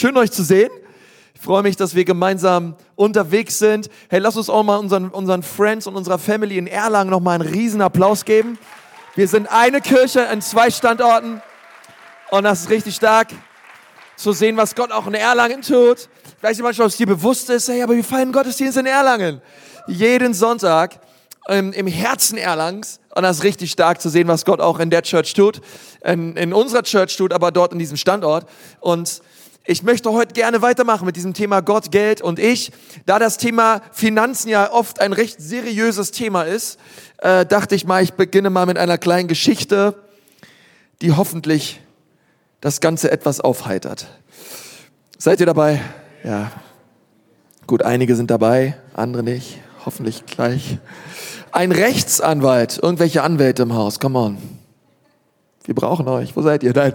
Schön 0.00 0.16
euch 0.16 0.32
zu 0.32 0.42
sehen. 0.42 0.70
Ich 1.34 1.42
freue 1.42 1.62
mich, 1.62 1.76
dass 1.76 1.94
wir 1.94 2.06
gemeinsam 2.06 2.74
unterwegs 2.96 3.58
sind. 3.58 3.90
Hey, 4.08 4.18
lass 4.18 4.34
uns 4.34 4.48
auch 4.48 4.62
mal 4.62 4.78
unseren, 4.78 5.10
unseren 5.10 5.42
Friends 5.42 5.86
und 5.86 5.94
unserer 5.94 6.18
Family 6.18 6.56
in 6.56 6.66
Erlangen 6.66 7.10
noch 7.10 7.20
mal 7.20 7.38
einen 7.38 7.46
riesen 7.46 7.82
Applaus 7.82 8.24
geben. 8.24 8.58
Wir 9.14 9.28
sind 9.28 9.46
eine 9.52 9.82
Kirche 9.82 10.20
in 10.32 10.40
zwei 10.40 10.70
Standorten 10.70 11.42
und 12.30 12.44
das 12.44 12.62
ist 12.62 12.70
richtig 12.70 12.96
stark 12.96 13.28
zu 14.16 14.32
sehen, 14.32 14.56
was 14.56 14.74
Gott 14.74 14.90
auch 14.90 15.06
in 15.06 15.12
Erlangen 15.12 15.60
tut. 15.60 16.08
Ich 16.38 16.42
weiß 16.42 16.56
nicht 16.56 16.62
manchmal, 16.62 16.86
ob 16.86 16.92
es 16.92 16.96
dir 16.96 17.06
bewusst 17.06 17.50
ist, 17.50 17.68
hey, 17.68 17.82
aber 17.82 17.94
wir 17.94 18.02
feiern 18.02 18.32
Gottesdienst 18.32 18.78
in 18.78 18.86
Erlangen. 18.86 19.42
Jeden 19.86 20.32
Sonntag 20.32 20.98
ähm, 21.46 21.74
im 21.74 21.86
Herzen 21.86 22.38
Erlangs 22.38 23.00
und 23.14 23.22
das 23.22 23.38
ist 23.38 23.44
richtig 23.44 23.70
stark 23.70 24.00
zu 24.00 24.08
sehen, 24.08 24.28
was 24.28 24.46
Gott 24.46 24.60
auch 24.60 24.78
in 24.78 24.88
der 24.88 25.02
Church 25.02 25.34
tut, 25.34 25.60
in, 26.02 26.38
in 26.38 26.54
unserer 26.54 26.84
Church 26.84 27.18
tut, 27.18 27.34
aber 27.34 27.50
dort 27.50 27.74
in 27.74 27.78
diesem 27.78 27.98
Standort 27.98 28.46
und 28.80 29.20
ich 29.70 29.84
möchte 29.84 30.10
heute 30.10 30.34
gerne 30.34 30.62
weitermachen 30.62 31.06
mit 31.06 31.14
diesem 31.14 31.32
Thema 31.32 31.60
Gott, 31.60 31.92
Geld 31.92 32.20
und 32.20 32.40
ich. 32.40 32.72
Da 33.06 33.20
das 33.20 33.36
Thema 33.36 33.82
Finanzen 33.92 34.48
ja 34.48 34.72
oft 34.72 35.00
ein 35.00 35.12
recht 35.12 35.40
seriöses 35.40 36.10
Thema 36.10 36.42
ist, 36.42 36.80
äh, 37.18 37.46
dachte 37.46 37.76
ich 37.76 37.86
mal, 37.86 38.02
ich 38.02 38.14
beginne 38.14 38.50
mal 38.50 38.66
mit 38.66 38.78
einer 38.78 38.98
kleinen 38.98 39.28
Geschichte, 39.28 39.94
die 41.02 41.12
hoffentlich 41.12 41.80
das 42.60 42.80
Ganze 42.80 43.12
etwas 43.12 43.40
aufheitert. 43.40 44.08
Seid 45.18 45.38
ihr 45.38 45.46
dabei? 45.46 45.80
Ja. 46.24 46.50
Gut, 47.68 47.84
einige 47.84 48.16
sind 48.16 48.32
dabei, 48.32 48.76
andere 48.94 49.22
nicht. 49.22 49.60
Hoffentlich 49.86 50.26
gleich. 50.26 50.78
Ein 51.52 51.70
Rechtsanwalt, 51.70 52.80
irgendwelche 52.82 53.22
Anwälte 53.22 53.62
im 53.62 53.74
Haus, 53.74 54.00
come 54.00 54.18
on. 54.18 54.59
Wir 55.64 55.74
brauchen 55.74 56.08
euch. 56.08 56.34
Wo 56.34 56.42
seid 56.42 56.62
ihr? 56.62 56.72
Nein. 56.74 56.94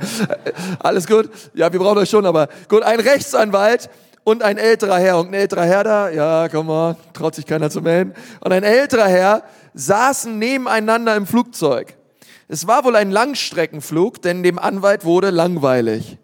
Alles 0.79 1.07
gut? 1.07 1.29
Ja, 1.53 1.71
wir 1.71 1.79
brauchen 1.79 1.99
euch 1.99 2.09
schon, 2.09 2.25
aber 2.25 2.49
gut. 2.67 2.83
Ein 2.83 2.99
Rechtsanwalt 2.99 3.89
und 4.23 4.41
ein 4.41 4.57
älterer 4.57 4.97
Herr. 4.97 5.19
Und 5.19 5.27
ein 5.27 5.33
älterer 5.33 5.65
Herr 5.65 5.83
da, 5.83 6.09
ja, 6.09 6.49
komm 6.49 6.67
mal, 6.67 6.97
traut 7.13 7.35
sich 7.35 7.45
keiner 7.45 7.69
zu 7.69 7.81
melden. 7.81 8.13
Und 8.41 8.51
ein 8.51 8.63
älterer 8.63 9.07
Herr 9.07 9.43
saßen 9.75 10.37
nebeneinander 10.37 11.15
im 11.15 11.27
Flugzeug. 11.27 11.95
Es 12.47 12.67
war 12.67 12.83
wohl 12.83 12.95
ein 12.95 13.11
Langstreckenflug, 13.11 14.21
denn 14.21 14.43
dem 14.43 14.59
Anwalt 14.59 15.05
wurde 15.05 15.29
langweilig. 15.29 16.17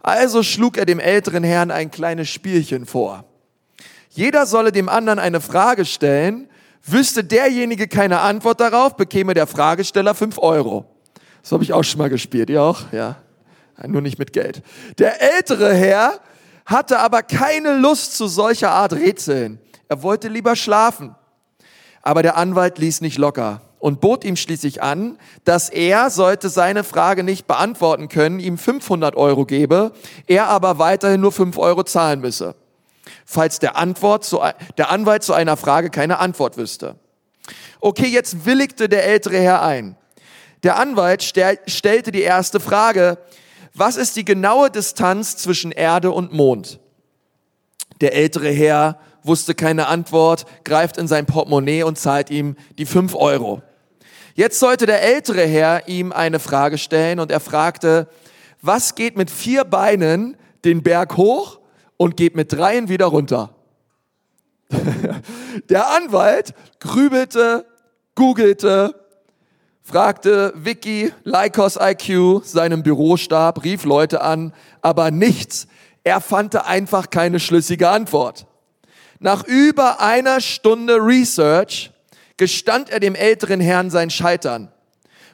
Also 0.00 0.42
schlug 0.42 0.76
er 0.76 0.86
dem 0.86 1.00
älteren 1.00 1.44
Herrn 1.44 1.70
ein 1.70 1.90
kleines 1.90 2.28
Spielchen 2.28 2.86
vor. 2.86 3.24
Jeder 4.10 4.46
solle 4.46 4.72
dem 4.72 4.88
anderen 4.88 5.18
eine 5.18 5.40
Frage 5.40 5.84
stellen. 5.84 6.48
Wüsste 6.82 7.24
derjenige 7.24 7.88
keine 7.88 8.20
Antwort 8.20 8.60
darauf, 8.60 8.96
bekäme 8.96 9.34
der 9.34 9.46
Fragesteller 9.46 10.14
fünf 10.14 10.38
Euro. 10.38 10.86
Das 11.42 11.52
habe 11.52 11.62
ich 11.64 11.72
auch 11.72 11.84
schon 11.84 11.98
mal 11.98 12.10
gespielt. 12.10 12.50
Ihr 12.50 12.62
auch? 12.62 12.92
Ja. 12.92 13.16
Nur 13.86 14.02
nicht 14.02 14.18
mit 14.18 14.32
Geld. 14.32 14.62
Der 14.98 15.22
ältere 15.36 15.72
Herr 15.72 16.20
hatte 16.66 16.98
aber 16.98 17.22
keine 17.22 17.78
Lust 17.78 18.16
zu 18.16 18.26
solcher 18.26 18.70
Art 18.70 18.92
Rätseln. 18.92 19.60
Er 19.88 20.02
wollte 20.02 20.28
lieber 20.28 20.56
schlafen. 20.56 21.14
Aber 22.02 22.22
der 22.22 22.36
Anwalt 22.36 22.78
ließ 22.78 23.00
nicht 23.00 23.18
locker 23.18 23.62
und 23.78 24.00
bot 24.00 24.24
ihm 24.24 24.36
schließlich 24.36 24.82
an, 24.82 25.18
dass 25.44 25.68
er, 25.68 26.10
sollte 26.10 26.48
seine 26.48 26.84
Frage 26.84 27.22
nicht 27.22 27.46
beantworten 27.46 28.08
können, 28.08 28.40
ihm 28.40 28.58
500 28.58 29.16
Euro 29.16 29.46
gebe, 29.46 29.92
er 30.26 30.48
aber 30.48 30.78
weiterhin 30.78 31.20
nur 31.20 31.32
5 31.32 31.58
Euro 31.58 31.84
zahlen 31.84 32.20
müsse, 32.20 32.54
falls 33.24 33.58
der, 33.58 33.76
Antwort 33.76 34.24
zu, 34.24 34.40
der 34.76 34.90
Anwalt 34.90 35.22
zu 35.22 35.32
einer 35.32 35.56
Frage 35.56 35.90
keine 35.90 36.18
Antwort 36.18 36.56
wüsste. 36.56 36.96
Okay, 37.80 38.08
jetzt 38.08 38.44
willigte 38.44 38.88
der 38.88 39.04
ältere 39.04 39.38
Herr 39.38 39.62
ein. 39.62 39.96
Der 40.62 40.76
Anwalt 40.78 41.22
stel 41.22 41.58
stellte 41.66 42.10
die 42.10 42.22
erste 42.22 42.60
Frage, 42.60 43.18
was 43.74 43.96
ist 43.96 44.16
die 44.16 44.24
genaue 44.24 44.70
Distanz 44.70 45.36
zwischen 45.36 45.70
Erde 45.70 46.10
und 46.10 46.32
Mond? 46.32 46.80
Der 48.00 48.14
ältere 48.14 48.50
Herr 48.50 48.98
wusste 49.22 49.54
keine 49.54 49.86
Antwort, 49.86 50.46
greift 50.64 50.96
in 50.96 51.06
sein 51.06 51.26
Portemonnaie 51.26 51.82
und 51.82 51.98
zahlt 51.98 52.30
ihm 52.30 52.56
die 52.78 52.86
fünf 52.86 53.14
Euro. 53.14 53.62
Jetzt 54.34 54.58
sollte 54.60 54.86
der 54.86 55.02
ältere 55.02 55.46
Herr 55.46 55.88
ihm 55.88 56.12
eine 56.12 56.38
Frage 56.38 56.78
stellen 56.78 57.20
und 57.20 57.30
er 57.30 57.40
fragte, 57.40 58.08
was 58.62 58.94
geht 58.94 59.16
mit 59.16 59.30
vier 59.30 59.64
Beinen 59.64 60.36
den 60.64 60.82
Berg 60.82 61.16
hoch 61.16 61.60
und 61.96 62.16
geht 62.16 62.36
mit 62.36 62.52
dreien 62.52 62.88
wieder 62.88 63.06
runter? 63.06 63.54
der 65.68 65.90
Anwalt 65.90 66.54
grübelte, 66.78 67.66
googelte, 68.14 68.94
fragte 69.88 70.52
Vicky 70.54 71.14
Lycos 71.24 71.78
IQ 71.80 72.44
seinem 72.44 72.82
Bürostab, 72.82 73.64
rief 73.64 73.84
Leute 73.84 74.20
an, 74.20 74.52
aber 74.82 75.10
nichts. 75.10 75.66
Er 76.04 76.20
fand 76.20 76.54
einfach 76.66 77.08
keine 77.08 77.40
schlüssige 77.40 77.88
Antwort. 77.88 78.46
Nach 79.18 79.44
über 79.44 80.02
einer 80.02 80.42
Stunde 80.42 80.96
Research 80.96 81.90
gestand 82.36 82.90
er 82.90 83.00
dem 83.00 83.14
älteren 83.14 83.60
Herrn 83.60 83.88
sein 83.88 84.10
Scheitern, 84.10 84.70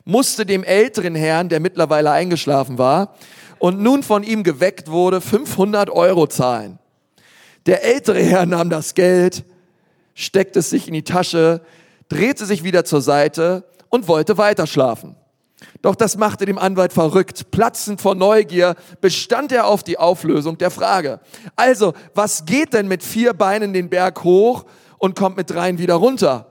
musste 0.04 0.46
dem 0.46 0.62
älteren 0.62 1.16
Herrn, 1.16 1.48
der 1.48 1.58
mittlerweile 1.58 2.12
eingeschlafen 2.12 2.78
war 2.78 3.16
und 3.58 3.80
nun 3.80 4.04
von 4.04 4.22
ihm 4.22 4.44
geweckt 4.44 4.88
wurde, 4.88 5.20
500 5.20 5.90
Euro 5.90 6.28
zahlen. 6.28 6.78
Der 7.66 7.82
ältere 7.82 8.22
Herr 8.22 8.46
nahm 8.46 8.70
das 8.70 8.94
Geld, 8.94 9.42
steckte 10.14 10.60
es 10.60 10.70
sich 10.70 10.86
in 10.86 10.94
die 10.94 11.02
Tasche, 11.02 11.60
drehte 12.08 12.46
sich 12.46 12.62
wieder 12.62 12.84
zur 12.84 13.00
Seite 13.00 13.64
und 13.94 14.08
wollte 14.08 14.36
weiterschlafen. 14.38 15.14
Doch 15.80 15.94
das 15.94 16.16
machte 16.16 16.46
dem 16.46 16.58
Anwalt 16.58 16.92
verrückt. 16.92 17.52
Platzend 17.52 18.00
vor 18.00 18.16
Neugier 18.16 18.74
bestand 19.00 19.52
er 19.52 19.68
auf 19.68 19.84
die 19.84 19.98
Auflösung 19.98 20.58
der 20.58 20.72
Frage. 20.72 21.20
Also, 21.54 21.94
was 22.12 22.44
geht 22.44 22.72
denn 22.72 22.88
mit 22.88 23.04
vier 23.04 23.34
Beinen 23.34 23.72
den 23.72 23.88
Berg 23.88 24.24
hoch 24.24 24.64
und 24.98 25.14
kommt 25.14 25.36
mit 25.36 25.48
dreien 25.48 25.78
wieder 25.78 25.94
runter? 25.94 26.48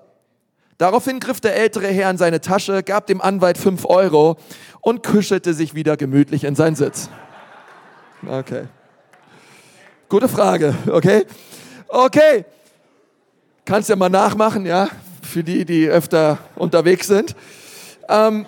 Daraufhin 0.78 1.20
griff 1.20 1.42
der 1.42 1.58
ältere 1.58 1.88
Herr 1.88 2.09
in 2.09 2.18
seine 2.18 2.40
Tasche, 2.40 2.81
gab 2.81 3.08
dem 3.08 3.20
Anwalt 3.20 3.58
fünf 3.58 3.84
Euro 3.84 4.38
und 4.80 5.04
kuschelte 5.04 5.54
sich 5.54 5.75
wieder 5.75 5.98
gemütlich 5.98 6.46
in 6.46 6.56
seinen 6.56 6.78
Sitz. 6.78 7.10
Okay. 8.25 8.68
Gute 10.08 10.30
Frage, 10.30 10.74
okay? 10.90 11.25
Okay. 11.90 12.46
Kannst 13.66 13.90
ja 13.90 13.98
mal 13.98 14.08
nachmachen, 14.08 14.66
ja? 14.66 14.88
Für 15.33 15.44
die, 15.44 15.66
die 15.66 15.88
öfter 15.88 16.38
unterwegs 16.55 17.07
sind. 17.07 17.35
Ähm, 18.07 18.45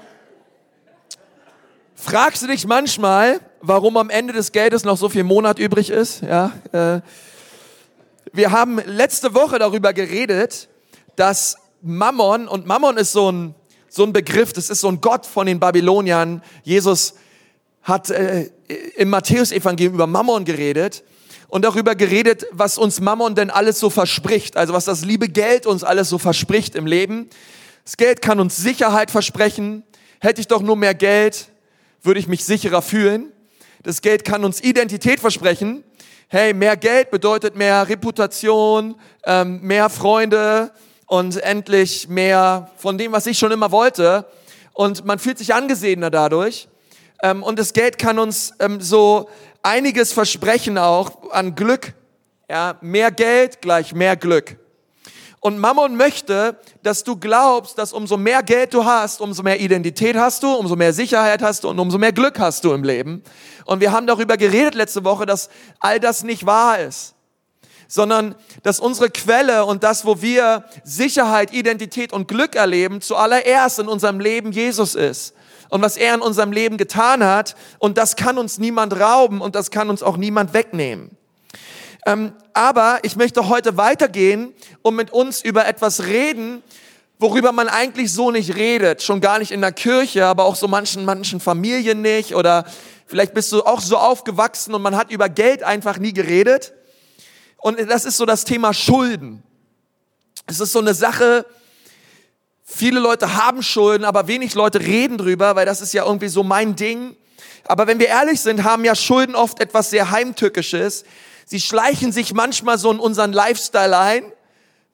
fragst 1.95 2.43
du 2.43 2.47
dich 2.47 2.67
manchmal, 2.67 3.39
warum 3.59 3.97
am 3.97 4.11
Ende 4.11 4.33
des 4.33 4.51
Geldes 4.51 4.83
noch 4.83 4.95
so 4.95 5.09
viel 5.09 5.23
Monat 5.23 5.57
übrig 5.57 5.89
ist? 5.89 6.21
Ja, 6.21 6.51
äh, 6.71 7.01
wir 8.31 8.51
haben 8.51 8.79
letzte 8.85 9.33
Woche 9.33 9.57
darüber 9.57 9.93
geredet, 9.93 10.69
dass 11.15 11.57
Mammon, 11.81 12.47
und 12.47 12.67
Mammon 12.67 12.97
ist 12.97 13.13
so 13.13 13.31
ein, 13.31 13.55
so 13.89 14.03
ein 14.03 14.13
Begriff, 14.13 14.53
das 14.53 14.69
ist 14.69 14.81
so 14.81 14.87
ein 14.87 15.01
Gott 15.01 15.25
von 15.25 15.47
den 15.47 15.59
Babyloniern. 15.59 16.43
Jesus 16.61 17.15
hat 17.81 18.11
äh, 18.11 18.51
im 18.95 19.09
Matthäusevangelium 19.09 19.95
über 19.95 20.05
Mammon 20.05 20.45
geredet 20.45 21.03
und 21.55 21.61
darüber 21.61 21.95
geredet, 21.95 22.45
was 22.51 22.77
uns 22.77 22.99
Mammon 22.99 23.33
denn 23.33 23.49
alles 23.49 23.79
so 23.79 23.89
verspricht, 23.89 24.57
also 24.57 24.73
was 24.73 24.83
das 24.83 25.05
liebe 25.05 25.29
Geld 25.29 25.65
uns 25.65 25.85
alles 25.85 26.09
so 26.09 26.17
verspricht 26.17 26.75
im 26.75 26.85
Leben. 26.85 27.29
Das 27.85 27.95
Geld 27.95 28.21
kann 28.21 28.41
uns 28.41 28.57
Sicherheit 28.57 29.09
versprechen. 29.09 29.83
Hätte 30.19 30.41
ich 30.41 30.47
doch 30.47 30.61
nur 30.61 30.75
mehr 30.75 30.93
Geld, 30.93 31.47
würde 32.01 32.19
ich 32.19 32.27
mich 32.27 32.43
sicherer 32.43 32.81
fühlen. 32.81 33.31
Das 33.83 34.01
Geld 34.01 34.25
kann 34.25 34.43
uns 34.43 34.61
Identität 34.61 35.21
versprechen. 35.21 35.85
Hey, 36.27 36.53
mehr 36.53 36.75
Geld 36.75 37.09
bedeutet 37.09 37.55
mehr 37.55 37.87
Reputation, 37.87 38.95
ähm, 39.23 39.61
mehr 39.61 39.89
Freunde 39.89 40.73
und 41.05 41.37
endlich 41.37 42.09
mehr 42.09 42.69
von 42.75 42.97
dem, 42.97 43.13
was 43.13 43.27
ich 43.27 43.39
schon 43.39 43.53
immer 43.53 43.71
wollte. 43.71 44.25
Und 44.73 45.05
man 45.05 45.19
fühlt 45.19 45.37
sich 45.37 45.53
angesehener 45.53 46.09
dadurch. 46.09 46.67
Ähm, 47.23 47.43
und 47.43 47.57
das 47.57 47.71
Geld 47.71 47.97
kann 47.97 48.19
uns 48.19 48.51
ähm, 48.59 48.81
so 48.81 49.29
einiges 49.65 50.13
versprechen 50.13 50.77
auch 50.77 51.31
an 51.31 51.55
Glück. 51.55 51.93
Ja, 52.49 52.77
mehr 52.81 53.11
Geld 53.11 53.61
gleich 53.61 53.93
mehr 53.93 54.15
Glück. 54.15 54.57
Und 55.39 55.59
Mammon 55.59 55.95
möchte, 55.95 56.59
dass 56.83 57.03
du 57.03 57.15
glaubst, 57.17 57.77
dass 57.77 57.91
umso 57.91 58.17
mehr 58.17 58.43
Geld 58.43 58.73
du 58.73 58.85
hast, 58.85 59.21
umso 59.21 59.43
mehr 59.43 59.59
Identität 59.59 60.15
hast 60.15 60.43
du, 60.43 60.53
umso 60.53 60.75
mehr 60.75 60.93
Sicherheit 60.93 61.41
hast 61.41 61.63
du 61.63 61.69
und 61.69 61.79
umso 61.79 61.97
mehr 61.97 62.13
Glück 62.13 62.39
hast 62.39 62.63
du 62.63 62.73
im 62.73 62.83
Leben. 62.83 63.23
Und 63.65 63.79
wir 63.79 63.91
haben 63.91 64.07
darüber 64.07 64.37
geredet 64.37 64.75
letzte 64.75 65.03
Woche, 65.03 65.25
dass 65.25 65.49
all 65.79 65.99
das 65.99 66.23
nicht 66.23 66.45
wahr 66.45 66.79
ist, 66.79 67.13
sondern 67.87 68.35
dass 68.63 68.79
unsere 68.79 69.09
Quelle 69.09 69.65
und 69.65 69.83
das, 69.83 70.05
wo 70.05 70.21
wir 70.21 70.65
Sicherheit, 70.83 71.53
Identität 71.53 72.13
und 72.13 72.27
Glück 72.27 72.55
erleben, 72.55 73.01
zuallererst 73.01 73.79
in 73.79 73.87
unserem 73.87 74.19
Leben 74.19 74.51
Jesus 74.51 74.95
ist 74.95 75.34
und 75.69 75.81
was 75.81 75.97
er 75.97 76.15
in 76.15 76.21
unserem 76.21 76.51
Leben 76.51 76.77
getan 76.77 77.23
hat. 77.23 77.55
Und 77.79 77.97
das 77.97 78.15
kann 78.15 78.37
uns 78.37 78.57
niemand 78.57 78.99
rauben 78.99 79.41
und 79.41 79.55
das 79.55 79.71
kann 79.71 79.89
uns 79.89 80.03
auch 80.03 80.17
niemand 80.17 80.53
wegnehmen. 80.53 81.11
Ähm, 82.05 82.33
aber 82.53 82.99
ich 83.03 83.15
möchte 83.15 83.49
heute 83.49 83.77
weitergehen 83.77 84.53
und 84.83 84.95
mit 84.95 85.11
uns 85.11 85.41
über 85.41 85.65
etwas 85.65 86.03
reden, 86.03 86.61
worüber 87.17 87.51
man 87.51 87.67
eigentlich 87.67 88.13
so 88.13 88.31
nicht 88.31 88.55
redet, 88.55 89.01
schon 89.01 89.21
gar 89.21 89.39
nicht 89.39 89.51
in 89.51 89.61
der 89.61 89.71
Kirche, 89.71 90.25
aber 90.25 90.45
auch 90.45 90.55
so 90.55 90.67
manchen, 90.67 91.05
manchen 91.05 91.39
Familien 91.39 92.01
nicht 92.01 92.35
oder 92.35 92.65
vielleicht 93.07 93.33
bist 93.33 93.51
du 93.51 93.63
auch 93.63 93.79
so 93.81 93.97
aufgewachsen 93.97 94.73
und 94.73 94.81
man 94.81 94.95
hat 94.95 95.11
über 95.11 95.29
Geld 95.29 95.63
einfach 95.63 95.97
nie 95.97 96.13
geredet. 96.13 96.73
Und 97.57 97.79
das 97.89 98.05
ist 98.05 98.17
so 98.17 98.25
das 98.25 98.45
Thema 98.45 98.73
Schulden. 98.73 99.41
Es 100.45 100.59
ist 100.59 100.73
so 100.73 100.79
eine 100.79 100.93
Sache, 100.93 101.45
viele 102.65 102.99
Leute 102.99 103.35
haben 103.35 103.63
Schulden, 103.63 104.03
aber 104.03 104.27
wenig 104.27 104.53
Leute 104.55 104.81
reden 104.81 105.17
drüber, 105.17 105.55
weil 105.55 105.65
das 105.65 105.79
ist 105.79 105.93
ja 105.93 106.05
irgendwie 106.05 106.27
so 106.27 106.43
mein 106.43 106.75
Ding. 106.75 107.15
Aber 107.63 107.87
wenn 107.87 107.99
wir 107.99 108.07
ehrlich 108.07 108.41
sind, 108.41 108.65
haben 108.65 108.83
ja 108.83 108.95
Schulden 108.95 109.35
oft 109.35 109.61
etwas 109.61 109.89
sehr 109.89 110.11
Heimtückisches. 110.11 111.05
Sie 111.45 111.61
schleichen 111.61 112.11
sich 112.11 112.33
manchmal 112.33 112.77
so 112.77 112.91
in 112.91 112.99
unseren 112.99 113.31
Lifestyle 113.31 113.97
ein 113.97 114.31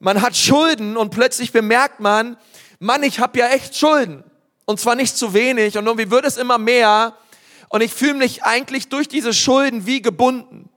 man 0.02 0.20
hat 0.20 0.36
Schulden 0.36 0.96
und 0.96 1.10
plötzlich 1.10 1.52
bemerkt 1.52 2.00
man, 2.00 2.36
Mann, 2.80 3.04
ich 3.04 3.20
habe 3.20 3.38
ja 3.38 3.50
echt 3.50 3.76
Schulden. 3.76 4.24
Und 4.64 4.80
zwar 4.80 4.96
nicht 4.96 5.16
zu 5.16 5.32
wenig 5.32 5.78
und 5.78 5.86
irgendwie 5.86 6.10
wird 6.10 6.24
es 6.24 6.36
immer 6.36 6.58
mehr. 6.58 7.16
Und 7.68 7.82
ich 7.82 7.94
fühle 7.94 8.14
mich 8.14 8.42
eigentlich 8.42 8.88
durch 8.88 9.06
diese 9.06 9.32
Schulden 9.32 9.86
wie 9.86 10.02
gebunden, 10.02 10.68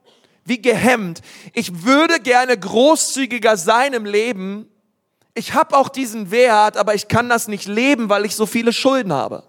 wie 0.44 0.62
gehemmt. 0.62 1.22
Ich 1.54 1.82
würde 1.82 2.20
gerne 2.20 2.56
großzügiger 2.56 3.56
sein 3.56 3.94
im 3.94 4.04
Leben. 4.04 4.68
Ich 5.38 5.52
habe 5.52 5.76
auch 5.76 5.90
diesen 5.90 6.30
Wert, 6.30 6.78
aber 6.78 6.94
ich 6.94 7.08
kann 7.08 7.28
das 7.28 7.46
nicht 7.46 7.66
leben, 7.66 8.08
weil 8.08 8.24
ich 8.24 8.34
so 8.34 8.46
viele 8.46 8.72
Schulden 8.72 9.12
habe. 9.12 9.42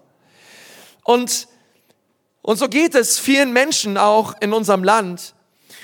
Und, 1.02 1.48
und 2.42 2.58
so 2.58 2.68
geht 2.68 2.94
es 2.94 3.18
vielen 3.18 3.54
Menschen 3.54 3.96
auch 3.96 4.34
in 4.40 4.52
unserem 4.52 4.84
Land. 4.84 5.34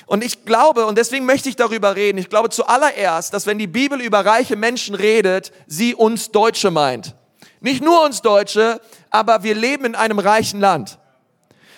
Und 0.05 0.23
ich 0.23 0.45
glaube, 0.45 0.85
und 0.85 0.99
deswegen 0.99 1.25
möchte 1.25 1.49
ich 1.49 1.55
darüber 1.55 1.95
reden, 1.95 2.19
ich 2.19 2.29
glaube 2.29 2.51
zuallererst, 2.51 3.33
dass 3.33 3.47
wenn 3.47 3.57
die 3.57 3.65
Bibel 3.65 3.99
über 3.99 4.23
reiche 4.23 4.55
Menschen 4.55 4.93
redet, 4.93 5.51
sie 5.65 5.95
uns 5.95 6.29
Deutsche 6.29 6.69
meint. 6.69 7.15
Nicht 7.59 7.83
nur 7.83 8.05
uns 8.05 8.21
Deutsche, 8.21 8.79
aber 9.09 9.41
wir 9.41 9.55
leben 9.55 9.85
in 9.85 9.95
einem 9.95 10.19
reichen 10.19 10.59
Land. 10.59 10.99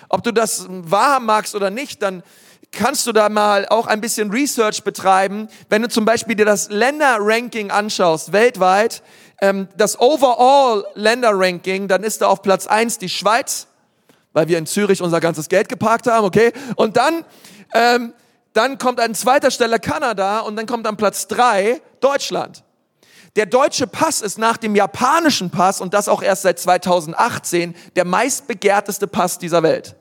Ob 0.10 0.22
du 0.24 0.34
das 0.34 0.66
wahrhaben 0.68 1.28
magst 1.28 1.56
oder 1.56 1.70
nicht, 1.70 2.02
dann 2.02 2.24
kannst 2.72 3.08
du 3.08 3.12
da 3.12 3.30
mal 3.30 3.68
auch 3.68 3.88
ein 3.88 4.02
bisschen 4.02 4.32
Research 4.32 4.84
betreiben. 4.84 5.48
Wenn 5.70 5.82
du 5.82 5.90
zum 5.90 6.06
Beispiel 6.06 6.36
dir 6.36 6.46
das 6.46 6.70
Länderranking 6.70 7.72
anschaust, 7.72 8.34
weltweit, 8.34 9.02
ähm, 9.42 9.68
das 9.78 10.00
Overall 10.00 10.86
Länderranking, 10.96 11.88
dann 11.88 12.04
ist 12.04 12.22
da 12.22 12.28
auf 12.28 12.42
Platz 12.42 12.68
eins 12.68 12.98
die 12.98 13.10
Schweiz, 13.10 13.68
weil 14.34 14.48
wir 14.48 14.58
in 14.58 14.66
Zürich 14.66 15.02
unser 15.02 15.20
ganzes 15.20 15.50
Geld 15.50 15.70
geparkt 15.70 16.08
haben, 16.08 16.26
okay? 16.26 16.52
Und 16.76 16.98
dann 16.98 17.26
ähm, 17.74 18.14
dann 18.58 18.80
kommt 18.80 19.00
an 19.00 19.14
zweiter 19.14 19.52
Stelle 19.52 19.80
Kanada 19.80 20.40
und 20.40 20.56
dann 20.56 20.66
kommt 20.66 20.88
an 20.88 20.98
Platz 20.98 21.28
drei 21.28 21.80
Deutschland. 22.00 22.64
Der 23.36 23.46
deutsche 23.46 23.86
Pass 23.86 24.22
ist 24.22 24.40
nach 24.40 24.58
dem 24.58 24.76
japanischen 24.76 25.52
Pass 25.52 25.80
und 25.80 25.94
das 25.94 26.10
auch 26.10 26.24
erst 26.24 26.42
seit 26.42 26.58
2018 26.58 27.76
der 27.96 28.04
meistbegehrteste 28.04 29.06
Pass 29.06 29.38
dieser 29.38 29.62
Welt. 29.62 29.96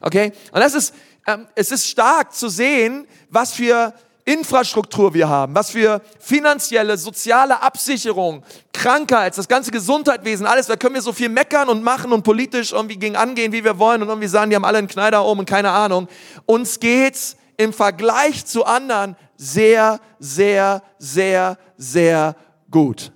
Okay? 0.00 0.32
Und 0.52 0.60
das 0.60 0.72
ist, 0.72 0.94
ähm, 1.26 1.46
es 1.54 1.70
ist 1.70 1.86
stark 1.86 2.34
zu 2.34 2.48
sehen, 2.48 3.06
was 3.30 3.52
für 3.52 3.94
Infrastruktur 4.24 5.14
wir 5.14 5.28
haben, 5.28 5.54
was 5.54 5.70
für 5.70 6.00
finanzielle, 6.20 6.96
soziale 6.96 7.60
Absicherung, 7.60 8.44
Krankheits, 8.72 9.36
das 9.36 9.48
ganze 9.48 9.72
Gesundheitswesen, 9.72 10.46
alles, 10.46 10.66
da 10.66 10.76
können 10.76 10.94
wir 10.94 11.02
so 11.02 11.12
viel 11.12 11.28
meckern 11.28 11.68
und 11.68 11.82
machen 11.82 12.12
und 12.12 12.22
politisch 12.22 12.72
irgendwie 12.72 12.96
gegen 12.96 13.16
angehen, 13.16 13.52
wie 13.52 13.64
wir 13.64 13.78
wollen 13.78 14.00
und 14.02 14.08
irgendwie 14.08 14.28
sagen, 14.28 14.50
die 14.50 14.56
haben 14.56 14.64
alle 14.64 14.78
einen 14.78 14.88
Kneider 14.88 15.24
oben 15.24 15.40
und 15.40 15.46
keine 15.46 15.70
Ahnung. 15.70 16.08
Uns 16.46 16.78
geht's 16.78 17.36
im 17.56 17.72
Vergleich 17.72 18.46
zu 18.46 18.64
anderen 18.64 19.16
sehr, 19.36 20.00
sehr, 20.20 20.82
sehr, 20.98 21.58
sehr 21.76 22.36
gut. 22.70 23.10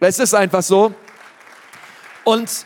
Es 0.00 0.18
ist 0.18 0.34
einfach 0.34 0.62
so. 0.62 0.92
Und, 2.24 2.64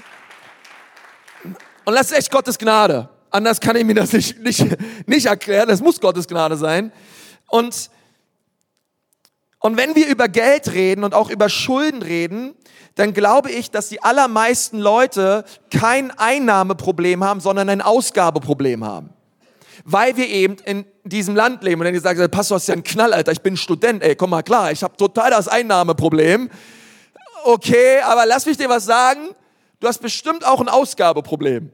und 1.85 1.95
das 1.95 2.11
ist 2.11 2.19
echt 2.19 2.31
Gottes 2.31 2.57
Gnade. 2.57 3.11
Anders 3.37 3.61
kann 3.61 3.77
ich 3.77 3.85
mir 3.85 3.95
das 3.95 4.15
nicht, 4.15 4.39
nicht, 4.39 4.65
nicht 5.07 5.27
erklären. 5.27 5.69
Es 5.69 5.83
muss 5.83 6.01
Gottes 6.01 6.27
Gnade 6.27 6.57
sein. 6.57 6.91
Und, 7.49 7.91
und 9.61 9.77
wenn 9.77 9.95
wir 9.95 10.09
über 10.09 10.27
Geld 10.27 10.73
reden 10.73 11.05
und 11.05 11.13
auch 11.13 11.29
über 11.29 11.51
Schulden 11.51 12.01
reden, 12.01 12.55
dann 12.95 13.13
glaube 13.13 13.51
ich, 13.51 13.71
dass 13.71 13.91
die 13.91 14.03
allermeisten 14.03 14.79
Leute 14.79 15.45
kein 15.71 16.13
Einnahmeproblem 16.13 17.23
haben, 17.23 17.41
sondern 17.41 17.69
ein 17.69 17.83
Ausgabeproblem 17.83 18.83
haben. 18.83 19.11
Weil 19.85 20.17
wir 20.17 20.29
eben 20.29 20.57
in 20.65 20.87
diesem 21.05 21.37
Land 21.37 21.63
leben. 21.63 21.83
Und 21.83 21.85
dann 21.85 21.93
gesagt, 21.93 22.19
Pastor, 22.31 22.55
hast 22.55 22.69
ja 22.69 22.75
ein 22.75 22.85
Knall, 22.85 23.13
Alter, 23.13 23.33
ich 23.33 23.43
bin 23.43 23.59
Student, 23.59 24.03
ey, 24.03 24.17
komm 24.17 24.31
mal 24.31 24.45
klar, 24.45 24.73
ich 24.73 24.83
habe 24.83 24.97
total 24.97 25.31
das 25.31 25.47
Einnahmeproblem. 25.47 26.49
Okay, 27.45 28.01
aber 28.01 28.25
lass 28.25 28.47
mich 28.47 28.57
dir 28.57 28.71
was 28.71 28.87
sagen, 28.87 29.29
du 29.81 29.89
hast 29.89 29.99
bestimmt 29.99 30.47
auch 30.47 30.63
ein 30.63 30.71
Ausgabeproblem. 30.71 31.71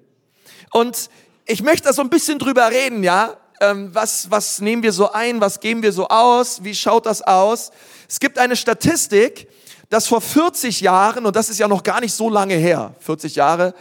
Und 0.72 1.08
ich 1.46 1.62
möchte 1.62 1.88
da 1.88 1.92
so 1.92 2.02
ein 2.02 2.10
bisschen 2.10 2.38
drüber 2.38 2.70
reden, 2.70 3.02
ja 3.02 3.36
ähm, 3.62 3.94
was, 3.94 4.30
was 4.30 4.60
nehmen 4.60 4.82
wir 4.82 4.92
so 4.92 5.12
ein, 5.12 5.40
was 5.40 5.60
geben 5.60 5.82
wir 5.82 5.92
so 5.92 6.08
aus, 6.08 6.64
wie 6.64 6.74
schaut 6.74 7.06
das 7.06 7.22
aus. 7.22 7.70
Es 8.08 8.18
gibt 8.18 8.38
eine 8.38 8.56
Statistik, 8.56 9.48
dass 9.88 10.08
vor 10.08 10.20
40 10.20 10.80
Jahren, 10.80 11.24
und 11.26 11.36
das 11.36 11.48
ist 11.48 11.58
ja 11.58 11.68
noch 11.68 11.82
gar 11.82 12.00
nicht 12.00 12.12
so 12.12 12.28
lange 12.28 12.54
her, 12.54 12.94
40 12.98 13.36
Jahre, 13.36 13.74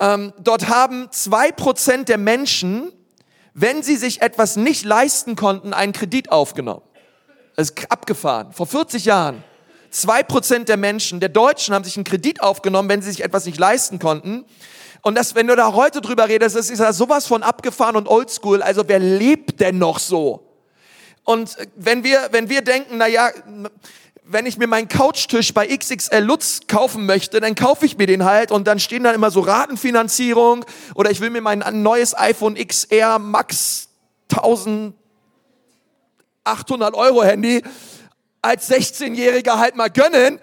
ähm, 0.00 0.32
dort 0.38 0.68
haben 0.68 1.08
zwei 1.12 1.50
Prozent 1.50 2.08
der 2.08 2.18
Menschen, 2.18 2.92
wenn 3.54 3.82
sie 3.82 3.96
sich 3.96 4.20
etwas 4.20 4.56
nicht 4.56 4.84
leisten 4.84 5.36
konnten, 5.36 5.72
einen 5.72 5.92
Kredit 5.92 6.30
aufgenommen. 6.30 6.82
Das 7.56 7.70
ist 7.70 7.90
abgefahren. 7.90 8.52
Vor 8.52 8.66
40 8.66 9.04
Jahren. 9.04 9.44
Zwei 9.90 10.24
Prozent 10.24 10.68
der 10.68 10.76
Menschen, 10.76 11.20
der 11.20 11.28
Deutschen, 11.28 11.72
haben 11.72 11.84
sich 11.84 11.96
einen 11.96 12.04
Kredit 12.04 12.42
aufgenommen, 12.42 12.88
wenn 12.88 13.00
sie 13.00 13.12
sich 13.12 13.22
etwas 13.22 13.46
nicht 13.46 13.58
leisten 13.58 14.00
konnten. 14.00 14.44
Und 15.04 15.16
das, 15.16 15.34
wenn 15.34 15.46
du 15.46 15.54
da 15.54 15.74
heute 15.74 16.00
drüber 16.00 16.30
redest, 16.30 16.56
das 16.56 16.70
ist 16.70 16.78
ja 16.78 16.94
sowas 16.94 17.26
von 17.26 17.42
abgefahren 17.42 17.94
und 17.94 18.08
oldschool. 18.08 18.62
Also 18.62 18.84
wer 18.86 18.98
lebt 18.98 19.60
denn 19.60 19.76
noch 19.76 19.98
so? 19.98 20.48
Und 21.24 21.58
wenn 21.76 22.04
wir, 22.04 22.28
wenn 22.30 22.48
wir 22.48 22.62
denken, 22.62 22.96
na 22.96 23.06
ja, 23.06 23.28
wenn 24.24 24.46
ich 24.46 24.56
mir 24.56 24.66
meinen 24.66 24.88
Couchtisch 24.88 25.52
bei 25.52 25.66
XXL 25.66 26.20
Lutz 26.20 26.60
kaufen 26.68 27.04
möchte, 27.04 27.40
dann 27.40 27.54
kaufe 27.54 27.84
ich 27.84 27.98
mir 27.98 28.06
den 28.06 28.24
halt 28.24 28.50
und 28.50 28.66
dann 28.66 28.80
stehen 28.80 29.04
dann 29.04 29.14
immer 29.14 29.30
so 29.30 29.40
Ratenfinanzierung 29.40 30.64
oder 30.94 31.10
ich 31.10 31.20
will 31.20 31.28
mir 31.28 31.42
mein 31.42 31.62
neues 31.82 32.16
iPhone 32.16 32.54
XR 32.54 33.18
Max 33.18 33.90
1800 34.30 36.94
Euro 36.94 37.22
Handy 37.22 37.62
als 38.40 38.70
16-Jähriger 38.70 39.58
halt 39.58 39.76
mal 39.76 39.90
gönnen 39.90 40.40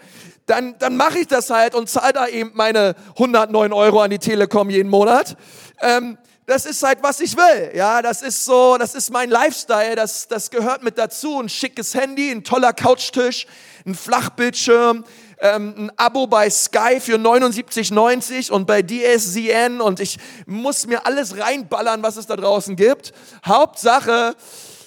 dann, 0.52 0.78
dann 0.80 0.98
mache 0.98 1.20
ich 1.20 1.28
das 1.28 1.50
halt 1.50 1.76
und 1.76 1.90
zahle 1.90 2.12
da 2.12 2.28
eben 2.28 2.52
meine 2.54 2.94
109 3.12 3.72
Euro 3.72 4.02
an 4.02 4.10
die 4.10 4.20
Telekom 4.20 4.70
jeden 4.70 4.90
Monat. 4.90 5.38
Ähm, 5.80 6.18
das 6.46 6.66
ist 6.66 6.84
halt, 6.84 7.02
was 7.02 7.22
ich 7.22 7.38
will. 7.38 7.72
Ja, 7.74 8.02
das 8.02 8.22
ist 8.22 8.44
so, 8.44 8.76
das 8.78 8.94
ist 8.94 9.12
mein 9.12 9.30
Lifestyle, 9.30 9.96
das, 9.96 10.28
das 10.28 10.52
gehört 10.52 10.84
mit 10.84 10.98
dazu. 10.98 11.40
Ein 11.40 11.48
schickes 11.48 11.96
Handy, 11.96 12.32
ein 12.32 12.44
toller 12.44 12.74
Couchtisch, 12.74 13.48
ein 13.86 13.96
Flachbildschirm, 13.96 15.06
ähm, 15.40 15.74
ein 15.78 15.92
Abo 15.96 16.28
bei 16.28 16.50
Sky 16.50 17.00
für 17.00 17.16
79,90 17.16 18.52
und 18.52 18.68
bei 18.68 18.82
DSZN 18.82 19.80
und 19.80 20.02
ich 20.02 20.18
muss 20.46 20.86
mir 20.86 21.06
alles 21.06 21.38
reinballern, 21.38 22.04
was 22.04 22.18
es 22.18 22.28
da 22.28 22.36
draußen 22.36 22.76
gibt. 22.76 23.14
Hauptsache, 23.46 24.36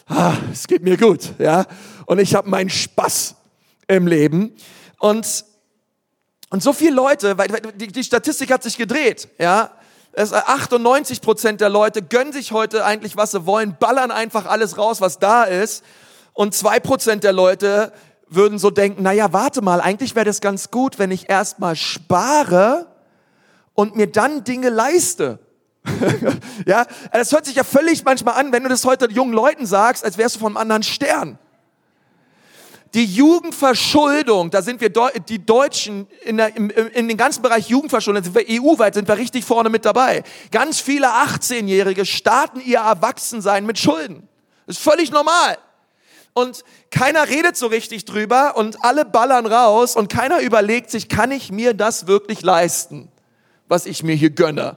ah, 0.09 0.35
es 0.53 0.67
geht 0.67 0.83
mir 0.83 0.99
gut, 0.99 1.33
ja, 1.39 1.65
und 2.05 2.19
ich 2.19 2.35
habe 2.35 2.51
meinen 2.51 2.69
Spaß 2.69 3.35
im 3.89 4.07
Leben. 4.07 4.55
Und, 4.99 5.47
und 6.51 6.63
so 6.63 6.73
viele 6.73 6.95
Leute, 6.95 7.39
weil 7.39 7.49
die, 7.75 7.89
die 7.89 8.05
Statistik 8.05 8.53
hat 8.53 8.63
sich 8.63 8.77
gedreht, 8.77 9.29
ja. 9.39 9.71
98 10.17 11.21
Prozent 11.21 11.61
der 11.61 11.69
Leute 11.69 12.01
gönnen 12.01 12.33
sich 12.33 12.53
heute 12.53 12.85
eigentlich, 12.85 13.17
was 13.17 13.33
sie 13.33 13.47
wollen, 13.47 13.77
ballern 13.81 14.13
einfach 14.13 14.47
alles 14.47 14.79
raus, 14.79 15.01
was 15.01 15.19
da 15.19 15.43
ist. 15.43 15.83
Und 16.33 16.55
zwei 16.55 16.79
Prozent 16.79 17.25
der 17.25 17.33
Leute 17.33 17.93
würden 18.29 18.59
so 18.59 18.71
denken, 18.71 19.03
naja, 19.03 19.33
warte 19.33 19.63
mal, 19.63 19.81
eigentlich 19.81 20.15
wäre 20.15 20.25
das 20.25 20.41
ganz 20.41 20.71
gut, 20.71 20.99
wenn 20.99 21.11
ich 21.11 21.29
erstmal 21.29 21.75
spare 21.77 22.87
und 23.75 23.97
mir 23.97 24.11
dann 24.11 24.45
Dinge 24.45 24.69
leiste. 24.69 25.41
ja, 26.67 26.87
das 27.13 27.33
hört 27.33 27.45
sich 27.45 27.57
ja 27.57 27.65
völlig 27.65 28.05
manchmal 28.05 28.35
an, 28.35 28.53
wenn 28.53 28.63
du 28.63 28.69
das 28.69 28.85
heute 28.85 29.11
jungen 29.11 29.35
Leuten 29.35 29.67
sagst, 29.67 30.05
als 30.05 30.17
wärst 30.17 30.37
du 30.37 30.41
vom 30.41 30.57
anderen 30.57 30.83
Stern. 30.83 31.39
Die 32.95 33.05
Jugendverschuldung, 33.07 34.51
da 34.51 34.63
sind 34.63 34.81
wir 34.81 34.89
die 34.89 35.45
Deutschen 35.45 36.07
in, 36.25 36.37
der, 36.37 36.57
in, 36.57 36.71
in 36.71 37.09
den 37.09 37.17
ganzen 37.17 37.43
Bereich 37.43 37.69
Jugendverschuldung, 37.69 38.23
sind 38.23 38.37
wir 38.37 38.45
EU-weit, 38.49 38.95
sind 38.95 39.09
wir 39.09 39.17
richtig 39.17 39.45
vorne 39.45 39.69
mit 39.69 39.85
dabei. 39.85 40.23
Ganz 40.53 40.79
viele 40.79 41.09
18-Jährige 41.09 42.07
starten 42.07 42.61
ihr 42.61 42.79
Erwachsensein 42.79 43.67
mit 43.67 43.81
Schulden. 43.81 44.29
Das 44.67 44.77
ist 44.77 44.83
völlig 44.83 45.11
normal. 45.11 45.59
Und 46.35 46.65
keiner 46.91 47.29
redet 47.29 47.57
so 47.57 47.67
richtig 47.67 48.05
drüber 48.05 48.57
und 48.57 48.85
alle 48.85 49.05
ballern 49.05 49.47
raus 49.47 49.97
und 49.97 50.09
keiner 50.09 50.41
überlegt 50.41 50.91
sich, 50.91 51.09
kann 51.09 51.33
ich 51.33 51.51
mir 51.51 51.75
das 51.75 52.07
wirklich 52.07 52.43
leisten, 52.43 53.09
was 53.67 53.87
ich 53.87 54.05
mir 54.05 54.15
hier 54.15 54.31
gönne? 54.31 54.77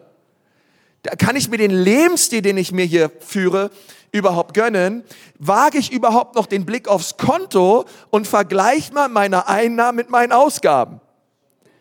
Kann 1.19 1.35
ich 1.35 1.49
mir 1.49 1.57
den 1.57 1.71
Lebensstil, 1.71 2.41
den 2.41 2.57
ich 2.57 2.71
mir 2.71 2.85
hier 2.85 3.11
führe, 3.19 3.69
überhaupt 4.11 4.53
gönnen? 4.53 5.03
Wage 5.39 5.77
ich 5.77 5.91
überhaupt 5.91 6.35
noch 6.35 6.45
den 6.45 6.65
Blick 6.65 6.87
aufs 6.87 7.17
Konto 7.17 7.85
und 8.09 8.27
vergleiche 8.27 8.93
mal 8.93 9.09
meine 9.09 9.47
Einnahmen 9.47 9.95
mit 9.95 10.09
meinen 10.09 10.31
Ausgaben? 10.31 11.01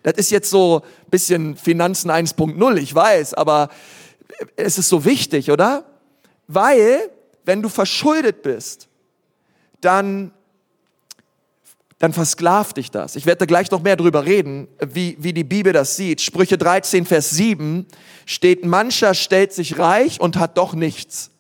Das 0.03 0.15
ist 0.15 0.31
jetzt 0.31 0.51
so 0.51 0.83
ein 0.85 1.11
bisschen 1.11 1.57
Finanzen 1.57 2.11
1.0, 2.11 2.77
ich 2.77 2.95
weiß, 2.95 3.35
aber 3.35 3.69
es 4.55 4.79
ist 4.79 4.89
so 4.89 5.05
wichtig, 5.05 5.51
oder? 5.51 5.85
Weil, 6.47 7.11
wenn 7.45 7.63
du 7.63 7.69
verschuldet 7.69 8.43
bist, 8.43 8.89
dann 9.81 10.33
dann 11.99 12.13
versklavt 12.13 12.77
dich 12.77 12.91
das. 12.91 13.17
Ich 13.17 13.25
werde 13.25 13.47
gleich 13.47 13.71
noch 13.71 13.83
mehr 13.83 13.97
darüber 13.97 14.27
reden, 14.27 14.69
wie, 14.87 15.17
wie 15.19 15.33
die 15.33 15.45
Bibel 15.45 15.73
das 15.73 15.97
sieht. 15.97 16.21
Sprüche 16.21 16.59
13, 16.59 17.07
Vers 17.07 17.31
7 17.31 17.87
steht, 18.27 18.67
mancher 18.67 19.15
stellt 19.15 19.55
sich 19.55 19.79
reich 19.79 20.21
und 20.21 20.37
hat 20.37 20.59
doch 20.59 20.75
nichts. 20.75 21.31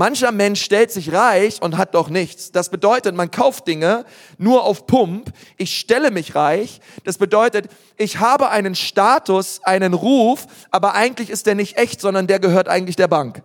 Mancher 0.00 0.32
Mensch 0.32 0.62
stellt 0.62 0.90
sich 0.90 1.12
reich 1.12 1.60
und 1.60 1.76
hat 1.76 1.94
doch 1.94 2.08
nichts. 2.08 2.52
Das 2.52 2.70
bedeutet, 2.70 3.14
man 3.14 3.30
kauft 3.30 3.68
Dinge 3.68 4.06
nur 4.38 4.64
auf 4.64 4.86
Pump. 4.86 5.30
Ich 5.58 5.78
stelle 5.78 6.10
mich 6.10 6.34
reich. 6.34 6.80
Das 7.04 7.18
bedeutet, 7.18 7.66
ich 7.98 8.18
habe 8.18 8.48
einen 8.48 8.74
Status, 8.74 9.60
einen 9.62 9.92
Ruf, 9.92 10.46
aber 10.70 10.94
eigentlich 10.94 11.28
ist 11.28 11.44
der 11.44 11.54
nicht 11.54 11.76
echt, 11.76 12.00
sondern 12.00 12.26
der 12.26 12.38
gehört 12.38 12.66
eigentlich 12.66 12.96
der 12.96 13.08
Bank. 13.08 13.42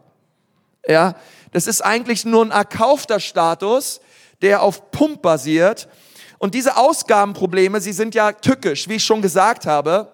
Ja, 0.87 1.15
das 1.51 1.67
ist 1.67 1.81
eigentlich 1.81 2.23
nur 2.23 2.45
ein 2.45 2.51
erkaufter 2.51 3.19
Status, 3.19 3.99
der 4.41 4.61
auf 4.61 4.91
Pump 4.91 5.21
basiert 5.21 5.89
und 6.37 6.53
diese 6.53 6.77
Ausgabenprobleme, 6.77 7.81
sie 7.81 7.91
sind 7.91 8.15
ja 8.15 8.31
tückisch, 8.31 8.87
wie 8.87 8.95
ich 8.95 9.03
schon 9.03 9.21
gesagt 9.21 9.65
habe. 9.65 10.09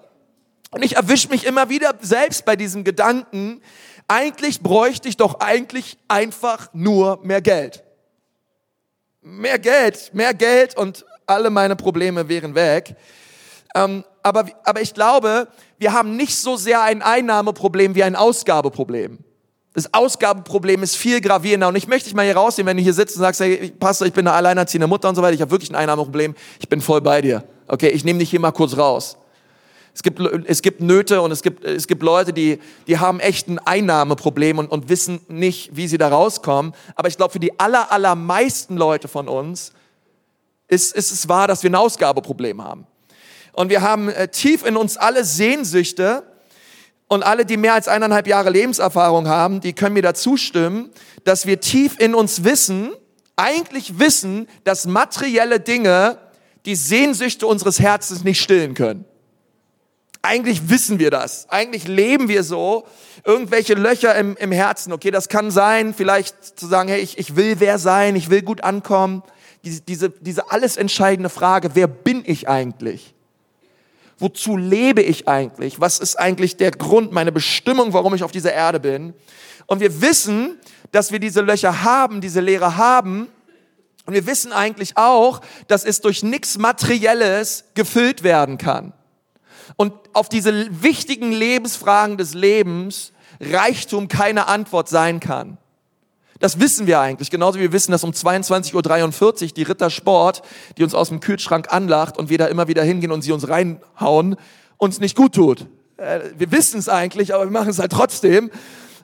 Und 0.71 0.83
ich 0.83 0.95
erwische 0.95 1.27
mich 1.29 1.45
immer 1.45 1.69
wieder 1.69 1.93
selbst 1.99 2.45
bei 2.45 2.55
diesem 2.55 2.83
Gedanken, 2.83 3.61
eigentlich 4.11 4.59
bräuchte 4.59 5.07
ich 5.07 5.15
doch 5.15 5.39
eigentlich 5.39 5.97
einfach 6.09 6.67
nur 6.73 7.19
mehr 7.23 7.41
Geld. 7.41 7.81
Mehr 9.21 9.57
Geld, 9.57 10.13
mehr 10.13 10.33
Geld 10.33 10.75
und 10.75 11.05
alle 11.25 11.49
meine 11.49 11.77
Probleme 11.77 12.27
wären 12.27 12.53
weg. 12.53 12.97
Ähm, 13.73 14.03
aber, 14.21 14.47
aber 14.65 14.81
ich 14.81 14.93
glaube, 14.93 15.47
wir 15.77 15.93
haben 15.93 16.17
nicht 16.17 16.37
so 16.37 16.57
sehr 16.57 16.81
ein 16.81 17.01
Einnahmeproblem 17.01 17.95
wie 17.95 18.03
ein 18.03 18.17
Ausgabeproblem. 18.17 19.19
Das 19.73 19.93
Ausgabenproblem 19.93 20.83
ist 20.83 20.97
viel 20.97 21.21
gravierender. 21.21 21.69
Und 21.69 21.77
ich 21.77 21.87
möchte 21.87 22.09
dich 22.09 22.13
mal 22.13 22.25
hier 22.25 22.35
rausnehmen, 22.35 22.71
wenn 22.71 22.77
du 22.77 22.83
hier 22.83 22.93
sitzt 22.93 23.15
und 23.15 23.21
sagst, 23.21 23.39
hey, 23.39 23.71
Pastor, 23.79 24.07
ich 24.07 24.13
bin 24.13 24.27
eine 24.27 24.35
alleinerziehende 24.35 24.87
Mutter 24.87 25.07
und 25.07 25.15
so 25.15 25.21
weiter. 25.21 25.35
Ich 25.35 25.41
habe 25.41 25.51
wirklich 25.51 25.69
ein 25.69 25.75
Einnahmeproblem. 25.75 26.35
Ich 26.59 26.67
bin 26.67 26.81
voll 26.81 26.99
bei 26.99 27.21
dir. 27.21 27.45
Okay, 27.65 27.87
ich 27.87 28.03
nehme 28.03 28.19
dich 28.19 28.29
hier 28.29 28.41
mal 28.41 28.51
kurz 28.51 28.75
raus. 28.75 29.15
Es 29.93 30.03
gibt, 30.03 30.19
es 30.19 30.61
gibt 30.61 30.81
Nöte 30.81 31.21
und 31.21 31.31
es 31.31 31.41
gibt, 31.41 31.65
es 31.65 31.87
gibt 31.87 32.01
Leute, 32.01 32.31
die, 32.33 32.59
die 32.87 32.99
haben 32.99 33.19
echt 33.19 33.49
ein 33.49 33.59
Einnahmeproblem 33.59 34.57
und, 34.57 34.71
und 34.71 34.89
wissen 34.89 35.19
nicht, 35.27 35.75
wie 35.75 35.87
sie 35.87 35.97
da 35.97 36.07
rauskommen. 36.07 36.73
Aber 36.95 37.09
ich 37.09 37.17
glaube, 37.17 37.33
für 37.33 37.39
die 37.39 37.59
aller, 37.59 37.91
allermeisten 37.91 38.77
Leute 38.77 39.07
von 39.07 39.27
uns 39.27 39.73
ist, 40.67 40.95
ist 40.95 41.11
es 41.11 41.27
wahr, 41.27 41.47
dass 41.47 41.63
wir 41.63 41.69
ein 41.69 41.75
Ausgabeproblem 41.75 42.63
haben. 42.63 42.87
Und 43.53 43.69
wir 43.69 43.81
haben 43.81 44.07
äh, 44.07 44.29
tief 44.29 44.65
in 44.65 44.77
uns 44.77 44.95
alle 44.95 45.25
Sehnsüchte, 45.25 46.23
und 47.11 47.23
alle, 47.23 47.45
die 47.45 47.57
mehr 47.57 47.73
als 47.73 47.89
eineinhalb 47.89 48.25
Jahre 48.25 48.51
Lebenserfahrung 48.51 49.27
haben, 49.27 49.59
die 49.59 49.73
können 49.73 49.95
mir 49.95 50.01
dazu 50.01 50.37
stimmen, 50.37 50.91
dass 51.25 51.45
wir 51.45 51.59
tief 51.59 51.99
in 51.99 52.15
uns 52.15 52.45
wissen, 52.45 52.91
eigentlich 53.35 53.99
wissen, 53.99 54.47
dass 54.63 54.87
materielle 54.87 55.59
Dinge 55.59 56.19
die 56.65 56.75
Sehnsüchte 56.75 57.45
unseres 57.47 57.81
Herzens 57.81 58.23
nicht 58.23 58.39
stillen 58.39 58.75
können. 58.75 59.03
Eigentlich 60.21 60.69
wissen 60.69 60.99
wir 60.99 61.09
das. 61.09 61.49
Eigentlich 61.49 61.87
leben 61.87 62.27
wir 62.27 62.43
so. 62.43 62.85
Irgendwelche 63.23 63.73
Löcher 63.73 64.15
im, 64.15 64.35
im 64.37 64.51
Herzen. 64.51 64.93
Okay, 64.93 65.11
das 65.11 65.29
kann 65.29 65.51
sein, 65.51 65.93
vielleicht 65.93 66.59
zu 66.59 66.67
sagen, 66.67 66.89
hey, 66.89 67.01
ich, 67.01 67.17
ich 67.17 67.35
will 67.35 67.59
wer 67.59 67.79
sein, 67.79 68.15
ich 68.15 68.29
will 68.29 68.41
gut 68.41 68.63
ankommen. 68.63 69.23
Diese, 69.63 69.81
diese, 69.81 70.09
diese 70.09 70.51
alles 70.51 70.77
entscheidende 70.77 71.29
Frage, 71.29 71.71
wer 71.73 71.87
bin 71.87 72.23
ich 72.25 72.47
eigentlich? 72.47 73.13
wozu 74.21 74.55
lebe 74.55 75.01
ich 75.01 75.27
eigentlich? 75.27 75.81
Was 75.81 75.99
ist 75.99 76.17
eigentlich 76.17 76.55
der 76.55 76.71
Grund, 76.71 77.11
meine 77.11 77.31
Bestimmung, 77.31 77.91
warum 77.93 78.13
ich 78.13 78.23
auf 78.23 78.31
dieser 78.31 78.53
Erde 78.53 78.79
bin? 78.79 79.13
Und 79.65 79.79
wir 79.79 80.01
wissen, 80.01 80.59
dass 80.91 81.11
wir 81.11 81.19
diese 81.19 81.41
Löcher 81.41 81.83
haben, 81.83 82.21
diese 82.21 82.39
Leere 82.39 82.77
haben. 82.77 83.27
Und 84.05 84.13
wir 84.13 84.25
wissen 84.27 84.53
eigentlich 84.53 84.95
auch, 84.95 85.41
dass 85.67 85.83
es 85.83 86.01
durch 86.01 86.23
nichts 86.23 86.57
Materielles 86.57 87.65
gefüllt 87.73 88.23
werden 88.23 88.57
kann. 88.57 88.93
Und 89.75 89.93
auf 90.13 90.29
diese 90.29 90.83
wichtigen 90.83 91.31
Lebensfragen 91.31 92.17
des 92.17 92.33
Lebens 92.33 93.13
Reichtum 93.39 94.07
keine 94.07 94.47
Antwort 94.47 94.87
sein 94.89 95.19
kann. 95.19 95.57
Das 96.39 96.59
wissen 96.59 96.87
wir 96.87 96.99
eigentlich. 96.99 97.29
Genauso 97.29 97.59
wie 97.59 97.63
wir 97.63 97.71
wissen, 97.71 97.91
dass 97.91 98.03
um 98.03 98.11
22.43 98.11 99.43
Uhr 99.43 99.47
die 99.53 99.63
Rittersport, 99.63 100.41
die 100.77 100.83
uns 100.83 100.95
aus 100.95 101.09
dem 101.09 101.19
Kühlschrank 101.19 101.71
anlacht 101.71 102.17
und 102.17 102.29
wir 102.29 102.37
da 102.37 102.47
immer 102.47 102.67
wieder 102.67 102.83
hingehen 102.83 103.11
und 103.11 103.21
sie 103.21 103.31
uns 103.31 103.47
reinhauen, 103.47 104.35
uns 104.77 104.99
nicht 104.99 105.15
gut 105.15 105.35
tut. 105.35 105.67
Äh, 105.97 106.19
wir 106.37 106.51
wissen 106.51 106.79
es 106.79 106.89
eigentlich, 106.89 107.33
aber 107.33 107.43
wir 107.43 107.51
machen 107.51 107.69
es 107.69 107.77
halt 107.77 107.91
trotzdem. 107.91 108.49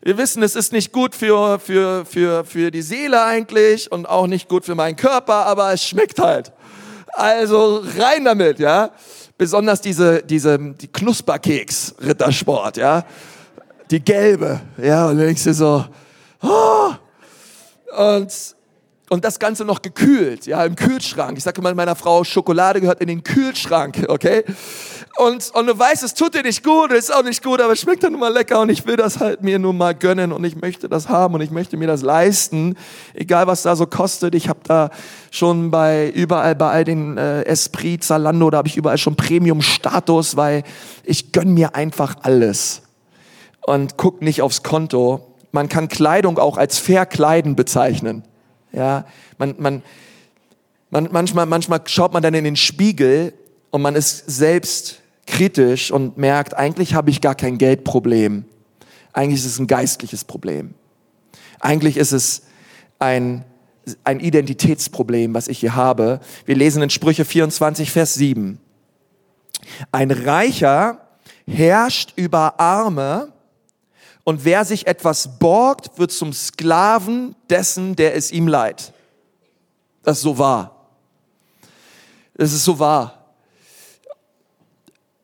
Wir 0.02 0.18
wissen, 0.18 0.42
es 0.42 0.56
ist 0.56 0.74
nicht 0.74 0.92
gut 0.92 1.14
für, 1.14 1.60
für, 1.60 2.06
für, 2.06 2.44
für 2.44 2.72
die 2.72 2.82
Seele 2.82 3.24
eigentlich 3.24 3.92
und 3.92 4.08
auch 4.08 4.26
nicht 4.26 4.50
gut 4.50 4.66
für 4.66 4.74
meinen 4.74 4.96
Körper, 4.96 5.46
aber 5.46 5.72
es 5.74 5.84
schmeckt 5.84 6.20
halt. 6.20 6.54
Also 7.14 7.84
rein 7.98 8.26
damit, 8.26 8.60
ja. 8.60 8.92
Besonders 9.38 9.82
diese, 9.82 10.24
diese, 10.24 10.58
die 10.58 10.88
Knusperkeks 10.88 11.96
Rittersport, 12.02 12.78
ja. 12.78 13.06
Die 13.92 14.04
gelbe, 14.04 14.62
ja. 14.82 15.08
Und 15.10 15.18
dann 15.18 15.28
denkst 15.28 15.44
du 15.44 15.54
so, 15.54 15.86
oh, 16.42 16.92
und, 17.98 18.34
und 19.10 19.24
das 19.24 19.40
Ganze 19.40 19.64
noch 19.64 19.82
gekühlt, 19.82 20.46
ja, 20.46 20.66
im 20.66 20.76
Kühlschrank. 20.76 21.38
Ich 21.38 21.44
sage 21.44 21.62
immer 21.62 21.74
meiner 21.74 21.96
Frau, 21.96 22.24
Schokolade 22.24 22.82
gehört 22.82 23.00
in 23.02 23.08
den 23.08 23.24
Kühlschrank, 23.24 24.06
okay? 24.08 24.44
Und, 25.18 25.50
und 25.56 25.66
du 25.66 25.78
weißt, 25.78 26.04
es 26.04 26.14
tut 26.14 26.36
dir 26.36 26.44
nicht 26.44 26.64
gut, 26.64 26.92
es 26.92 27.10
ist 27.10 27.16
auch 27.16 27.24
nicht 27.24 27.44
gut, 27.44 27.60
aber 27.60 27.74
es 27.74 27.82
schmeckt 27.82 28.04
dann 28.04 28.12
nun 28.12 28.22
mal 28.22 28.32
lecker 28.32 28.62
und 28.62 28.70
ich 28.70 28.86
will 28.86 28.98
das 28.98 29.20
halt 29.20 29.42
mir 29.42 29.58
nun 29.58 29.76
mal 29.76 29.96
gönnen 29.96 30.32
und 30.32 30.44
ich 30.44 30.56
möchte 30.56 30.88
das 30.88 31.10
haben 31.10 31.34
und 31.34 31.42
ich 31.42 31.50
möchte 31.50 31.76
mir 31.76 31.88
das 31.88 32.04
leisten, 32.04 32.76
egal 33.16 33.48
was 33.48 33.64
da 33.64 33.76
so 33.76 33.88
kostet. 33.88 34.36
Ich 34.36 34.48
habe 34.48 34.60
da 34.64 34.92
schon 35.32 35.72
bei 35.72 36.12
überall 36.12 36.56
bei 36.56 36.70
all 36.70 36.84
den 36.84 37.18
äh, 37.18 37.42
Esprit, 37.44 38.04
Zalando, 38.04 38.52
da 38.52 38.60
habe 38.60 38.68
ich 38.68 38.78
überall 38.78 39.00
schon 39.00 39.16
Premium-Status, 39.16 40.38
weil 40.38 40.64
ich 41.04 41.32
gönn 41.32 41.54
mir 41.54 41.74
einfach 41.74 42.18
alles 42.22 42.84
und 43.62 43.98
guck 43.98 44.22
nicht 44.22 44.44
aufs 44.44 44.62
Konto 44.62 45.28
man 45.52 45.70
kann 45.70 45.88
Kleidung 45.88 46.38
auch 46.38 46.58
als 46.58 46.78
Verkleiden 46.78 47.56
bezeichnen. 47.56 48.24
Ja, 48.72 49.06
man, 49.38 49.56
man, 49.58 49.82
man, 50.90 51.10
manchmal, 51.12 51.46
manchmal 51.46 51.82
schaut 51.86 52.14
man 52.14 52.22
dann 52.22 52.34
in 52.34 52.44
den 52.44 52.56
Spiegel 52.56 53.34
und 53.72 53.82
man 53.82 53.96
ist 53.96 54.24
selbst 54.28 55.02
kritisch 55.28 55.92
und 55.92 56.18
merkt, 56.18 56.56
eigentlich 56.56 56.96
habe 56.96 57.12
ich 57.12 57.22
gar 57.22 57.36
kein 57.36 57.58
Geldproblem. 57.58 58.46
Eigentlich 59.14 59.40
ist 59.42 59.46
es 59.46 59.60
ein 59.60 59.68
geistliches 59.68 60.24
Problem. 60.24 60.74
Eigentlich 61.60 61.98
ist 61.98 62.12
es 62.12 62.44
ein, 63.00 63.44
ein 64.04 64.20
Identitätsproblem, 64.20 65.34
was 65.34 65.48
ich 65.48 65.60
hier 65.60 65.76
habe. 65.76 66.20
Wir 66.46 66.56
lesen 66.56 66.82
in 66.82 66.90
Sprüche 66.90 67.26
24, 67.26 67.92
Vers 67.92 68.16
7. 68.16 68.60
Ein 69.92 70.12
Reicher 70.12 71.02
herrscht 71.46 72.14
über 72.16 72.60
Arme 72.60 73.34
und 74.24 74.44
wer 74.46 74.66
sich 74.66 74.88
etwas 74.88 75.40
borgt, 75.40 75.98
wird 75.98 76.12
zum 76.12 76.34
Sklaven 76.34 77.36
dessen, 77.50 77.96
der 77.96 78.16
es 78.16 78.32
ihm 78.32 78.48
leiht. 78.48 78.94
Das 80.04 80.18
ist 80.18 80.24
so 80.24 80.38
wahr. 80.38 80.90
Das 82.36 82.54
ist 82.54 82.64
so 82.64 82.78
wahr. 82.78 83.17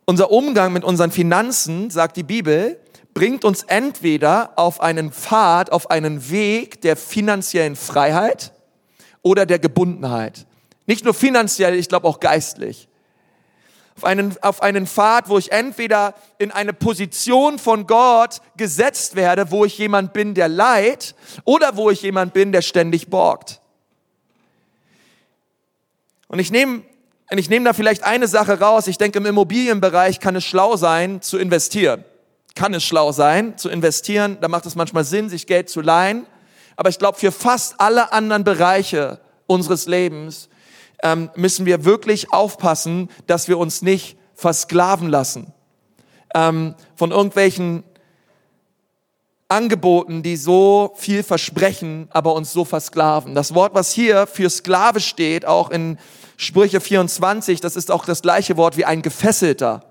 Unser 0.05 0.31
Umgang 0.31 0.73
mit 0.73 0.83
unseren 0.83 1.11
Finanzen, 1.11 1.89
sagt 1.89 2.17
die 2.17 2.23
Bibel, 2.23 2.79
bringt 3.13 3.45
uns 3.45 3.63
entweder 3.63 4.53
auf 4.57 4.81
einen 4.81 5.11
Pfad, 5.11 5.71
auf 5.71 5.89
einen 5.89 6.29
Weg 6.29 6.81
der 6.81 6.95
finanziellen 6.95 7.75
Freiheit 7.75 8.53
oder 9.21 9.45
der 9.45 9.59
Gebundenheit. 9.59 10.45
Nicht 10.85 11.05
nur 11.05 11.13
finanziell, 11.13 11.75
ich 11.75 11.87
glaube 11.87 12.07
auch 12.07 12.19
geistlich 12.19 12.89
auf 13.95 14.03
einen, 14.05 14.35
auf 14.41 14.61
einen 14.61 14.87
Pfad, 14.87 15.29
wo 15.29 15.37
ich 15.37 15.51
entweder 15.51 16.15
in 16.37 16.51
eine 16.51 16.73
Position 16.73 17.59
von 17.59 17.85
Gott 17.85 18.41
gesetzt 18.57 19.15
werde, 19.15 19.51
wo 19.51 19.65
ich 19.65 19.77
jemand 19.77 20.13
bin, 20.13 20.33
der 20.33 20.47
leiht, 20.47 21.15
oder 21.45 21.77
wo 21.77 21.89
ich 21.89 22.01
jemand 22.01 22.33
bin, 22.33 22.51
der 22.51 22.61
ständig 22.61 23.09
borgt. 23.09 23.61
Und 26.27 26.39
ich 26.39 26.51
nehme 26.51 26.83
und 27.33 27.39
ich 27.39 27.49
nehme 27.49 27.65
da 27.65 27.73
vielleicht 27.73 28.03
eine 28.03 28.27
Sache 28.27 28.59
raus. 28.59 28.85
Ich 28.85 28.99
denke, 28.99 29.17
im 29.17 29.25
Immobilienbereich 29.25 30.19
kann 30.19 30.35
es 30.35 30.43
schlau 30.43 30.75
sein, 30.75 31.19
zu 31.23 31.39
investieren. 31.39 32.05
Kann 32.53 32.75
es 32.75 32.83
schlau 32.83 33.11
sein, 33.11 33.57
zu 33.57 33.69
investieren. 33.69 34.37
Da 34.39 34.47
macht 34.47 34.67
es 34.67 34.75
manchmal 34.75 35.03
Sinn, 35.03 35.29
sich 35.29 35.47
Geld 35.47 35.67
zu 35.67 35.81
leihen. 35.81 36.27
Aber 36.75 36.89
ich 36.89 36.99
glaube, 36.99 37.17
für 37.17 37.31
fast 37.31 37.79
alle 37.79 38.13
anderen 38.13 38.43
Bereiche 38.43 39.19
unseres 39.47 39.87
Lebens 39.87 40.47
ähm, 41.01 41.31
müssen 41.35 41.65
wir 41.65 41.85
wirklich 41.85 42.31
aufpassen, 42.31 43.09
dass 43.25 43.47
wir 43.47 43.57
uns 43.57 43.81
nicht 43.81 44.15
versklaven 44.35 45.09
lassen 45.09 45.51
ähm, 46.35 46.75
von 46.95 47.09
irgendwelchen 47.09 47.83
Angeboten, 49.47 50.21
die 50.21 50.35
so 50.35 50.93
viel 50.97 51.23
versprechen, 51.23 52.09
aber 52.11 52.35
uns 52.35 52.53
so 52.53 52.63
versklaven. 52.63 53.33
Das 53.33 53.55
Wort, 53.55 53.73
was 53.73 53.91
hier 53.91 54.27
für 54.27 54.51
Sklave 54.51 54.99
steht, 54.99 55.47
auch 55.47 55.71
in 55.71 55.97
Sprüche 56.43 56.81
24, 56.81 57.61
das 57.61 57.75
ist 57.75 57.89
auch 57.89 58.05
das 58.05 58.21
gleiche 58.21 58.57
Wort 58.57 58.77
wie 58.77 58.85
ein 58.85 59.01
Gefesselter. 59.01 59.85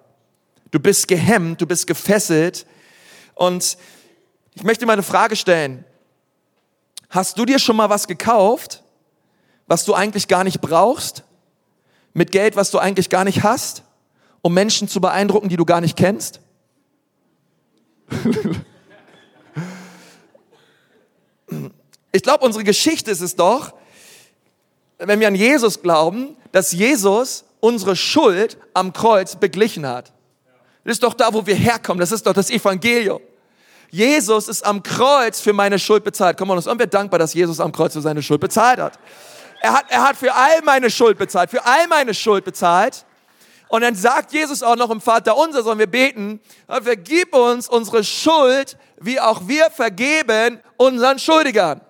Du 0.71 0.81
bist 0.81 1.09
gehemmt, 1.09 1.61
du 1.61 1.67
bist 1.67 1.87
gefesselt. 1.87 2.67
Und 3.35 3.77
ich 4.55 4.63
möchte 4.63 4.87
mal 4.87 4.95
eine 4.95 5.03
Frage 5.03 5.37
stellen. 5.37 5.85
Hast 7.11 7.39
du 7.39 7.45
dir 7.45 7.59
schon 7.59 7.77
mal 7.77 7.91
was 7.91 8.07
gekauft, 8.07 8.83
was 9.67 9.85
du 9.85 9.95
eigentlich 9.95 10.29
gar 10.29 10.45
nicht 10.45 10.61
brauchst? 10.61 11.25
Mit 12.15 12.33
Geld, 12.33 12.57
was 12.57 12.71
du 12.71 12.79
eigentlich 12.79 13.09
gar 13.11 13.25
nicht 13.25 13.43
hast? 13.43 13.83
Um 14.43 14.55
Menschen 14.55 14.89
zu 14.89 15.01
beeindrucken, 15.01 15.49
die 15.49 15.57
du 15.57 15.65
gar 15.65 15.81
nicht 15.81 15.97
kennst? 15.97 16.41
Ich 22.15 22.23
glaube, 22.23 22.45
unsere 22.45 22.63
Geschichte 22.63 23.11
ist 23.11 23.23
es 23.23 23.37
doch, 23.37 23.73
wenn 24.99 25.19
wir 25.19 25.29
an 25.29 25.35
Jesus 25.35 25.81
glauben, 25.81 26.37
dass 26.53 26.73
Jesus 26.73 27.45
unsere 27.61 27.97
Schuld 27.97 28.57
am 28.75 28.93
Kreuz 28.93 29.37
beglichen 29.37 29.87
hat. 29.87 30.13
Das 30.85 30.95
ist 30.95 31.03
doch 31.03 31.15
da, 31.15 31.33
wo 31.33 31.47
wir 31.47 31.55
herkommen. 31.55 32.01
Das 32.01 32.13
ist 32.13 32.27
doch 32.27 32.33
das 32.33 32.51
Evangelium. 32.51 33.21
Jesus 33.91 34.49
ist 34.49 34.65
am 34.65 34.83
Kreuz 34.83 35.41
für 35.41 35.53
meine 35.53 35.79
Schuld 35.79 36.03
bezahlt. 36.03 36.37
Komm 36.39 36.49
mal, 36.49 36.57
und 36.57 36.79
wir 36.79 36.87
dankbar, 36.87 37.19
dass 37.19 37.35
Jesus 37.35 37.61
am 37.61 37.73
Kreuz 37.73 37.93
für 37.93 38.01
seine 38.01 38.23
Schuld 38.23 38.41
bezahlt 38.41 38.81
hat. 38.81 38.99
Er 39.61 39.75
hat, 39.75 39.85
er 39.91 40.03
hat 40.03 40.17
für 40.17 40.35
all 40.35 40.63
meine 40.63 40.91
Schuld 40.91 41.19
bezahlt, 41.19 41.51
für 41.51 41.65
all 41.65 41.87
meine 41.89 42.15
Schuld 42.15 42.45
bezahlt. 42.45 43.05
Und 43.69 43.83
dann 43.83 43.95
sagt 43.95 44.33
Jesus 44.33 44.63
auch 44.63 44.77
noch 44.77 44.91
im 44.91 45.01
Vater 45.01 45.37
unser, 45.37 45.63
sollen 45.63 45.79
wir 45.79 45.87
beten, 45.87 46.41
vergib 46.67 47.35
uns 47.35 47.69
unsere 47.69 48.03
Schuld, 48.03 48.77
wie 48.99 49.21
auch 49.21 49.43
wir 49.47 49.71
vergeben 49.71 50.61
unseren 50.77 51.19
Schuldigern. 51.19 51.81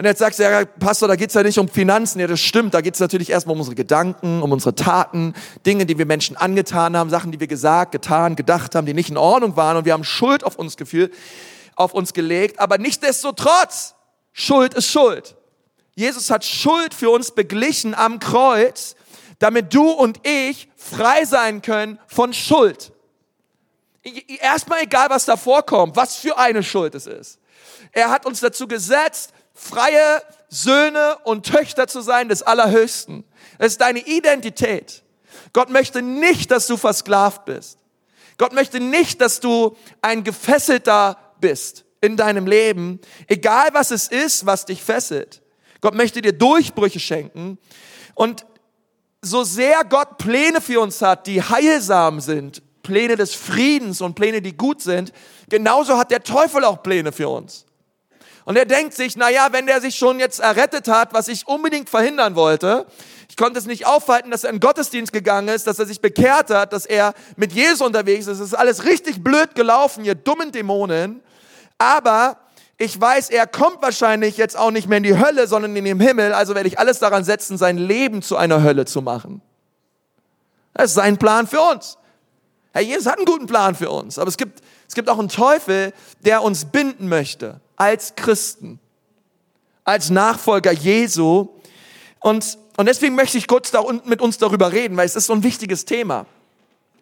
Und 0.00 0.06
jetzt 0.06 0.20
sagst 0.20 0.38
du, 0.38 0.44
ja, 0.44 0.64
Pastor, 0.64 1.08
da 1.08 1.14
geht's 1.14 1.34
ja 1.34 1.42
nicht 1.42 1.58
um 1.58 1.68
Finanzen. 1.68 2.20
Ja, 2.20 2.26
das 2.26 2.40
stimmt. 2.40 2.72
Da 2.72 2.80
geht's 2.80 3.00
natürlich 3.00 3.28
erstmal 3.28 3.52
um 3.52 3.58
unsere 3.58 3.74
Gedanken, 3.74 4.40
um 4.40 4.50
unsere 4.50 4.74
Taten, 4.74 5.34
Dinge, 5.66 5.84
die 5.84 5.98
wir 5.98 6.06
Menschen 6.06 6.38
angetan 6.38 6.96
haben, 6.96 7.10
Sachen, 7.10 7.32
die 7.32 7.38
wir 7.38 7.48
gesagt, 7.48 7.92
getan, 7.92 8.34
gedacht 8.34 8.74
haben, 8.74 8.86
die 8.86 8.94
nicht 8.94 9.10
in 9.10 9.18
Ordnung 9.18 9.58
waren. 9.58 9.76
Und 9.76 9.84
wir 9.84 9.92
haben 9.92 10.04
Schuld 10.04 10.42
auf 10.42 10.56
uns 10.56 10.78
gefühlt, 10.78 11.12
auf 11.76 11.92
uns 11.92 12.14
gelegt. 12.14 12.60
Aber 12.60 12.78
nichtsdestotrotz, 12.78 13.94
Schuld 14.32 14.72
ist 14.72 14.90
Schuld. 14.90 15.36
Jesus 15.94 16.30
hat 16.30 16.46
Schuld 16.46 16.94
für 16.94 17.10
uns 17.10 17.32
beglichen 17.32 17.94
am 17.94 18.20
Kreuz, 18.20 18.96
damit 19.38 19.74
du 19.74 19.90
und 19.90 20.26
ich 20.26 20.70
frei 20.76 21.26
sein 21.26 21.60
können 21.60 21.98
von 22.06 22.32
Schuld. 22.32 22.90
Erstmal 24.40 24.80
egal, 24.80 25.10
was 25.10 25.26
da 25.26 25.36
vorkommt, 25.36 25.94
was 25.94 26.16
für 26.16 26.38
eine 26.38 26.62
Schuld 26.62 26.94
es 26.94 27.06
ist. 27.06 27.38
Er 27.92 28.08
hat 28.10 28.24
uns 28.24 28.40
dazu 28.40 28.66
gesetzt, 28.66 29.34
freie 29.60 30.22
Söhne 30.48 31.18
und 31.24 31.46
Töchter 31.46 31.86
zu 31.86 32.00
sein 32.00 32.28
des 32.28 32.42
Allerhöchsten. 32.42 33.24
Das 33.58 33.72
ist 33.72 33.80
deine 33.80 34.00
Identität. 34.00 35.02
Gott 35.52 35.68
möchte 35.68 36.02
nicht, 36.02 36.50
dass 36.50 36.66
du 36.66 36.76
versklavt 36.76 37.44
bist. 37.44 37.78
Gott 38.38 38.52
möchte 38.52 38.80
nicht, 38.80 39.20
dass 39.20 39.40
du 39.40 39.76
ein 40.00 40.24
Gefesselter 40.24 41.18
bist 41.40 41.84
in 42.00 42.16
deinem 42.16 42.46
Leben, 42.46 43.00
egal 43.26 43.68
was 43.72 43.90
es 43.90 44.08
ist, 44.08 44.46
was 44.46 44.64
dich 44.64 44.82
fesselt. 44.82 45.42
Gott 45.82 45.94
möchte 45.94 46.22
dir 46.22 46.32
Durchbrüche 46.32 47.00
schenken. 47.00 47.58
Und 48.14 48.46
so 49.20 49.44
sehr 49.44 49.84
Gott 49.84 50.16
Pläne 50.16 50.62
für 50.62 50.80
uns 50.80 51.02
hat, 51.02 51.26
die 51.26 51.42
heilsam 51.42 52.20
sind, 52.20 52.62
Pläne 52.82 53.16
des 53.16 53.34
Friedens 53.34 54.00
und 54.00 54.14
Pläne, 54.14 54.40
die 54.40 54.56
gut 54.56 54.80
sind, 54.80 55.12
genauso 55.50 55.98
hat 55.98 56.10
der 56.10 56.22
Teufel 56.22 56.64
auch 56.64 56.82
Pläne 56.82 57.12
für 57.12 57.28
uns. 57.28 57.66
Und 58.44 58.56
er 58.56 58.64
denkt 58.64 58.94
sich, 58.94 59.16
na 59.16 59.30
ja, 59.30 59.48
wenn 59.52 59.66
der 59.66 59.80
sich 59.80 59.96
schon 59.96 60.18
jetzt 60.18 60.40
errettet 60.40 60.88
hat, 60.88 61.12
was 61.12 61.28
ich 61.28 61.46
unbedingt 61.46 61.90
verhindern 61.90 62.34
wollte, 62.34 62.86
ich 63.28 63.36
konnte 63.36 63.58
es 63.58 63.66
nicht 63.66 63.86
aufhalten, 63.86 64.30
dass 64.30 64.42
er 64.44 64.50
in 64.50 64.56
den 64.56 64.60
Gottesdienst 64.60 65.12
gegangen 65.12 65.48
ist, 65.48 65.66
dass 65.66 65.78
er 65.78 65.86
sich 65.86 66.00
bekehrt 66.00 66.50
hat, 66.50 66.72
dass 66.72 66.84
er 66.84 67.14
mit 67.36 67.52
Jesus 67.52 67.80
unterwegs 67.80 68.26
ist. 68.26 68.40
Es 68.40 68.48
ist 68.48 68.54
alles 68.54 68.84
richtig 68.84 69.22
blöd 69.22 69.54
gelaufen, 69.54 70.04
ihr 70.04 70.16
dummen 70.16 70.50
Dämonen. 70.50 71.22
Aber 71.78 72.38
ich 72.76 73.00
weiß, 73.00 73.30
er 73.30 73.46
kommt 73.46 73.82
wahrscheinlich 73.82 74.36
jetzt 74.36 74.56
auch 74.56 74.70
nicht 74.70 74.88
mehr 74.88 74.98
in 74.98 75.04
die 75.04 75.18
Hölle, 75.18 75.46
sondern 75.46 75.76
in 75.76 75.84
den 75.84 76.00
Himmel. 76.00 76.32
Also 76.32 76.54
werde 76.54 76.66
ich 76.66 76.78
alles 76.78 76.98
daran 76.98 77.22
setzen, 77.22 77.56
sein 77.56 77.78
Leben 77.78 78.20
zu 78.20 78.36
einer 78.36 78.62
Hölle 78.62 78.84
zu 78.84 79.00
machen. 79.00 79.42
Das 80.74 80.86
ist 80.86 80.94
sein 80.94 81.16
Plan 81.16 81.46
für 81.46 81.60
uns. 81.60 81.98
Herr 82.72 82.82
Jesus 82.82 83.06
hat 83.06 83.16
einen 83.16 83.26
guten 83.26 83.46
Plan 83.46 83.74
für 83.74 83.90
uns. 83.90 84.18
Aber 84.18 84.28
es 84.28 84.36
gibt, 84.36 84.62
es 84.88 84.94
gibt 84.94 85.08
auch 85.08 85.18
einen 85.18 85.28
Teufel, 85.28 85.92
der 86.20 86.42
uns 86.42 86.66
binden 86.66 87.08
möchte 87.08 87.60
als 87.76 88.14
Christen, 88.14 88.78
als 89.84 90.10
Nachfolger 90.10 90.72
Jesu. 90.72 91.48
Und, 92.20 92.58
und 92.76 92.86
deswegen 92.86 93.14
möchte 93.14 93.38
ich 93.38 93.48
kurz 93.48 93.70
da 93.70 93.80
unten 93.80 94.08
mit 94.08 94.20
uns 94.20 94.38
darüber 94.38 94.72
reden, 94.72 94.96
weil 94.96 95.06
es 95.06 95.16
ist 95.16 95.26
so 95.26 95.32
ein 95.32 95.42
wichtiges 95.42 95.84
Thema. 95.84 96.26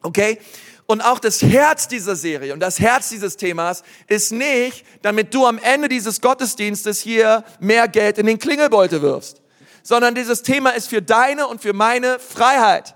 Okay? 0.03 0.39
Und 0.87 1.03
auch 1.03 1.19
das 1.19 1.43
Herz 1.43 1.87
dieser 1.87 2.17
Serie 2.17 2.55
und 2.55 2.61
das 2.61 2.81
Herz 2.81 3.11
dieses 3.11 3.37
Themas 3.37 3.83
ist 4.07 4.33
nicht, 4.33 4.87
damit 5.03 5.35
du 5.35 5.45
am 5.45 5.59
Ende 5.59 5.87
dieses 5.89 6.23
Gottesdienstes 6.23 7.01
hier 7.01 7.45
mehr 7.61 7.89
Geld 7.89 8.17
in 8.17 8.25
den 8.25 8.39
Klingelbeutel 8.39 9.03
wirfst, 9.03 9.43
sondern 9.83 10.15
dieses 10.15 10.43
Thema 10.43 10.71
ist 10.71 10.89
für 10.89 11.03
deine 11.03 11.47
und 11.47 11.61
für 11.61 11.75
meine 11.75 12.19
Freiheit. 12.19 12.95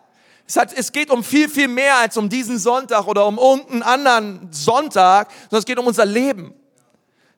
Es, 0.52 0.56
hat, 0.56 0.74
es 0.74 0.92
geht 0.92 1.10
um 1.10 1.24
viel, 1.24 1.48
viel 1.48 1.66
mehr 1.66 1.96
als 1.96 2.18
um 2.18 2.28
diesen 2.28 2.58
Sonntag 2.58 3.06
oder 3.06 3.26
um 3.26 3.38
irgendeinen 3.38 3.82
anderen 3.82 4.48
Sonntag, 4.52 5.30
sondern 5.44 5.60
es 5.60 5.64
geht 5.64 5.78
um 5.78 5.86
unser 5.86 6.04
Leben. 6.04 6.52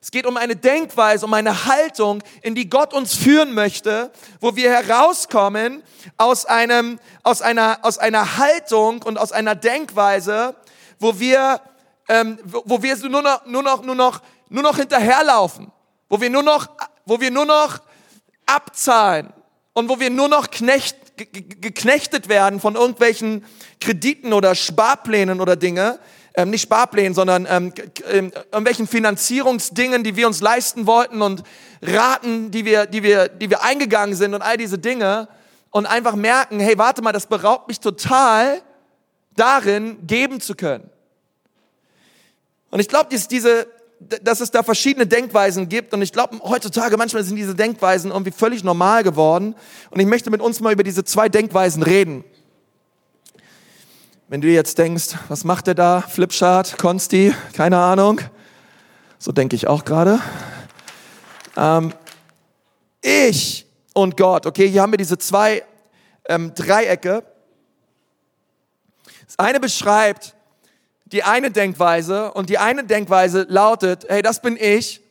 Es 0.01 0.11
geht 0.11 0.25
um 0.25 0.35
eine 0.35 0.57
Denkweise, 0.57 1.25
um 1.25 1.33
eine 1.33 1.65
Haltung, 1.65 2.21
in 2.41 2.55
die 2.55 2.69
Gott 2.69 2.93
uns 2.93 3.15
führen 3.15 3.53
möchte, 3.53 4.11
wo 4.41 4.57
wir 4.57 4.69
herauskommen 4.69 5.81
aus 6.17 6.45
einem, 6.45 6.99
aus 7.23 7.41
einer, 7.41 7.79
aus 7.83 7.99
einer 7.99 8.35
Haltung 8.37 9.01
und 9.03 9.17
aus 9.17 9.31
einer 9.31 9.55
Denkweise, 9.55 10.53
wo 10.99 11.17
wir, 11.17 11.61
ähm, 12.09 12.37
wo 12.43 12.83
wir 12.83 12.97
nur 12.97 13.21
noch, 13.21 13.45
nur 13.45 13.63
noch, 13.63 13.81
nur 13.81 13.95
noch, 13.95 14.21
nur 14.49 14.63
noch 14.63 14.75
hinterherlaufen, 14.75 15.71
wo 16.09 16.19
wir 16.19 16.29
nur 16.29 16.43
noch, 16.43 16.67
wo 17.05 17.21
wir 17.21 17.31
nur 17.31 17.45
noch 17.45 17.79
abzahlen 18.45 19.31
und 19.71 19.87
wo 19.87 20.01
wir 20.01 20.09
nur 20.09 20.27
noch 20.27 20.51
knecht, 20.51 20.97
geknechtet 21.17 22.29
werden 22.29 22.59
von 22.59 22.75
irgendwelchen 22.75 23.45
Krediten 23.79 24.33
oder 24.33 24.55
Sparplänen 24.55 25.41
oder 25.41 25.55
Dinge, 25.55 25.99
ähm, 26.35 26.49
nicht 26.49 26.63
Sparplänen, 26.63 27.13
sondern 27.13 27.47
ähm, 27.49 27.73
ähm, 28.11 28.31
irgendwelchen 28.51 28.87
Finanzierungsdingen, 28.87 30.03
die 30.03 30.15
wir 30.15 30.27
uns 30.27 30.41
leisten 30.41 30.85
wollten 30.85 31.21
und 31.21 31.43
Raten, 31.81 32.51
die 32.51 32.65
wir, 32.65 32.85
die 32.85 33.03
wir, 33.03 33.29
die 33.29 33.49
wir 33.49 33.63
eingegangen 33.63 34.15
sind 34.15 34.33
und 34.33 34.41
all 34.41 34.57
diese 34.57 34.77
Dinge 34.77 35.27
und 35.71 35.85
einfach 35.85 36.15
merken, 36.15 36.59
hey, 36.59 36.77
warte 36.77 37.01
mal, 37.01 37.11
das 37.11 37.27
beraubt 37.27 37.67
mich 37.67 37.79
total 37.79 38.61
darin, 39.35 40.05
geben 40.07 40.41
zu 40.41 40.55
können. 40.55 40.89
Und 42.71 42.79
ich 42.79 42.87
glaube, 42.87 43.09
diese, 43.09 43.67
dass 44.23 44.39
es 44.39 44.51
da 44.51 44.63
verschiedene 44.63 45.07
Denkweisen 45.07 45.69
gibt 45.69 45.93
und 45.93 46.01
ich 46.01 46.11
glaube, 46.11 46.37
heutzutage 46.43 46.97
manchmal 46.97 47.23
sind 47.23 47.35
diese 47.35 47.55
Denkweisen 47.55 48.11
irgendwie 48.11 48.31
völlig 48.31 48.63
normal 48.63 49.03
geworden 49.03 49.55
und 49.89 49.99
ich 49.99 50.05
möchte 50.05 50.29
mit 50.29 50.41
uns 50.41 50.59
mal 50.59 50.73
über 50.73 50.83
diese 50.83 51.03
zwei 51.03 51.29
Denkweisen 51.29 51.83
reden. 51.83 52.23
Wenn 54.27 54.41
du 54.41 54.47
jetzt 54.47 54.77
denkst, 54.77 55.15
was 55.27 55.43
macht 55.43 55.67
er 55.67 55.75
da? 55.75 56.01
Flipchart, 56.01 56.77
Consti, 56.77 57.33
keine 57.53 57.77
Ahnung. 57.77 58.21
So 59.19 59.31
denke 59.31 59.55
ich 59.55 59.67
auch 59.67 59.85
gerade. 59.85 60.19
Ähm, 61.55 61.93
ich 63.01 63.65
und 63.93 64.17
Gott, 64.17 64.45
okay, 64.45 64.67
hier 64.67 64.81
haben 64.81 64.91
wir 64.91 64.97
diese 64.97 65.17
zwei 65.17 65.63
ähm, 66.27 66.53
Dreiecke. 66.53 67.23
Das 69.25 69.39
eine 69.39 69.59
beschreibt 69.59 70.34
die 71.05 71.23
eine 71.23 71.51
Denkweise 71.51 72.31
und 72.33 72.49
die 72.49 72.57
eine 72.57 72.83
Denkweise 72.83 73.45
lautet, 73.47 74.05
hey, 74.09 74.21
das 74.21 74.41
bin 74.41 74.57
ich 74.59 75.01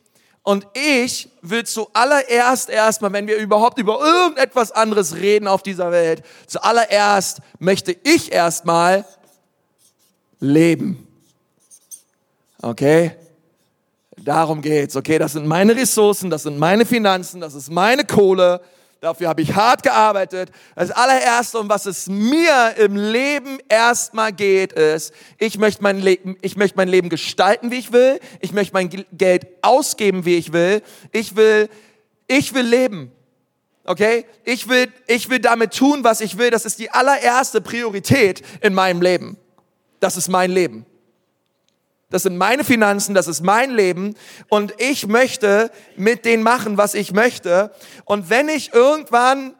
und 0.43 0.67
ich 0.73 1.29
will 1.41 1.65
zuallererst 1.65 2.69
erstmal, 2.69 3.11
wenn 3.13 3.27
wir 3.27 3.37
überhaupt 3.37 3.79
über 3.79 3.99
irgendetwas 3.99 4.71
anderes 4.71 5.15
reden 5.15 5.47
auf 5.47 5.63
dieser 5.63 5.91
Welt, 5.91 6.23
zuallererst 6.47 7.39
möchte 7.59 7.95
ich 8.03 8.31
erstmal 8.31 9.05
leben. 10.39 11.07
Okay? 12.61 13.15
Darum 14.17 14.61
geht's. 14.61 14.95
Okay, 14.95 15.17
das 15.17 15.33
sind 15.33 15.45
meine 15.45 15.75
Ressourcen, 15.75 16.29
das 16.29 16.43
sind 16.43 16.57
meine 16.57 16.85
Finanzen, 16.85 17.41
das 17.41 17.53
ist 17.53 17.71
meine 17.71 18.05
Kohle. 18.05 18.61
Dafür 19.01 19.27
habe 19.27 19.41
ich 19.41 19.53
hart 19.53 19.83
gearbeitet. 19.83 20.51
Das 20.75 20.89
allererste, 20.89 21.59
um 21.59 21.69
was 21.69 21.85
es 21.85 22.07
mir 22.07 22.75
im 22.77 22.95
Leben 22.95 23.59
erstmal 23.69 24.33
geht, 24.33 24.73
ist, 24.73 25.13
ich 25.37 25.57
möchte 25.57 25.83
mein 25.83 25.99
Leben, 25.99 26.37
ich 26.41 26.55
möchte 26.55 26.77
mein 26.77 26.87
Leben 26.87 27.09
gestalten, 27.09 27.71
wie 27.71 27.75
ich 27.75 27.91
will. 27.91 28.19
Ich 28.39 28.51
möchte 28.51 28.73
mein 28.73 28.89
Geld 28.89 29.47
ausgeben, 29.61 30.25
wie 30.25 30.37
ich 30.37 30.53
will. 30.53 30.81
Ich 31.11 31.35
will, 31.35 31.69
ich 32.27 32.53
will 32.53 32.65
leben. 32.65 33.11
Okay? 33.83 34.25
Ich 34.43 34.67
will, 34.67 34.91
ich 35.07 35.29
will 35.29 35.39
damit 35.39 35.73
tun, 35.73 36.03
was 36.03 36.21
ich 36.21 36.37
will. 36.37 36.49
Das 36.49 36.65
ist 36.65 36.79
die 36.79 36.89
allererste 36.89 37.61
Priorität 37.61 38.41
in 38.61 38.73
meinem 38.73 39.01
Leben. 39.01 39.37
Das 39.99 40.17
ist 40.17 40.29
mein 40.29 40.51
Leben. 40.51 40.85
Das 42.09 42.23
sind 42.23 42.37
meine 42.37 42.63
Finanzen, 42.63 43.15
das 43.15 43.27
ist 43.27 43.41
mein 43.41 43.71
Leben 43.71 44.15
und 44.47 44.73
ich 44.77 45.07
möchte 45.07 45.71
mit 45.95 46.23
denen 46.23 46.43
machen, 46.43 46.77
was 46.77 46.93
ich 46.93 47.13
möchte. 47.13 47.71
Und 48.05 48.29
wenn 48.29 48.47
ich 48.47 48.73
irgendwann, 48.73 49.55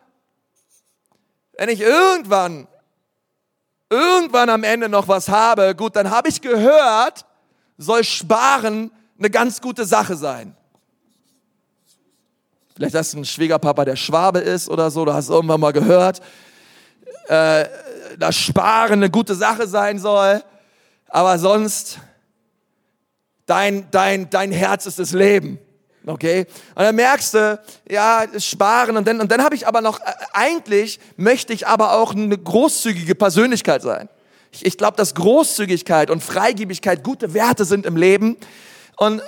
wenn 1.58 1.70
ich 1.70 1.82
irgendwann, 1.82 2.68
irgendwann 3.90 4.50
am 4.50 4.64
Ende 4.64 4.90
noch 4.90 5.08
was 5.08 5.30
habe, 5.30 5.76
gut, 5.76 5.96
dann 5.96 6.12
habe 6.12 6.30
ich 6.30 6.42
gehört, 6.42 7.26
soll 7.78 8.04
Sparen 8.04 8.92
eine 9.18 9.30
ganz 9.30 9.60
gute 9.62 9.86
Sache 9.86 10.16
sein. 10.16 10.56
Vielleicht 12.76 12.96
hast 12.96 13.14
du 13.14 13.18
einen 13.18 13.26
Schwiegerpapa, 13.26 13.86
der 13.86 13.96
Schwabe 13.96 14.40
ist 14.40 14.70
oder 14.70 14.92
so, 14.92 15.06
du 15.06 15.14
hast 15.14 15.30
irgendwann 15.30 15.62
mal 15.62 15.72
gehört, 15.72 16.22
äh, 17.28 17.66
dass 18.20 18.36
Sparen 18.36 18.94
eine 18.94 19.10
gute 19.10 19.34
Sache 19.34 19.66
sein 19.66 19.98
soll. 19.98 20.44
Aber 21.08 21.40
sonst, 21.40 22.00
dein, 23.46 23.90
dein, 23.92 24.30
dein 24.30 24.52
Herz 24.52 24.86
ist 24.86 25.00
das 25.00 25.12
Leben. 25.12 25.60
Okay? 26.06 26.46
Und 26.76 26.84
dann 26.84 26.96
merkst 26.96 27.34
du, 27.34 27.60
ja, 27.90 28.26
sparen 28.38 28.98
und 28.98 29.08
dann, 29.08 29.20
und 29.20 29.32
dann 29.32 29.44
habe 29.44 29.56
ich 29.56 29.68
aber 29.68 29.82
noch, 29.82 30.00
äh, 30.00 30.14
eigentlich 30.34 31.00
möchte 31.18 31.54
ich 31.54 31.68
aber 31.68 31.94
auch 31.94 32.14
eine 32.14 32.38
großzügige 32.38 33.16
Persönlichkeit 33.16 33.82
sein. 33.82 34.08
Ich, 34.52 34.66
ich 34.66 34.78
glaube, 34.78 34.98
dass 34.98 35.16
Großzügigkeit 35.16 36.10
und 36.10 36.24
Freigebigkeit 36.24 37.04
gute 37.04 37.34
Werte 37.34 37.66
sind 37.66 37.86
im 37.86 37.98
Leben. 37.98 38.38
Und, 38.98 39.22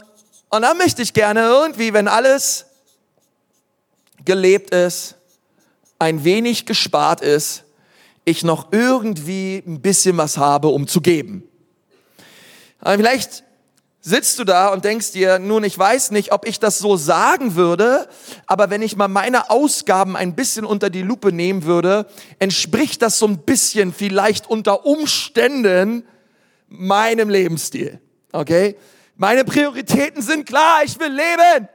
und 0.49 0.61
dann 0.61 0.77
möchte 0.77 1.01
ich 1.01 1.13
gerne 1.13 1.41
irgendwie, 1.41 1.93
wenn 1.93 2.07
alles 2.07 2.67
gelebt 4.23 4.73
ist, 4.73 5.15
ein 5.99 6.23
wenig 6.23 6.65
gespart 6.65 7.21
ist, 7.21 7.63
ich 8.23 8.43
noch 8.43 8.71
irgendwie 8.71 9.63
ein 9.65 9.81
bisschen 9.81 10.17
was 10.17 10.37
habe, 10.37 10.67
um 10.67 10.87
zu 10.87 11.01
geben. 11.01 11.43
Aber 12.81 12.95
vielleicht 12.95 13.43
sitzt 13.99 14.39
du 14.39 14.43
da 14.43 14.69
und 14.69 14.85
denkst 14.85 15.11
dir, 15.11 15.39
nun, 15.39 15.63
ich 15.63 15.77
weiß 15.77 16.11
nicht, 16.11 16.31
ob 16.31 16.47
ich 16.47 16.59
das 16.59 16.79
so 16.79 16.95
sagen 16.97 17.55
würde, 17.55 18.07
aber 18.45 18.69
wenn 18.69 18.81
ich 18.81 18.95
mal 18.95 19.07
meine 19.07 19.49
Ausgaben 19.49 20.15
ein 20.15 20.35
bisschen 20.35 20.65
unter 20.65 20.89
die 20.89 21.01
Lupe 21.01 21.31
nehmen 21.31 21.63
würde, 21.63 22.05
entspricht 22.39 23.01
das 23.01 23.19
so 23.19 23.27
ein 23.27 23.39
bisschen 23.39 23.93
vielleicht 23.93 24.49
unter 24.49 24.85
Umständen 24.85 26.07
meinem 26.67 27.29
Lebensstil. 27.29 27.99
Okay? 28.31 28.77
Meine 29.15 29.43
Prioritäten 29.43 30.21
sind 30.21 30.45
klar, 30.45 30.83
ich 30.83 30.99
will 30.99 31.11
leben. 31.11 31.67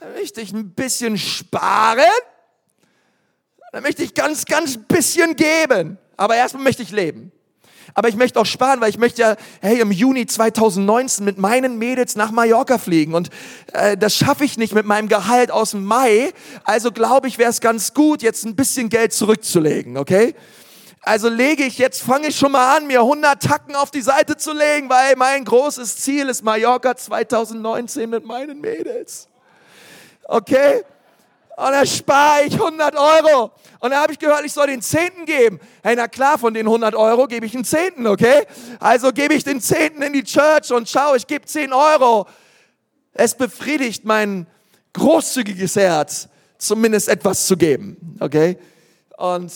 Dann 0.00 0.12
möchte 0.12 0.40
ich 0.40 0.52
ein 0.52 0.74
bisschen 0.74 1.18
sparen. 1.18 2.04
Dann 3.72 3.82
möchte 3.82 4.04
ich 4.04 4.14
ganz, 4.14 4.44
ganz 4.44 4.78
bisschen 4.78 5.34
geben. 5.34 5.98
Aber 6.16 6.36
erstmal 6.36 6.62
möchte 6.62 6.82
ich 6.82 6.92
leben. 6.92 7.32
Aber 7.94 8.08
ich 8.08 8.16
möchte 8.16 8.40
auch 8.40 8.46
sparen, 8.46 8.80
weil 8.80 8.90
ich 8.90 8.98
möchte 8.98 9.22
ja, 9.22 9.36
hey, 9.60 9.80
im 9.80 9.92
Juni 9.92 10.26
2019 10.26 11.24
mit 11.24 11.38
meinen 11.38 11.78
Mädels 11.78 12.16
nach 12.16 12.32
Mallorca 12.32 12.78
fliegen. 12.78 13.14
Und 13.14 13.30
äh, 13.72 13.96
das 13.96 14.16
schaffe 14.16 14.44
ich 14.44 14.58
nicht 14.58 14.74
mit 14.74 14.84
meinem 14.84 15.08
Gehalt 15.08 15.50
aus 15.50 15.70
dem 15.70 15.84
Mai. 15.84 16.32
Also 16.64 16.90
glaube 16.90 17.28
ich, 17.28 17.38
wäre 17.38 17.50
es 17.50 17.60
ganz 17.60 17.94
gut, 17.94 18.22
jetzt 18.22 18.44
ein 18.44 18.56
bisschen 18.56 18.88
Geld 18.88 19.12
zurückzulegen, 19.12 19.96
okay? 19.96 20.34
Also 21.02 21.28
lege 21.28 21.64
ich 21.64 21.78
jetzt, 21.78 22.02
fange 22.02 22.28
ich 22.28 22.36
schon 22.36 22.52
mal 22.52 22.76
an, 22.76 22.86
mir 22.86 23.00
100 23.00 23.42
Tacken 23.42 23.76
auf 23.76 23.90
die 23.90 24.00
Seite 24.00 24.36
zu 24.36 24.52
legen, 24.52 24.88
weil 24.88 25.16
mein 25.16 25.44
großes 25.44 25.96
Ziel 25.98 26.28
ist 26.28 26.42
Mallorca 26.42 26.96
2019 26.96 28.08
mit 28.08 28.24
meinen 28.24 28.60
Mädels 28.60 29.28
okay? 30.28 30.82
Und 31.56 31.70
dann 31.70 31.86
spare 31.86 32.44
ich 32.46 32.54
100 32.54 32.96
Euro. 32.96 33.52
Und 33.78 33.90
dann 33.90 34.00
habe 34.00 34.12
ich 34.12 34.18
gehört, 34.18 34.44
ich 34.44 34.52
soll 34.52 34.66
den 34.66 34.82
Zehnten 34.82 35.24
geben. 35.24 35.60
Hey, 35.82 35.94
na 35.96 36.08
klar, 36.08 36.36
von 36.36 36.52
den 36.52 36.66
100 36.66 36.94
Euro 36.96 37.28
gebe 37.28 37.46
ich 37.46 37.54
einen 37.54 37.64
Zehnten, 37.64 38.06
okay? 38.06 38.44
Also 38.80 39.12
gebe 39.12 39.34
ich 39.34 39.44
den 39.44 39.60
Zehnten 39.60 40.02
in 40.02 40.12
die 40.12 40.24
Church 40.24 40.72
und 40.72 40.88
schau, 40.88 41.14
ich 41.14 41.26
gebe 41.26 41.46
10 41.46 41.72
Euro. 41.72 42.26
Es 43.12 43.36
befriedigt 43.36 44.04
mein 44.04 44.48
großzügiges 44.94 45.76
Herz, 45.76 46.28
zumindest 46.58 47.08
etwas 47.08 47.46
zu 47.46 47.56
geben, 47.56 48.16
okay? 48.18 48.58
Und, 49.16 49.52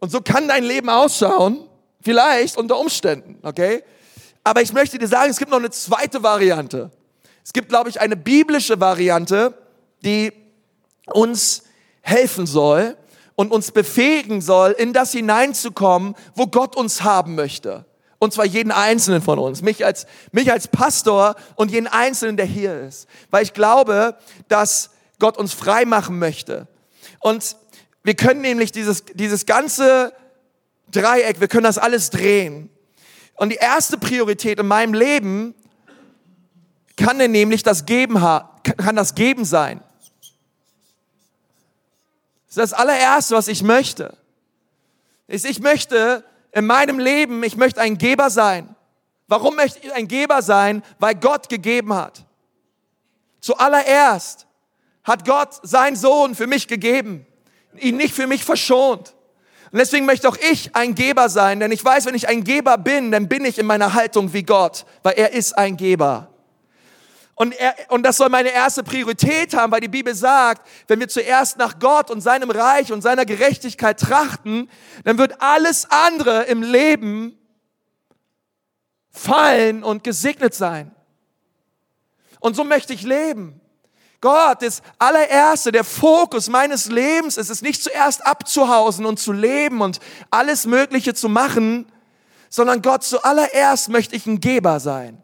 und 0.00 0.10
so 0.10 0.22
kann 0.22 0.48
dein 0.48 0.64
Leben 0.64 0.88
ausschauen, 0.88 1.68
vielleicht 2.00 2.56
unter 2.56 2.78
Umständen, 2.78 3.38
okay? 3.42 3.82
Aber 4.44 4.62
ich 4.62 4.72
möchte 4.72 4.96
dir 4.98 5.08
sagen, 5.08 5.30
es 5.30 5.38
gibt 5.38 5.50
noch 5.50 5.58
eine 5.58 5.70
zweite 5.70 6.22
Variante. 6.22 6.90
Es 7.44 7.52
gibt, 7.52 7.68
glaube 7.68 7.90
ich, 7.90 8.00
eine 8.00 8.16
biblische 8.16 8.80
Variante, 8.80 9.52
die 10.02 10.32
uns 11.12 11.62
helfen 12.00 12.46
soll 12.46 12.96
und 13.34 13.52
uns 13.52 13.70
befähigen 13.70 14.40
soll, 14.40 14.72
in 14.72 14.92
das 14.92 15.12
hineinzukommen, 15.12 16.14
wo 16.34 16.46
Gott 16.46 16.76
uns 16.76 17.02
haben 17.02 17.34
möchte. 17.34 17.84
Und 18.18 18.32
zwar 18.32 18.44
jeden 18.44 18.72
Einzelnen 18.72 19.22
von 19.22 19.38
uns, 19.38 19.62
mich 19.62 19.84
als, 19.84 20.06
mich 20.32 20.50
als 20.50 20.66
Pastor 20.66 21.36
und 21.54 21.70
jeden 21.70 21.86
Einzelnen, 21.86 22.36
der 22.36 22.46
hier 22.46 22.80
ist. 22.80 23.06
Weil 23.30 23.44
ich 23.44 23.54
glaube, 23.54 24.16
dass 24.48 24.90
Gott 25.20 25.36
uns 25.36 25.54
frei 25.54 25.84
machen 25.84 26.18
möchte. 26.18 26.66
Und 27.20 27.56
wir 28.02 28.14
können 28.14 28.40
nämlich 28.40 28.72
dieses, 28.72 29.04
dieses 29.14 29.46
ganze 29.46 30.12
Dreieck, 30.90 31.40
wir 31.40 31.48
können 31.48 31.64
das 31.64 31.78
alles 31.78 32.10
drehen. 32.10 32.70
Und 33.36 33.50
die 33.50 33.56
erste 33.56 33.98
Priorität 33.98 34.58
in 34.58 34.66
meinem 34.66 34.94
Leben 34.94 35.54
kann 36.96 37.18
nämlich 37.18 37.62
das 37.62 37.86
Geben, 37.86 38.16
kann 38.16 38.96
das 38.96 39.14
Geben 39.14 39.44
sein. 39.44 39.80
Das 42.58 42.72
allererste, 42.72 43.36
was 43.36 43.46
ich 43.46 43.62
möchte. 43.62 44.16
Ist, 45.28 45.44
ich 45.44 45.60
möchte 45.60 46.24
in 46.50 46.66
meinem 46.66 46.98
Leben, 46.98 47.44
ich 47.44 47.56
möchte 47.56 47.80
ein 47.80 47.96
Geber 47.96 48.30
sein. 48.30 48.74
Warum 49.28 49.54
möchte 49.54 49.78
ich 49.78 49.92
ein 49.92 50.08
Geber 50.08 50.42
sein? 50.42 50.82
Weil 50.98 51.14
Gott 51.14 51.48
gegeben 51.48 51.94
hat. 51.94 52.24
Zuallererst 53.40 54.48
hat 55.04 55.24
Gott 55.24 55.60
seinen 55.62 55.94
Sohn 55.94 56.34
für 56.34 56.48
mich 56.48 56.66
gegeben, 56.66 57.24
ihn 57.76 57.96
nicht 57.96 58.12
für 58.12 58.26
mich 58.26 58.42
verschont. 58.44 59.14
Und 59.70 59.78
deswegen 59.78 60.04
möchte 60.04 60.28
auch 60.28 60.36
ich 60.50 60.74
ein 60.74 60.96
Geber 60.96 61.28
sein, 61.28 61.60
denn 61.60 61.70
ich 61.70 61.84
weiß, 61.84 62.06
wenn 62.06 62.16
ich 62.16 62.26
ein 62.26 62.42
Geber 62.42 62.76
bin, 62.76 63.12
dann 63.12 63.28
bin 63.28 63.44
ich 63.44 63.58
in 63.58 63.66
meiner 63.66 63.94
Haltung 63.94 64.32
wie 64.32 64.42
Gott, 64.42 64.84
weil 65.04 65.14
er 65.14 65.32
ist 65.32 65.56
ein 65.56 65.76
Geber. 65.76 66.28
Und, 67.38 67.52
er, 67.52 67.76
und 67.90 68.02
das 68.02 68.16
soll 68.16 68.30
meine 68.30 68.50
erste 68.50 68.82
Priorität 68.82 69.54
haben, 69.54 69.70
weil 69.70 69.80
die 69.80 69.86
Bibel 69.86 70.12
sagt, 70.12 70.66
wenn 70.88 70.98
wir 70.98 71.06
zuerst 71.06 71.56
nach 71.56 71.78
Gott 71.78 72.10
und 72.10 72.20
seinem 72.20 72.50
Reich 72.50 72.90
und 72.90 73.00
seiner 73.00 73.24
Gerechtigkeit 73.24 74.00
trachten, 74.00 74.68
dann 75.04 75.18
wird 75.18 75.40
alles 75.40 75.86
andere 75.88 76.42
im 76.46 76.62
Leben 76.62 77.38
fallen 79.12 79.84
und 79.84 80.02
gesegnet 80.02 80.52
sein. 80.52 80.90
Und 82.40 82.56
so 82.56 82.64
möchte 82.64 82.92
ich 82.92 83.02
leben. 83.02 83.60
Gott, 84.20 84.62
das 84.62 84.82
allererste, 84.98 85.70
der 85.70 85.84
Fokus 85.84 86.48
meines 86.48 86.86
Lebens 86.88 87.36
ist 87.36 87.50
es 87.50 87.62
nicht 87.62 87.84
zuerst 87.84 88.26
abzuhausen 88.26 89.06
und 89.06 89.20
zu 89.20 89.30
leben 89.30 89.80
und 89.80 90.00
alles 90.32 90.66
Mögliche 90.66 91.14
zu 91.14 91.28
machen, 91.28 91.86
sondern 92.50 92.82
Gott, 92.82 93.04
zuallererst 93.04 93.90
möchte 93.90 94.16
ich 94.16 94.26
ein 94.26 94.40
Geber 94.40 94.80
sein. 94.80 95.22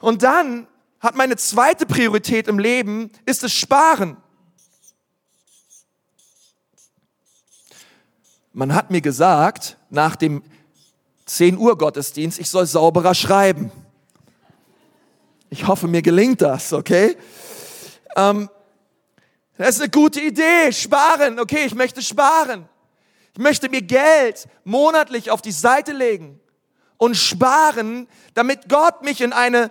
Und 0.00 0.22
dann 0.22 0.66
hat 1.00 1.16
meine 1.16 1.36
zweite 1.36 1.86
Priorität 1.86 2.48
im 2.48 2.58
Leben, 2.58 3.10
ist 3.24 3.44
es 3.44 3.52
Sparen. 3.52 4.16
Man 8.52 8.74
hat 8.74 8.90
mir 8.90 9.00
gesagt, 9.00 9.76
nach 9.90 10.16
dem 10.16 10.42
10 11.26 11.58
Uhr 11.58 11.76
Gottesdienst, 11.78 12.38
ich 12.38 12.50
soll 12.50 12.66
sauberer 12.66 13.14
schreiben. 13.14 13.70
Ich 15.50 15.66
hoffe, 15.66 15.86
mir 15.86 16.02
gelingt 16.02 16.42
das, 16.42 16.72
okay? 16.72 17.16
Ähm, 18.16 18.50
das 19.56 19.76
ist 19.76 19.80
eine 19.82 19.90
gute 19.90 20.20
Idee, 20.20 20.72
sparen. 20.72 21.38
Okay, 21.38 21.64
ich 21.66 21.74
möchte 21.74 22.02
sparen. 22.02 22.68
Ich 23.32 23.38
möchte 23.38 23.68
mir 23.68 23.82
Geld 23.82 24.48
monatlich 24.64 25.30
auf 25.30 25.42
die 25.42 25.52
Seite 25.52 25.92
legen 25.92 26.40
und 26.98 27.16
sparen, 27.16 28.06
damit 28.34 28.68
Gott 28.68 29.02
mich 29.02 29.20
in 29.20 29.32
eine 29.32 29.70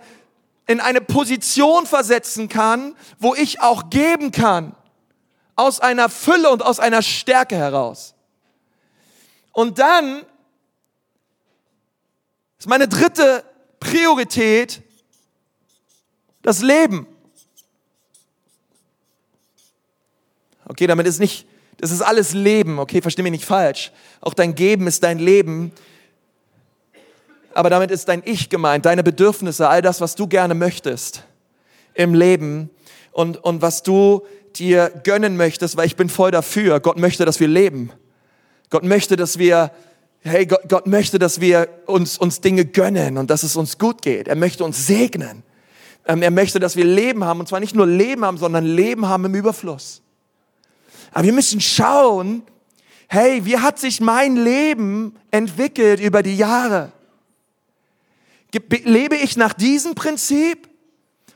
in 0.68 0.80
eine 0.80 1.00
Position 1.00 1.86
versetzen 1.86 2.48
kann, 2.48 2.94
wo 3.18 3.34
ich 3.34 3.60
auch 3.60 3.88
geben 3.90 4.30
kann. 4.30 4.76
Aus 5.56 5.80
einer 5.80 6.08
Fülle 6.10 6.50
und 6.50 6.62
aus 6.62 6.78
einer 6.78 7.02
Stärke 7.02 7.56
heraus. 7.56 8.14
Und 9.52 9.78
dann 9.78 10.24
ist 12.58 12.68
meine 12.68 12.86
dritte 12.86 13.42
Priorität 13.80 14.82
das 16.42 16.60
Leben. 16.60 17.06
Okay, 20.66 20.86
damit 20.86 21.06
ist 21.06 21.18
nicht, 21.18 21.46
das 21.78 21.90
ist 21.90 22.02
alles 22.02 22.34
Leben, 22.34 22.78
okay, 22.78 23.00
versteh 23.00 23.22
mich 23.22 23.32
nicht 23.32 23.46
falsch. 23.46 23.90
Auch 24.20 24.34
dein 24.34 24.54
Geben 24.54 24.86
ist 24.86 25.02
dein 25.02 25.18
Leben 25.18 25.72
aber 27.54 27.70
damit 27.70 27.90
ist 27.90 28.08
dein 28.08 28.22
Ich 28.24 28.48
gemeint, 28.50 28.84
deine 28.84 29.02
Bedürfnisse, 29.02 29.68
all 29.68 29.82
das, 29.82 30.00
was 30.00 30.14
du 30.14 30.26
gerne 30.26 30.54
möchtest 30.54 31.24
im 31.94 32.14
Leben 32.14 32.70
und, 33.12 33.42
und 33.42 33.62
was 33.62 33.82
du 33.82 34.22
dir 34.56 34.90
gönnen 35.04 35.36
möchtest, 35.36 35.76
weil 35.76 35.86
ich 35.86 35.96
bin 35.96 36.08
voll 36.08 36.30
dafür. 36.30 36.80
Gott 36.80 36.98
möchte, 36.98 37.24
dass 37.24 37.40
wir 37.40 37.48
leben. 37.48 37.90
Gott 38.70 38.84
möchte, 38.84 39.16
dass 39.16 39.38
wir 39.38 39.72
hey, 40.20 40.46
Gott, 40.46 40.68
Gott 40.68 40.86
möchte, 40.86 41.18
dass 41.18 41.40
wir 41.40 41.68
uns, 41.86 42.18
uns 42.18 42.40
Dinge 42.40 42.64
gönnen 42.64 43.18
und 43.18 43.30
dass 43.30 43.42
es 43.42 43.56
uns 43.56 43.78
gut 43.78 44.02
geht. 44.02 44.28
Er 44.28 44.36
möchte 44.36 44.64
uns 44.64 44.86
segnen. 44.86 45.42
Ähm, 46.06 46.22
er 46.22 46.30
möchte, 46.30 46.60
dass 46.60 46.76
wir 46.76 46.84
Leben 46.84 47.24
haben 47.24 47.40
und 47.40 47.48
zwar 47.48 47.60
nicht 47.60 47.74
nur 47.74 47.86
Leben 47.86 48.24
haben, 48.24 48.38
sondern 48.38 48.64
Leben 48.64 49.06
haben 49.06 49.24
im 49.24 49.34
Überfluss. 49.34 50.02
Aber 51.12 51.24
wir 51.24 51.32
müssen 51.32 51.60
schauen, 51.60 52.42
hey, 53.08 53.44
wie 53.44 53.58
hat 53.58 53.78
sich 53.78 54.00
mein 54.00 54.36
Leben 54.36 55.16
entwickelt 55.30 56.00
über 56.00 56.22
die 56.22 56.36
Jahre? 56.36 56.92
Lebe 58.52 59.16
ich 59.16 59.36
nach 59.36 59.52
diesem 59.52 59.94
Prinzip 59.94 60.68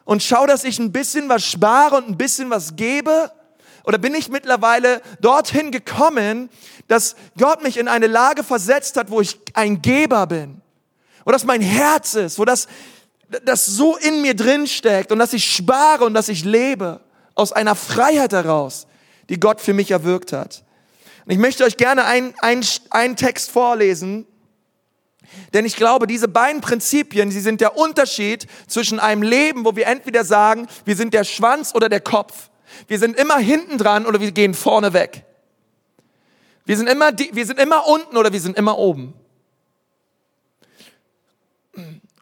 und 0.04 0.22
schaue, 0.22 0.46
dass 0.46 0.64
ich 0.64 0.78
ein 0.78 0.92
bisschen 0.92 1.28
was 1.28 1.44
spare 1.44 1.96
und 1.96 2.08
ein 2.08 2.16
bisschen 2.16 2.50
was 2.50 2.76
gebe? 2.76 3.30
Oder 3.84 3.98
bin 3.98 4.14
ich 4.14 4.28
mittlerweile 4.28 5.02
dorthin 5.20 5.70
gekommen, 5.70 6.48
dass 6.88 7.16
Gott 7.36 7.62
mich 7.62 7.76
in 7.76 7.88
eine 7.88 8.06
Lage 8.06 8.44
versetzt 8.44 8.96
hat, 8.96 9.10
wo 9.10 9.20
ich 9.20 9.38
ein 9.54 9.82
Geber 9.82 10.26
bin? 10.26 10.60
Wo 11.24 11.32
das 11.32 11.44
mein 11.44 11.60
Herz 11.60 12.14
ist, 12.14 12.38
wo 12.38 12.44
das, 12.44 12.66
das 13.44 13.66
so 13.66 13.96
in 13.96 14.22
mir 14.22 14.34
drin 14.34 14.66
steckt 14.66 15.12
und 15.12 15.18
dass 15.18 15.32
ich 15.32 15.44
spare 15.44 16.04
und 16.04 16.14
dass 16.14 16.28
ich 16.28 16.44
lebe 16.44 17.00
aus 17.34 17.52
einer 17.52 17.74
Freiheit 17.74 18.32
heraus, 18.32 18.86
die 19.28 19.38
Gott 19.38 19.60
für 19.60 19.72
mich 19.72 19.90
erwirkt 19.90 20.32
hat. 20.32 20.64
Und 21.24 21.32
ich 21.32 21.38
möchte 21.38 21.64
euch 21.64 21.76
gerne 21.76 22.04
einen 22.04 22.34
ein 22.90 23.16
Text 23.16 23.50
vorlesen, 23.50 24.26
denn 25.54 25.64
ich 25.64 25.76
glaube, 25.76 26.06
diese 26.06 26.28
beiden 26.28 26.60
Prinzipien, 26.60 27.30
sie 27.30 27.40
sind 27.40 27.60
der 27.60 27.76
Unterschied 27.76 28.46
zwischen 28.66 28.98
einem 28.98 29.22
Leben, 29.22 29.64
wo 29.64 29.76
wir 29.76 29.86
entweder 29.86 30.24
sagen, 30.24 30.66
wir 30.84 30.96
sind 30.96 31.14
der 31.14 31.24
Schwanz 31.24 31.74
oder 31.74 31.88
der 31.88 32.00
Kopf. 32.00 32.50
Wir 32.88 32.98
sind 32.98 33.18
immer 33.18 33.38
hinten 33.38 33.78
dran 33.78 34.06
oder 34.06 34.20
wir 34.20 34.32
gehen 34.32 34.54
vorne 34.54 34.92
weg. 34.92 35.24
Wir 36.64 36.76
sind 36.76 36.88
immer, 36.88 37.12
wir 37.16 37.46
sind 37.46 37.58
immer 37.58 37.86
unten 37.86 38.16
oder 38.16 38.32
wir 38.32 38.40
sind 38.40 38.56
immer 38.56 38.78
oben. 38.78 39.14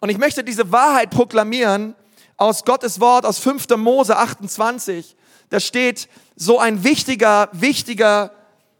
Und 0.00 0.08
ich 0.08 0.18
möchte 0.18 0.42
diese 0.42 0.72
Wahrheit 0.72 1.10
proklamieren 1.10 1.94
aus 2.36 2.64
Gottes 2.64 3.00
Wort, 3.00 3.26
aus 3.26 3.38
5. 3.38 3.68
Mose 3.76 4.16
28. 4.16 5.14
Da 5.50 5.60
steht 5.60 6.08
so 6.36 6.58
ein 6.58 6.84
wichtiger, 6.84 7.50
wichtiger 7.52 8.32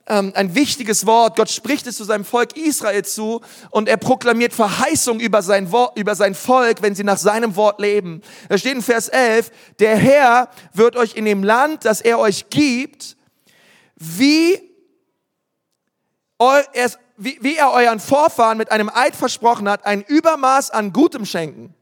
ähm, 0.07 0.33
ein 0.35 0.55
wichtiges 0.55 1.07
Wort. 1.07 1.37
Gott 1.37 1.51
spricht 1.51 1.87
es 1.87 1.97
zu 1.97 2.05
seinem 2.05 2.25
Volk 2.25 2.57
Israel 2.57 3.05
zu 3.05 3.41
und 3.71 3.89
er 3.89 3.97
proklamiert 3.97 4.53
Verheißung 4.53 5.21
über 5.21 5.43
sein, 5.43 5.71
Wort, 5.73 5.97
über 5.99 6.15
sein 6.15 6.35
Volk, 6.35 6.83
wenn 6.83 6.95
sie 6.95 7.05
nach 7.05 7.19
seinem 7.19 7.57
Wort 7.57 7.81
leben. 7.81 8.23
Da 8.49 8.59
steht 8.59 8.75
in 8.75 8.83
Vers 8.83 9.09
11, 9.09 9.51
der 9.79 9.97
Herr 9.97 10.51
wird 10.73 10.97
euch 10.97 11.15
in 11.15 11.25
dem 11.25 11.45
Land, 11.45 11.85
das 11.85 12.01
er 12.01 12.19
euch 12.19 12.51
gibt, 12.51 13.17
wie, 13.97 14.61
wie, 17.17 17.39
wie 17.41 17.57
er 17.57 17.71
euren 17.71 18.01
Vorfahren 18.01 18.59
mit 18.59 18.73
einem 18.73 18.91
Eid 18.93 19.15
versprochen 19.15 19.69
hat, 19.69 19.87
ein 19.87 20.03
Übermaß 20.03 20.71
an 20.71 20.93
Gutem 20.93 21.27
schenken. 21.27 21.75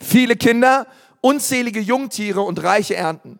Viele 0.00 0.36
Kinder, 0.36 0.86
unzählige 1.22 1.80
Jungtiere 1.80 2.42
und 2.42 2.62
reiche 2.62 2.94
Ernten. 2.94 3.38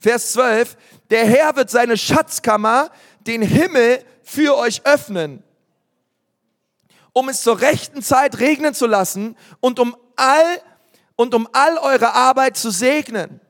Vers 0.00 0.32
12, 0.32 0.76
der 1.10 1.26
Herr 1.26 1.56
wird 1.56 1.70
seine 1.70 1.96
Schatzkammer 1.96 2.90
den 3.28 3.42
Himmel 3.42 4.02
für 4.24 4.56
euch 4.56 4.82
öffnen, 4.84 5.44
um 7.12 7.28
es 7.28 7.42
zur 7.42 7.60
rechten 7.60 8.02
Zeit 8.02 8.40
regnen 8.40 8.74
zu 8.74 8.86
lassen 8.86 9.36
und 9.60 9.78
um 9.78 9.96
all 10.16 10.62
und 11.14 11.34
um 11.34 11.48
all 11.52 11.78
eure 11.78 12.14
Arbeit 12.14 12.56
zu 12.56 12.70
segnen. 12.70 13.40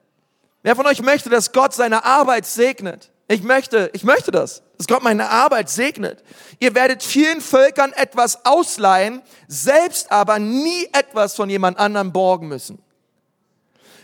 Wer 0.63 0.77
von 0.77 0.87
euch 0.87 1.01
möchte, 1.03 1.31
dass 1.31 1.53
Gott 1.53 1.73
seine 1.73 2.05
Arbeit 2.05 2.45
segnet? 2.45 3.11
Ich 3.29 3.43
möchte, 3.43 3.91
ich 3.93 4.05
möchte 4.05 4.31
das, 4.31 4.63
dass 4.79 4.87
Gott 4.87 5.03
meine 5.03 5.31
Arbeit 5.31 5.69
segnet. 5.69 6.25
Ihr 6.59 6.75
werdet 6.75 7.03
vielen 7.03 7.41
Völkern 7.41 7.93
etwas 7.93 8.45
ausleihen, 8.47 9.23
selbst 9.49 10.11
aber 10.11 10.39
nie 10.39 10.89
etwas 10.93 11.35
von 11.35 11.51
jemand 11.51 11.79
anderem 11.79 12.13
borgen 12.13 12.49
müssen. 12.49 12.83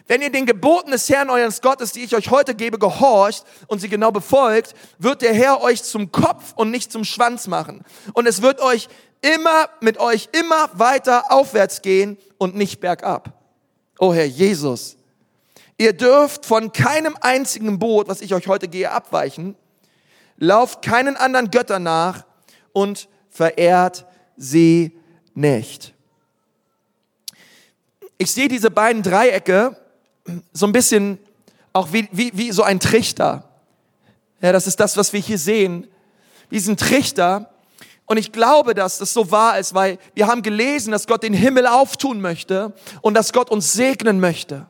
Wenn 0.06 0.20
ihr 0.20 0.30
den 0.30 0.44
Geboten 0.44 0.90
des 0.90 1.08
Herrn 1.08 1.30
eures 1.30 1.62
Gottes, 1.62 1.92
die 1.92 2.02
ich 2.02 2.14
euch 2.14 2.30
heute 2.30 2.54
gebe, 2.54 2.78
gehorcht 2.78 3.44
und 3.68 3.78
sie 3.78 3.88
genau 3.88 4.10
befolgt, 4.10 4.74
wird 4.98 5.22
der 5.22 5.32
Herr 5.32 5.62
euch 5.62 5.82
zum 5.82 6.12
Kopf 6.12 6.52
und 6.56 6.70
nicht 6.70 6.92
zum 6.92 7.04
Schwanz 7.04 7.46
machen. 7.46 7.82
Und 8.12 8.26
es 8.26 8.42
wird 8.42 8.60
euch 8.60 8.88
immer, 9.22 9.70
mit 9.80 9.98
euch 9.98 10.28
immer 10.32 10.68
weiter 10.74 11.32
aufwärts 11.32 11.80
gehen 11.80 12.18
und 12.36 12.54
nicht 12.54 12.80
bergab. 12.80 13.32
Oh 13.98 14.12
Herr 14.12 14.26
Jesus, 14.26 14.96
ihr 15.78 15.94
dürft 15.94 16.44
von 16.44 16.72
keinem 16.72 17.16
einzigen 17.22 17.78
Boot, 17.78 18.06
was 18.08 18.20
ich 18.20 18.34
euch 18.34 18.46
heute 18.46 18.68
gehe, 18.68 18.90
abweichen. 18.90 19.56
Lauft 20.36 20.82
keinen 20.82 21.16
anderen 21.16 21.50
Göttern 21.50 21.84
nach 21.84 22.26
und 22.74 23.08
verehrt 23.30 24.04
sie 24.36 24.98
nicht. 25.32 25.94
Ich 28.18 28.32
sehe 28.32 28.48
diese 28.48 28.70
beiden 28.70 29.02
Dreiecke 29.02 29.76
so 30.52 30.66
ein 30.66 30.72
bisschen 30.72 31.18
auch 31.72 31.92
wie, 31.92 32.08
wie, 32.12 32.30
wie 32.34 32.52
so 32.52 32.62
ein 32.62 32.80
Trichter. 32.80 33.44
Ja, 34.40 34.52
das 34.52 34.66
ist 34.66 34.80
das, 34.80 34.96
was 34.96 35.12
wir 35.12 35.20
hier 35.20 35.38
sehen. 35.38 35.88
Diesen 36.50 36.76
Trichter. 36.76 37.50
Und 38.06 38.16
ich 38.16 38.32
glaube, 38.32 38.74
dass 38.74 38.98
das 38.98 39.12
so 39.12 39.30
wahr 39.30 39.58
ist, 39.58 39.74
weil 39.74 39.98
wir 40.14 40.26
haben 40.26 40.42
gelesen, 40.42 40.92
dass 40.92 41.06
Gott 41.06 41.22
den 41.22 41.34
Himmel 41.34 41.66
auftun 41.66 42.20
möchte 42.20 42.72
und 43.00 43.14
dass 43.14 43.32
Gott 43.32 43.50
uns 43.50 43.72
segnen 43.72 44.20
möchte. 44.20 44.66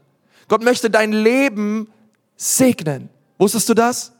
Gott 0.49 0.63
möchte 0.63 0.91
dein 0.91 1.13
Leben 1.13 1.93
segnen. 2.37 3.11
Wusstest 3.39 3.69
du 3.69 3.75
das? 3.75 4.13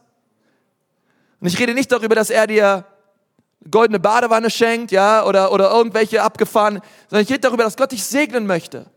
Und 1.39 1.47
ich 1.47 1.57
rede 1.57 1.73
nicht 1.73 1.91
darüber, 1.91 2.15
dass 2.15 2.29
er 2.29 2.47
dir 2.47 2.85
goldene 3.71 3.99
Badewanne 3.99 4.49
schenkt, 4.49 4.91
ja, 4.91 5.25
oder, 5.25 5.51
oder 5.51 5.71
irgendwelche 5.71 6.21
abgefahren, 6.21 6.81
sondern 7.09 7.23
ich 7.23 7.29
rede 7.29 7.39
darüber, 7.39 7.63
dass 7.63 7.77
Gott 7.77 7.91
dich 7.91 8.03
segnen 8.03 8.45
möchte 8.45 8.87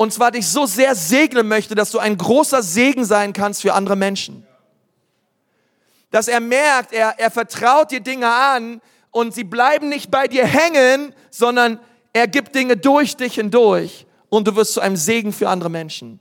und 0.00 0.14
zwar 0.14 0.30
dich 0.30 0.48
so 0.48 0.64
sehr 0.64 0.94
segnen 0.94 1.46
möchte, 1.46 1.74
dass 1.74 1.90
du 1.90 1.98
ein 1.98 2.16
großer 2.16 2.62
Segen 2.62 3.04
sein 3.04 3.34
kannst 3.34 3.60
für 3.60 3.74
andere 3.74 3.96
Menschen. 3.96 4.46
Dass 6.10 6.26
er 6.26 6.40
merkt, 6.40 6.94
er, 6.94 7.18
er 7.18 7.30
vertraut 7.30 7.90
dir 7.90 8.00
Dinge 8.00 8.26
an 8.26 8.80
und 9.10 9.34
sie 9.34 9.44
bleiben 9.44 9.90
nicht 9.90 10.10
bei 10.10 10.26
dir 10.26 10.46
hängen, 10.46 11.14
sondern 11.28 11.78
er 12.14 12.28
gibt 12.28 12.54
Dinge 12.54 12.78
durch 12.78 13.18
dich 13.18 13.34
hindurch 13.34 14.06
und 14.30 14.48
du 14.48 14.56
wirst 14.56 14.72
zu 14.72 14.80
einem 14.80 14.96
Segen 14.96 15.34
für 15.34 15.50
andere 15.50 15.68
Menschen. 15.68 16.18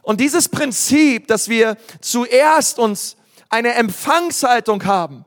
Und 0.00 0.22
dieses 0.22 0.48
Prinzip, 0.48 1.28
dass 1.28 1.50
wir 1.50 1.76
zuerst 2.00 2.78
uns 2.78 3.18
eine 3.50 3.74
Empfangshaltung 3.74 4.82
haben, 4.86 5.26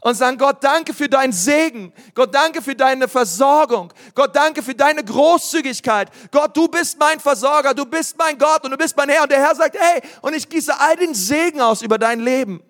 und 0.00 0.14
sagen, 0.14 0.38
Gott, 0.38 0.62
danke 0.62 0.94
für 0.94 1.08
deinen 1.08 1.32
Segen. 1.32 1.92
Gott, 2.14 2.34
danke 2.34 2.62
für 2.62 2.74
deine 2.74 3.08
Versorgung. 3.08 3.92
Gott, 4.14 4.34
danke 4.34 4.62
für 4.62 4.74
deine 4.74 5.04
Großzügigkeit. 5.04 6.08
Gott, 6.30 6.56
du 6.56 6.68
bist 6.68 6.98
mein 6.98 7.18
Versorger, 7.20 7.74
du 7.74 7.84
bist 7.84 8.16
mein 8.16 8.38
Gott 8.38 8.64
und 8.64 8.70
du 8.70 8.76
bist 8.76 8.96
mein 8.96 9.08
Herr. 9.08 9.22
Und 9.22 9.32
der 9.32 9.40
Herr 9.40 9.54
sagt, 9.54 9.76
hey, 9.78 10.00
und 10.22 10.34
ich 10.34 10.48
gieße 10.48 10.78
all 10.78 10.96
den 10.96 11.14
Segen 11.14 11.60
aus 11.60 11.82
über 11.82 11.98
dein 11.98 12.20
Leben. 12.20 12.62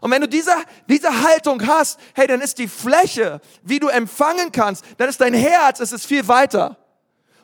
Und 0.00 0.10
wenn 0.10 0.20
du 0.20 0.28
diese, 0.28 0.52
diese 0.88 1.22
Haltung 1.22 1.66
hast, 1.66 1.98
hey, 2.14 2.26
dann 2.26 2.40
ist 2.40 2.58
die 2.58 2.68
Fläche, 2.68 3.40
wie 3.62 3.80
du 3.80 3.88
empfangen 3.88 4.52
kannst, 4.52 4.84
dann 4.98 5.08
ist 5.08 5.20
dein 5.20 5.34
Herz, 5.34 5.80
es 5.80 5.92
ist 5.92 6.06
viel 6.06 6.28
weiter. 6.28 6.76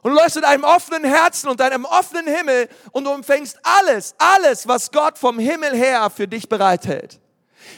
Und 0.03 0.13
du 0.13 0.17
läufst 0.17 0.37
mit 0.37 0.45
einem 0.45 0.65
offenen 0.65 1.05
Herzen 1.05 1.49
und 1.49 1.61
einem 1.61 1.85
offenen 1.85 2.27
Himmel 2.27 2.69
und 2.93 3.05
du 3.05 3.13
empfängst 3.13 3.59
alles, 3.63 4.15
alles, 4.19 4.67
was 4.67 4.91
Gott 4.91 5.19
vom 5.19 5.39
Himmel 5.39 5.75
her 5.75 6.11
für 6.11 6.27
dich 6.27 6.49
bereithält. 6.49 7.21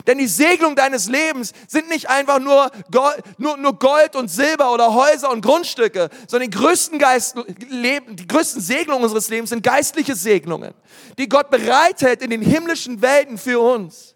Denn 0.07 0.19
die 0.19 0.27
Segnungen 0.27 0.77
deines 0.77 1.09
Lebens 1.09 1.53
sind 1.69 1.89
nicht 1.89 2.09
einfach 2.09 2.39
nur 2.39 2.71
Gold, 2.91 3.23
nur, 3.39 3.57
nur 3.57 3.79
Gold 3.79 4.17
und 4.17 4.29
Silber 4.29 4.73
oder 4.73 4.95
Häuser 4.95 5.31
und 5.31 5.43
Grundstücke, 5.43 6.09
sondern 6.27 6.51
die 6.51 6.57
größten, 6.57 6.99
Geist, 6.99 7.37
Leben, 7.69 8.17
die 8.17 8.27
größten 8.27 8.61
Segnungen 8.61 9.03
unseres 9.05 9.29
Lebens 9.29 9.51
sind 9.51 9.63
geistliche 9.63 10.15
Segnungen, 10.15 10.75
die 11.19 11.29
Gott 11.29 11.51
bereithält 11.51 12.23
in 12.23 12.31
den 12.31 12.43
himmlischen 12.43 13.03
Welten 13.03 13.39
für 13.39 13.61
uns. 13.61 14.15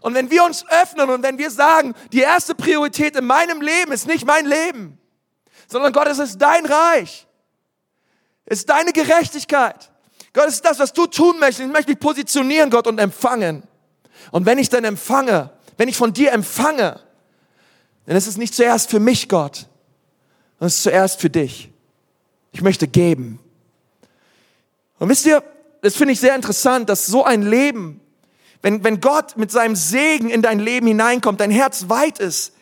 Und 0.00 0.14
wenn 0.14 0.30
wir 0.30 0.44
uns 0.44 0.66
öffnen 0.68 1.08
und 1.08 1.22
wenn 1.22 1.38
wir 1.38 1.50
sagen, 1.50 1.94
die 2.12 2.20
erste 2.20 2.54
Priorität 2.54 3.16
in 3.16 3.24
meinem 3.24 3.62
Leben 3.62 3.92
ist 3.92 4.06
nicht 4.06 4.26
mein 4.26 4.46
Leben, 4.46 4.98
sondern 5.68 5.92
Gott, 5.92 6.08
es 6.08 6.18
ist 6.18 6.38
dein 6.38 6.66
Reich, 6.66 7.26
es 8.44 8.58
ist 8.58 8.68
deine 8.68 8.92
Gerechtigkeit. 8.92 9.90
Gott, 10.34 10.48
es 10.48 10.54
ist 10.54 10.64
das, 10.64 10.78
was 10.78 10.92
du 10.92 11.06
tun 11.06 11.38
möchtest. 11.38 11.60
Ich 11.60 11.72
möchte 11.72 11.92
mich 11.92 12.00
positionieren, 12.00 12.68
Gott, 12.68 12.86
und 12.86 12.98
empfangen. 12.98 13.62
Und 14.30 14.46
wenn 14.46 14.58
ich 14.58 14.68
dann 14.68 14.84
empfange, 14.84 15.50
wenn 15.76 15.88
ich 15.88 15.96
von 15.96 16.12
dir 16.12 16.32
empfange, 16.32 17.00
dann 18.06 18.16
ist 18.16 18.26
es 18.26 18.36
nicht 18.36 18.54
zuerst 18.54 18.90
für 18.90 19.00
mich, 19.00 19.28
Gott, 19.28 19.66
sondern 20.58 20.68
es 20.68 20.76
ist 20.76 20.82
zuerst 20.82 21.20
für 21.20 21.30
dich. 21.30 21.70
Ich 22.52 22.62
möchte 22.62 22.86
geben. 22.86 23.40
Und 24.98 25.08
wisst 25.08 25.26
ihr, 25.26 25.42
das 25.80 25.96
finde 25.96 26.12
ich 26.12 26.20
sehr 26.20 26.34
interessant, 26.34 26.88
dass 26.88 27.06
so 27.06 27.24
ein 27.24 27.42
Leben, 27.42 28.00
wenn, 28.62 28.84
wenn 28.84 29.00
Gott 29.00 29.36
mit 29.36 29.50
seinem 29.50 29.76
Segen 29.76 30.30
in 30.30 30.40
dein 30.40 30.58
Leben 30.58 30.86
hineinkommt, 30.86 31.40
dein 31.40 31.50
Herz 31.50 31.88
weit 31.88 32.18
ist, 32.18 32.54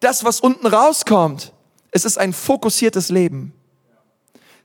das, 0.00 0.24
was 0.24 0.40
unten 0.40 0.66
rauskommt, 0.66 1.52
es 1.90 2.04
ist 2.04 2.18
ein 2.18 2.32
fokussiertes 2.32 3.08
Leben. 3.08 3.52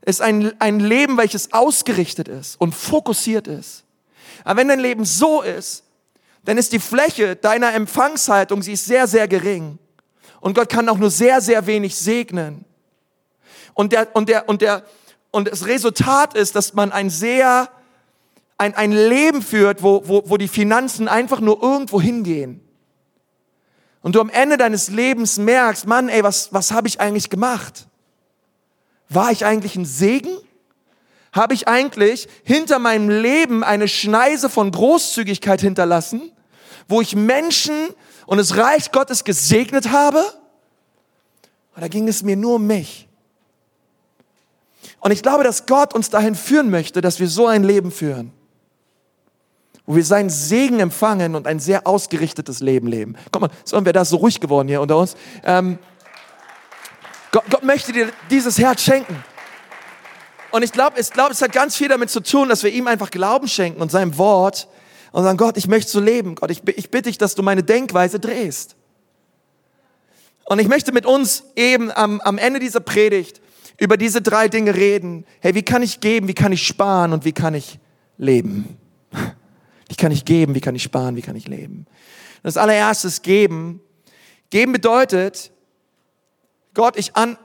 Es 0.01 0.17
ist 0.17 0.21
ein, 0.21 0.59
ein 0.59 0.79
Leben, 0.79 1.17
welches 1.17 1.53
ausgerichtet 1.53 2.27
ist 2.27 2.59
und 2.59 2.75
fokussiert 2.75 3.47
ist. 3.47 3.83
Aber 4.43 4.59
wenn 4.59 4.67
dein 4.67 4.79
Leben 4.79 5.05
so 5.05 5.41
ist, 5.41 5.83
dann 6.45 6.57
ist 6.57 6.71
die 6.71 6.79
Fläche 6.79 7.35
deiner 7.35 7.73
Empfangshaltung, 7.73 8.61
sie 8.61 8.73
ist 8.73 8.85
sehr, 8.85 9.07
sehr 9.07 9.27
gering. 9.27 9.77
Und 10.41 10.53
Gott 10.55 10.69
kann 10.69 10.87
auch 10.89 10.97
nur 10.97 11.11
sehr, 11.11 11.41
sehr 11.41 11.65
wenig 11.67 11.95
segnen. 11.95 12.65
Und 13.73 13.91
der, 13.91 14.15
und 14.15 14.29
der, 14.29 14.47
und 14.47 14.61
der, 14.61 14.83
und 15.31 15.47
das 15.49 15.65
Resultat 15.65 16.33
ist, 16.33 16.55
dass 16.55 16.73
man 16.73 16.91
ein 16.91 17.09
sehr, 17.09 17.69
ein, 18.57 18.73
ein 18.73 18.91
Leben 18.91 19.41
führt, 19.41 19.83
wo, 19.83 20.07
wo, 20.07 20.23
wo 20.25 20.37
die 20.37 20.47
Finanzen 20.47 21.07
einfach 21.07 21.39
nur 21.39 21.61
irgendwo 21.61 22.01
hingehen. 22.01 22.61
Und 24.01 24.15
du 24.15 24.21
am 24.21 24.29
Ende 24.29 24.57
deines 24.57 24.89
Lebens 24.89 25.37
merkst, 25.37 25.85
Mann, 25.85 26.09
ey, 26.09 26.23
was, 26.23 26.53
was 26.53 26.71
habe 26.71 26.87
ich 26.87 26.99
eigentlich 26.99 27.29
gemacht? 27.29 27.87
War 29.09 29.31
ich 29.31 29.45
eigentlich 29.45 29.75
ein 29.75 29.85
Segen? 29.85 30.37
Habe 31.31 31.53
ich 31.53 31.67
eigentlich 31.67 32.27
hinter 32.43 32.79
meinem 32.79 33.09
Leben 33.09 33.63
eine 33.63 33.87
Schneise 33.87 34.49
von 34.49 34.71
Großzügigkeit 34.71 35.61
hinterlassen, 35.61 36.31
wo 36.87 37.01
ich 37.01 37.15
Menschen 37.15 37.89
und 38.25 38.37
das 38.37 38.57
Reich 38.57 38.91
Gottes 38.91 39.23
gesegnet 39.23 39.91
habe? 39.91 40.23
Oder 41.77 41.87
ging 41.87 42.07
es 42.07 42.23
mir 42.23 42.35
nur 42.35 42.55
um 42.55 42.65
mich? 42.65 43.07
Und 44.99 45.11
ich 45.11 45.21
glaube, 45.21 45.43
dass 45.43 45.65
Gott 45.65 45.93
uns 45.93 46.09
dahin 46.09 46.35
führen 46.35 46.69
möchte, 46.69 47.01
dass 47.01 47.19
wir 47.19 47.27
so 47.27 47.47
ein 47.47 47.63
Leben 47.63 47.91
führen, 47.91 48.31
wo 49.85 49.95
wir 49.95 50.03
seinen 50.03 50.29
Segen 50.29 50.79
empfangen 50.79 51.35
und 51.35 51.47
ein 51.47 51.59
sehr 51.59 51.87
ausgerichtetes 51.87 52.59
Leben 52.59 52.87
leben. 52.87 53.15
Guck 53.31 53.41
mal, 53.41 53.51
so 53.63 53.77
haben 53.77 53.85
wir 53.85 53.93
da 53.93 54.03
so 54.03 54.17
ruhig 54.17 54.39
geworden 54.39 54.67
hier 54.67 54.81
unter 54.81 54.97
uns. 54.97 55.15
Ähm, 55.43 55.77
Gott, 57.31 57.43
Gott 57.49 57.63
möchte 57.63 57.93
dir 57.93 58.11
dieses 58.29 58.57
Herz 58.57 58.81
schenken. 58.81 59.23
Und 60.51 60.63
ich 60.63 60.71
glaube, 60.71 60.99
ich 60.99 61.11
glaube, 61.11 61.31
es 61.31 61.41
hat 61.41 61.51
ganz 61.51 61.75
viel 61.75 61.87
damit 61.87 62.09
zu 62.09 62.21
tun, 62.21 62.49
dass 62.49 62.63
wir 62.63 62.71
ihm 62.71 62.87
einfach 62.87 63.11
Glauben 63.11 63.47
schenken 63.47 63.81
und 63.81 63.91
seinem 63.91 64.17
Wort 64.17 64.67
und 65.11 65.23
sagen, 65.23 65.37
Gott, 65.37 65.57
ich 65.57 65.67
möchte 65.67 65.91
so 65.91 65.99
leben. 65.99 66.35
Gott, 66.35 66.51
ich, 66.51 66.61
ich 66.75 66.89
bitte 66.89 67.09
dich, 67.09 67.17
dass 67.17 67.35
du 67.35 67.43
meine 67.43 67.63
Denkweise 67.63 68.19
drehst. 68.19 68.75
Und 70.45 70.59
ich 70.59 70.67
möchte 70.67 70.91
mit 70.91 71.05
uns 71.05 71.43
eben 71.55 71.91
am, 71.91 72.19
am 72.21 72.37
Ende 72.37 72.59
dieser 72.59 72.79
Predigt 72.79 73.41
über 73.77 73.97
diese 73.97 74.21
drei 74.21 74.47
Dinge 74.47 74.75
reden. 74.75 75.25
Hey, 75.41 75.53
wie 75.53 75.63
kann 75.63 75.83
ich 75.83 75.99
geben, 75.99 76.27
wie 76.27 76.33
kann 76.33 76.51
ich 76.51 76.65
sparen 76.65 77.13
und 77.13 77.23
wie 77.23 77.31
kann 77.31 77.53
ich 77.53 77.79
leben? 78.17 78.77
Wie 79.91 79.95
kann 79.95 80.11
ich 80.11 80.23
geben, 80.23 80.53
wie 80.53 80.61
kann 80.61 80.75
ich 80.75 80.83
sparen, 80.83 81.15
wie 81.15 81.23
kann 81.23 81.35
ich 81.35 81.47
leben? 81.47 81.87
Das 82.43 82.57
allererstes 82.57 83.23
geben. 83.23 83.81
Geben 84.51 84.71
bedeutet, 84.71 85.51
Gott, 86.79 86.95
ich 86.95 87.13
an, 87.17 87.37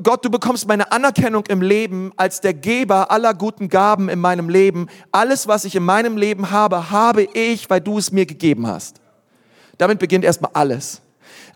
Gott, 0.00 0.24
du 0.24 0.30
bekommst 0.30 0.68
meine 0.68 0.92
Anerkennung 0.92 1.44
im 1.46 1.60
Leben 1.60 2.12
als 2.16 2.40
der 2.40 2.54
Geber 2.54 3.10
aller 3.10 3.34
guten 3.34 3.68
Gaben 3.68 4.08
in 4.08 4.20
meinem 4.20 4.48
Leben. 4.48 4.86
Alles, 5.10 5.48
was 5.48 5.64
ich 5.64 5.74
in 5.74 5.82
meinem 5.82 6.16
Leben 6.16 6.52
habe, 6.52 6.88
habe 6.88 7.24
ich, 7.24 7.68
weil 7.68 7.80
du 7.80 7.98
es 7.98 8.12
mir 8.12 8.26
gegeben 8.26 8.68
hast. 8.68 9.00
Damit 9.76 9.98
beginnt 9.98 10.24
erstmal 10.24 10.52
alles. 10.54 11.00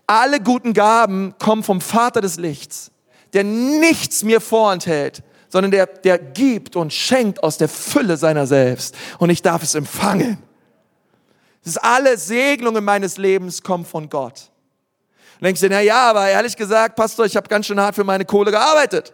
Alle 0.05 0.41
guten 0.41 0.73
Gaben 0.73 1.33
kommen 1.39 1.63
vom 1.63 1.79
Vater 1.79 2.19
des 2.19 2.35
Lichts, 2.35 2.91
der 3.31 3.45
nichts 3.45 4.23
mir 4.23 4.41
vorenthält, 4.41 5.23
sondern 5.47 5.71
der, 5.71 5.85
der 5.85 6.19
gibt 6.19 6.75
und 6.75 6.91
schenkt 6.91 7.41
aus 7.43 7.57
der 7.57 7.69
Fülle 7.69 8.17
seiner 8.17 8.45
selbst. 8.45 8.93
Und 9.19 9.29
ich 9.29 9.41
darf 9.41 9.63
es 9.63 9.73
empfangen. 9.73 10.37
Das 11.63 11.75
ist 11.75 11.81
alle 11.81 12.17
Segnungen 12.17 12.83
meines 12.83 13.15
Lebens 13.15 13.63
kommen 13.63 13.85
von 13.85 14.09
Gott. 14.09 14.51
Denkst 15.41 15.61
du, 15.61 15.69
na 15.69 15.81
ja, 15.81 16.09
aber 16.09 16.29
ehrlich 16.29 16.55
gesagt, 16.55 16.95
Pastor, 16.95 17.25
ich 17.25 17.35
habe 17.35 17.47
ganz 17.47 17.65
schön 17.65 17.79
hart 17.79 17.95
für 17.95 18.03
meine 18.03 18.25
Kohle 18.25 18.51
gearbeitet. 18.51 19.13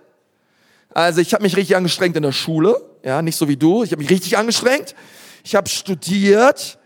Also 0.94 1.22
ich 1.22 1.34
habe 1.34 1.44
mich 1.44 1.56
richtig 1.56 1.76
angestrengt 1.76 2.18
in 2.18 2.24
der 2.24 2.34
Schule, 2.34 2.82
ja, 3.04 3.22
nicht 3.22 3.38
so 3.38 3.48
wie 3.48 3.56
du. 3.56 3.84
Ich 3.84 3.92
habe 3.92 4.02
mich 4.02 4.10
richtig 4.10 4.38
angestrengt. 4.38 4.96
Ich 5.44 5.56
habe 5.56 5.70
studiert, 5.70 6.78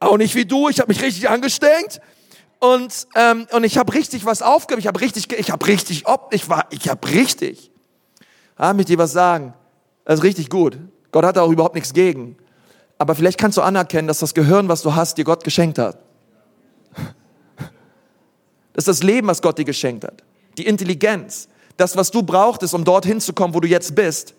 auch 0.00 0.18
nicht 0.18 0.34
wie 0.34 0.44
du. 0.44 0.68
Ich 0.68 0.80
habe 0.80 0.92
mich 0.92 1.00
richtig 1.00 1.30
angestrengt 1.30 2.00
und 2.58 3.06
ähm, 3.14 3.46
und 3.52 3.64
ich 3.64 3.78
habe 3.78 3.94
richtig 3.94 4.26
was 4.26 4.42
aufgegeben. 4.42 4.80
Ich 4.80 4.86
habe 4.86 5.00
richtig, 5.00 5.32
ich 5.32 5.50
habe 5.50 5.66
richtig, 5.66 6.06
ob 6.06 6.34
ich 6.34 6.50
war, 6.50 6.66
ich 6.70 6.88
habe 6.90 7.08
richtig. 7.08 7.70
Ah, 8.56 8.74
mit 8.74 8.88
dir 8.90 8.98
was 8.98 9.12
sagen. 9.12 9.54
Das 10.04 10.18
ist 10.18 10.24
richtig 10.24 10.50
gut. 10.50 10.78
Gott 11.12 11.24
hat 11.24 11.36
da 11.36 11.42
auch 11.42 11.50
überhaupt 11.50 11.74
nichts 11.74 11.94
gegen. 11.94 12.36
Aber 12.98 13.14
vielleicht 13.14 13.38
kannst 13.38 13.56
du 13.56 13.62
anerkennen, 13.62 14.08
dass 14.08 14.18
das 14.18 14.34
Gehirn, 14.34 14.68
was 14.68 14.82
du 14.82 14.94
hast, 14.94 15.16
dir 15.16 15.24
Gott 15.24 15.44
geschenkt 15.44 15.78
hat. 15.78 15.98
Das 18.72 18.82
ist 18.82 18.88
das 18.88 19.02
Leben, 19.02 19.26
was 19.26 19.42
Gott 19.42 19.58
dir 19.58 19.64
geschenkt 19.64 20.04
hat. 20.04 20.22
Die 20.58 20.66
Intelligenz. 20.66 21.48
Das, 21.76 21.96
was 21.96 22.10
du 22.10 22.22
brauchtest, 22.22 22.74
um 22.74 22.84
dorthin 22.84 23.20
zu 23.20 23.32
kommen, 23.32 23.54
wo 23.54 23.60
du 23.60 23.68
jetzt 23.68 23.94
bist. 23.94 24.34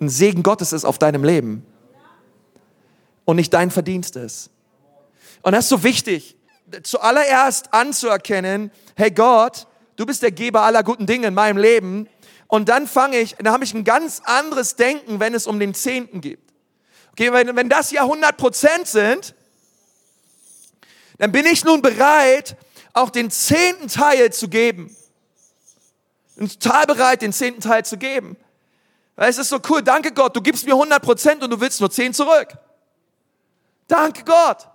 Ein 0.00 0.08
Segen 0.08 0.42
Gottes 0.42 0.72
ist 0.72 0.84
auf 0.84 0.98
deinem 0.98 1.24
Leben. 1.24 1.64
Und 3.24 3.36
nicht 3.36 3.52
dein 3.54 3.70
Verdienst 3.70 4.16
ist. 4.16 4.50
Und 5.42 5.52
das 5.52 5.64
ist 5.64 5.70
so 5.70 5.82
wichtig, 5.82 6.36
zuallererst 6.82 7.72
anzuerkennen, 7.72 8.70
hey 8.96 9.10
Gott, 9.10 9.66
du 9.96 10.06
bist 10.06 10.22
der 10.22 10.30
Geber 10.30 10.62
aller 10.62 10.82
guten 10.82 11.06
Dinge 11.06 11.28
in 11.28 11.34
meinem 11.34 11.56
Leben. 11.56 12.08
Und 12.48 12.68
dann 12.68 12.86
fange 12.86 13.18
ich, 13.18 13.36
dann 13.36 13.52
habe 13.52 13.64
ich 13.64 13.74
ein 13.74 13.84
ganz 13.84 14.20
anderes 14.24 14.76
Denken, 14.76 15.20
wenn 15.20 15.34
es 15.34 15.46
um 15.46 15.58
den 15.58 15.74
Zehnten 15.74 16.20
geht. 16.20 16.40
Okay, 17.12 17.32
wenn, 17.32 17.54
wenn 17.56 17.68
das 17.68 17.90
ja 17.90 18.02
100 18.02 18.36
Prozent 18.36 18.86
sind, 18.86 19.34
dann 21.18 21.32
bin 21.32 21.46
ich 21.46 21.64
nun 21.64 21.80
bereit, 21.80 22.56
auch 22.94 23.10
den 23.10 23.30
zehnten 23.30 23.88
Teil 23.88 24.32
zu 24.32 24.48
geben. 24.48 24.96
Bin 26.36 26.48
total 26.48 26.86
bereit, 26.86 27.22
den 27.22 27.32
zehnten 27.32 27.60
Teil 27.60 27.84
zu 27.84 27.98
geben. 27.98 28.36
Weil 29.16 29.30
es 29.30 29.38
ist 29.38 29.50
so 29.50 29.60
cool, 29.68 29.82
danke 29.82 30.12
Gott, 30.12 30.34
du 30.34 30.40
gibst 30.40 30.64
mir 30.64 30.72
100 30.72 31.02
Prozent 31.02 31.42
und 31.42 31.50
du 31.50 31.60
willst 31.60 31.80
nur 31.80 31.90
10 31.90 32.14
zurück. 32.14 32.48
Danke 33.86 34.24
Gott. 34.24 34.68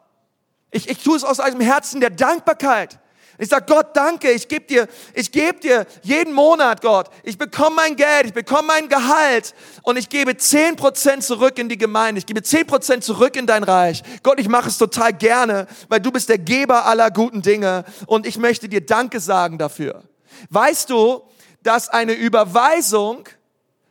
Ich, 0.72 0.88
ich 0.88 1.04
tue 1.04 1.18
es 1.18 1.24
aus 1.24 1.40
einem 1.40 1.62
Herzen 1.62 2.00
der 2.00 2.12
Dankbarkeit. 2.12 3.00
Ich 3.42 3.48
sage, 3.48 3.66
Gott, 3.74 3.96
danke, 3.96 4.32
ich 4.32 4.50
gebe 4.50 4.66
dir, 4.66 4.88
ich 5.14 5.32
gebe 5.32 5.62
dir 5.62 5.88
jeden 6.04 6.34
Monat, 6.34 6.82
Gott, 6.82 7.10
ich 7.24 7.38
bekomme 7.38 7.78
mein 7.78 7.96
Geld, 7.96 8.26
ich 8.26 8.34
bekomme 8.34 8.68
mein 8.68 8.90
Gehalt 8.90 9.56
und 9.84 9.98
ich 9.98 10.10
gebe 10.10 10.36
zehn 10.36 10.76
Prozent 10.76 11.24
zurück 11.24 11.58
in 11.58 11.70
die 11.70 11.78
Gemeinde, 11.78 12.20
ich 12.20 12.26
gebe 12.26 12.44
zehn 12.44 12.68
Prozent 12.68 13.06
zurück 13.06 13.38
in 13.38 13.48
dein 13.48 13.64
Reich. 13.64 14.04
Gott, 14.24 14.42
ich 14.42 14.50
mache 14.50 14.68
es 14.68 14.78
total 14.78 15.14
gerne, 15.14 15.68
weil 15.88 16.02
du 16.02 16.12
bist 16.12 16.28
der 16.28 16.38
Geber 16.38 16.86
aller 16.86 17.12
guten 17.12 17.42
Dinge 17.42 17.86
und 18.08 18.28
ich 18.28 18.38
möchte 18.38 18.68
dir 18.68 18.86
Danke 18.86 19.22
sagen 19.22 19.58
dafür. 19.58 20.04
Weißt 20.50 20.90
du, 20.90 21.24
dass 21.64 21.88
eine 21.88 22.14
Überweisung 22.14 23.24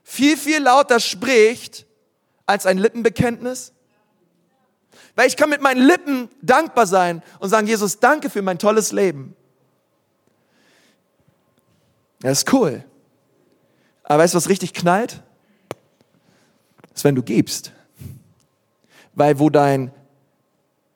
viel, 0.02 0.36
viel 0.36 0.62
lauter 0.62 1.00
spricht 1.00 1.86
als 2.44 2.66
ein 2.66 2.76
Lippenbekenntnis? 2.76 3.72
Weil 5.18 5.26
ich 5.26 5.36
kann 5.36 5.50
mit 5.50 5.60
meinen 5.60 5.84
Lippen 5.84 6.28
dankbar 6.42 6.86
sein 6.86 7.24
und 7.40 7.48
sagen, 7.48 7.66
Jesus, 7.66 7.98
danke 7.98 8.30
für 8.30 8.40
mein 8.40 8.56
tolles 8.56 8.92
Leben. 8.92 9.34
Das 12.20 12.38
ist 12.38 12.52
cool. 12.52 12.84
Aber 14.04 14.22
weißt 14.22 14.34
du, 14.34 14.36
was 14.36 14.48
richtig 14.48 14.74
knallt? 14.74 15.20
Das 16.82 16.98
ist, 16.98 17.04
wenn 17.04 17.16
du 17.16 17.22
gibst. 17.24 17.72
Weil 19.12 19.40
wo 19.40 19.50
dein 19.50 19.90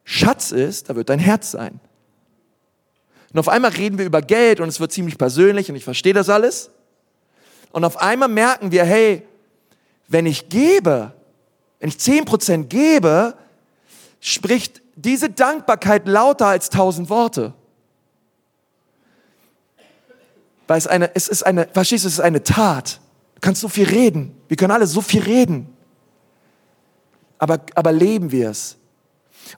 Schatz 0.04 0.52
ist, 0.52 0.88
da 0.88 0.94
wird 0.94 1.08
dein 1.08 1.18
Herz 1.18 1.50
sein. 1.50 1.80
Und 3.32 3.40
auf 3.40 3.48
einmal 3.48 3.72
reden 3.72 3.98
wir 3.98 4.04
über 4.04 4.22
Geld 4.22 4.60
und 4.60 4.68
es 4.68 4.78
wird 4.78 4.92
ziemlich 4.92 5.18
persönlich 5.18 5.68
und 5.68 5.74
ich 5.74 5.82
verstehe 5.82 6.14
das 6.14 6.28
alles. 6.28 6.70
Und 7.72 7.84
auf 7.84 7.96
einmal 7.96 8.28
merken 8.28 8.70
wir, 8.70 8.84
hey, 8.84 9.26
wenn 10.06 10.26
ich 10.26 10.48
gebe, 10.48 11.12
wenn 11.80 11.88
ich 11.88 11.98
zehn 11.98 12.24
Prozent 12.24 12.70
gebe, 12.70 13.36
spricht 14.22 14.80
diese 14.94 15.28
Dankbarkeit 15.28 16.06
lauter 16.06 16.46
als 16.46 16.70
tausend 16.70 17.10
Worte. 17.10 17.52
Weil 20.68 20.78
es 20.78 20.86
eine, 20.86 21.14
es 21.14 21.26
ist 21.26 21.42
eine, 21.42 21.66
verstehst 21.72 22.04
du, 22.04 22.08
es 22.08 22.14
ist 22.14 22.20
eine 22.20 22.42
Tat. 22.42 23.00
Du 23.34 23.40
kannst 23.40 23.60
so 23.60 23.68
viel 23.68 23.86
reden. 23.86 24.34
Wir 24.46 24.56
können 24.56 24.70
alle 24.70 24.86
so 24.86 25.00
viel 25.00 25.22
reden. 25.22 25.76
Aber, 27.38 27.58
aber 27.74 27.90
leben 27.90 28.30
wir 28.30 28.50
es? 28.50 28.76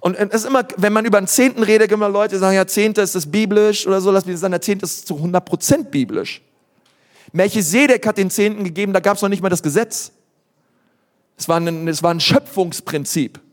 Und 0.00 0.16
es 0.16 0.42
ist 0.42 0.46
immer, 0.46 0.66
wenn 0.78 0.94
man 0.94 1.04
über 1.04 1.18
einen 1.18 1.26
Zehnten 1.26 1.62
redet, 1.62 1.92
immer 1.92 2.08
Leute 2.08 2.38
sagen, 2.38 2.56
ja, 2.56 2.66
Zehnte 2.66 3.02
ist 3.02 3.14
das 3.14 3.30
biblisch 3.30 3.86
oder 3.86 4.00
so, 4.00 4.10
lass 4.10 4.24
mich 4.24 4.38
sagen, 4.38 4.52
der 4.52 4.62
Zehnte 4.62 4.86
ist 4.86 5.06
zu 5.06 5.16
100 5.16 5.44
Prozent 5.44 5.90
biblisch. 5.90 6.40
Melchisedek 7.32 8.06
hat 8.06 8.16
den 8.16 8.30
Zehnten 8.30 8.64
gegeben, 8.64 8.94
da 8.94 9.00
gab 9.00 9.16
es 9.16 9.22
noch 9.22 9.28
nicht 9.28 9.42
mal 9.42 9.50
das 9.50 9.62
Gesetz. 9.62 10.10
Es 11.36 11.48
war 11.48 11.60
ein, 11.60 11.86
es 11.86 12.02
war 12.02 12.12
ein 12.12 12.20
Schöpfungsprinzip. 12.20 13.43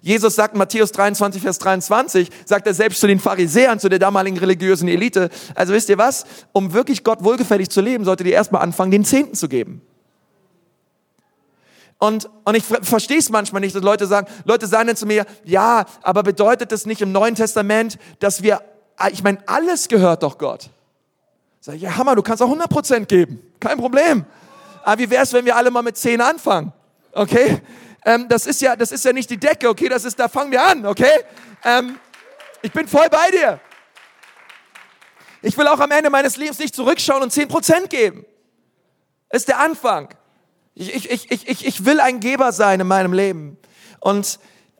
Jesus 0.00 0.34
sagt 0.34 0.54
in 0.54 0.58
Matthäus 0.58 0.92
23, 0.92 1.42
Vers 1.42 1.58
23, 1.58 2.30
sagt 2.44 2.66
er 2.66 2.74
selbst 2.74 3.00
zu 3.00 3.06
den 3.06 3.20
Pharisäern, 3.20 3.78
zu 3.78 3.88
der 3.88 3.98
damaligen 3.98 4.38
religiösen 4.38 4.88
Elite, 4.88 5.30
also 5.54 5.72
wisst 5.72 5.88
ihr 5.88 5.98
was, 5.98 6.24
um 6.52 6.72
wirklich 6.72 7.04
Gott 7.04 7.22
wohlgefällig 7.22 7.68
zu 7.68 7.80
leben, 7.80 8.04
solltet 8.04 8.26
ihr 8.26 8.32
erstmal 8.32 8.62
anfangen, 8.62 8.90
den 8.90 9.04
Zehnten 9.04 9.34
zu 9.34 9.48
geben. 9.48 9.82
Und, 11.98 12.28
und 12.44 12.54
ich 12.54 12.64
verstehe 12.64 13.18
es 13.18 13.30
manchmal 13.30 13.60
nicht, 13.60 13.74
dass 13.74 13.82
Leute 13.82 14.06
sagen, 14.06 14.26
Leute 14.44 14.66
sagen 14.66 14.88
dann 14.88 14.96
zu 14.96 15.06
mir, 15.06 15.24
ja, 15.44 15.86
aber 16.02 16.22
bedeutet 16.22 16.72
das 16.72 16.84
nicht 16.84 17.00
im 17.00 17.10
Neuen 17.10 17.34
Testament, 17.34 17.98
dass 18.18 18.42
wir, 18.42 18.60
ich 19.10 19.22
meine, 19.22 19.38
alles 19.46 19.88
gehört 19.88 20.22
doch 20.22 20.36
Gott. 20.36 20.68
Sag 21.60 21.76
ich, 21.76 21.82
ja, 21.82 21.96
Hammer, 21.96 22.14
du 22.14 22.22
kannst 22.22 22.42
auch 22.42 22.50
100% 22.50 23.06
geben, 23.06 23.40
kein 23.60 23.78
Problem. 23.78 24.26
Aber 24.84 25.00
wie 25.00 25.10
wäre 25.10 25.22
es, 25.22 25.32
wenn 25.32 25.46
wir 25.46 25.56
alle 25.56 25.70
mal 25.70 25.82
mit 25.82 25.96
10 25.96 26.20
anfangen? 26.20 26.72
Okay? 27.12 27.62
Ähm, 28.06 28.28
das 28.28 28.46
ist 28.46 28.62
ja, 28.62 28.76
das 28.76 28.92
ist 28.92 29.04
ja 29.04 29.12
nicht 29.12 29.28
die 29.28 29.36
Decke, 29.36 29.68
okay? 29.68 29.88
Das 29.88 30.04
ist, 30.04 30.18
da 30.18 30.28
fangen 30.28 30.52
wir 30.52 30.64
an, 30.64 30.86
okay? 30.86 31.24
Ähm, 31.64 31.98
ich 32.62 32.72
bin 32.72 32.86
voll 32.86 33.08
bei 33.10 33.30
dir. 33.32 33.60
Ich 35.42 35.58
will 35.58 35.66
auch 35.66 35.80
am 35.80 35.90
Ende 35.90 36.08
meines 36.08 36.36
Lebens 36.36 36.60
nicht 36.60 36.74
zurückschauen 36.74 37.20
und 37.22 37.32
10% 37.32 37.88
geben. 37.88 38.24
Das 39.28 39.42
ist 39.42 39.48
der 39.48 39.58
Anfang. 39.58 40.14
Ich, 40.74 40.94
ich, 40.94 41.30
ich, 41.30 41.48
ich, 41.48 41.66
ich 41.66 41.84
will 41.84 41.98
ein 41.98 42.20
Geber 42.20 42.52
sein 42.52 42.78
in 42.78 42.86
meinem 42.86 43.12
Leben. 43.12 43.58
Und 43.98 44.38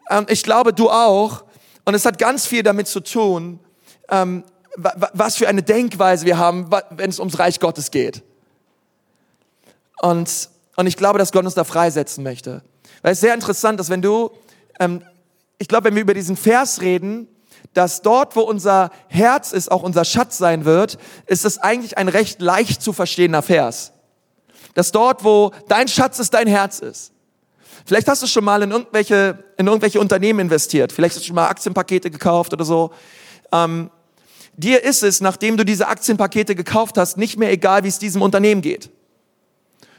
ähm, 0.08 0.26
ich 0.28 0.44
glaube, 0.44 0.72
du 0.72 0.88
auch. 0.88 1.44
Und 1.84 1.94
es 1.94 2.04
hat 2.04 2.18
ganz 2.18 2.46
viel 2.46 2.62
damit 2.62 2.86
zu 2.86 3.00
tun, 3.00 3.58
ähm, 4.08 4.44
was 4.76 5.36
für 5.36 5.48
eine 5.48 5.64
Denkweise 5.64 6.26
wir 6.26 6.38
haben, 6.38 6.70
wenn 6.90 7.10
es 7.10 7.18
ums 7.18 7.40
Reich 7.40 7.58
Gottes 7.58 7.90
geht. 7.90 8.22
Und, 10.00 10.48
und 10.76 10.86
ich 10.86 10.96
glaube, 10.96 11.18
dass 11.18 11.32
Gott 11.32 11.44
uns 11.44 11.54
da 11.54 11.64
freisetzen 11.64 12.22
möchte. 12.22 12.62
Weil 13.02 13.12
es 13.12 13.18
ist 13.18 13.22
sehr 13.22 13.34
interessant, 13.34 13.80
dass 13.80 13.90
wenn 13.90 14.02
du, 14.02 14.30
ähm, 14.80 15.02
ich 15.58 15.68
glaube, 15.68 15.84
wenn 15.84 15.94
wir 15.94 16.02
über 16.02 16.14
diesen 16.14 16.36
Vers 16.36 16.80
reden, 16.80 17.28
dass 17.74 18.02
dort, 18.02 18.36
wo 18.36 18.40
unser 18.40 18.90
Herz 19.08 19.52
ist, 19.52 19.70
auch 19.70 19.82
unser 19.82 20.04
Schatz 20.04 20.38
sein 20.38 20.64
wird, 20.64 20.98
ist 21.26 21.44
es 21.44 21.58
eigentlich 21.58 21.98
ein 21.98 22.08
recht 22.08 22.40
leicht 22.40 22.80
zu 22.80 22.92
verstehender 22.92 23.42
Vers. 23.42 23.92
Dass 24.74 24.92
dort, 24.92 25.24
wo 25.24 25.52
dein 25.68 25.88
Schatz 25.88 26.18
ist, 26.18 26.32
dein 26.32 26.46
Herz 26.46 26.78
ist. 26.78 27.12
Vielleicht 27.84 28.08
hast 28.08 28.22
du 28.22 28.26
schon 28.26 28.44
mal 28.44 28.62
in 28.62 28.70
irgendwelche, 28.70 29.44
in 29.58 29.66
irgendwelche 29.66 30.00
Unternehmen 30.00 30.40
investiert. 30.40 30.90
Vielleicht 30.90 31.14
hast 31.14 31.22
du 31.22 31.26
schon 31.28 31.36
mal 31.36 31.48
Aktienpakete 31.48 32.10
gekauft 32.10 32.52
oder 32.52 32.64
so. 32.64 32.92
Ähm, 33.52 33.90
dir 34.56 34.82
ist 34.82 35.02
es, 35.02 35.20
nachdem 35.20 35.56
du 35.56 35.64
diese 35.64 35.86
Aktienpakete 35.86 36.54
gekauft 36.54 36.98
hast, 36.98 37.16
nicht 37.16 37.38
mehr 37.38 37.52
egal, 37.52 37.84
wie 37.84 37.88
es 37.88 37.98
diesem 37.98 38.22
Unternehmen 38.22 38.62
geht. 38.62 38.90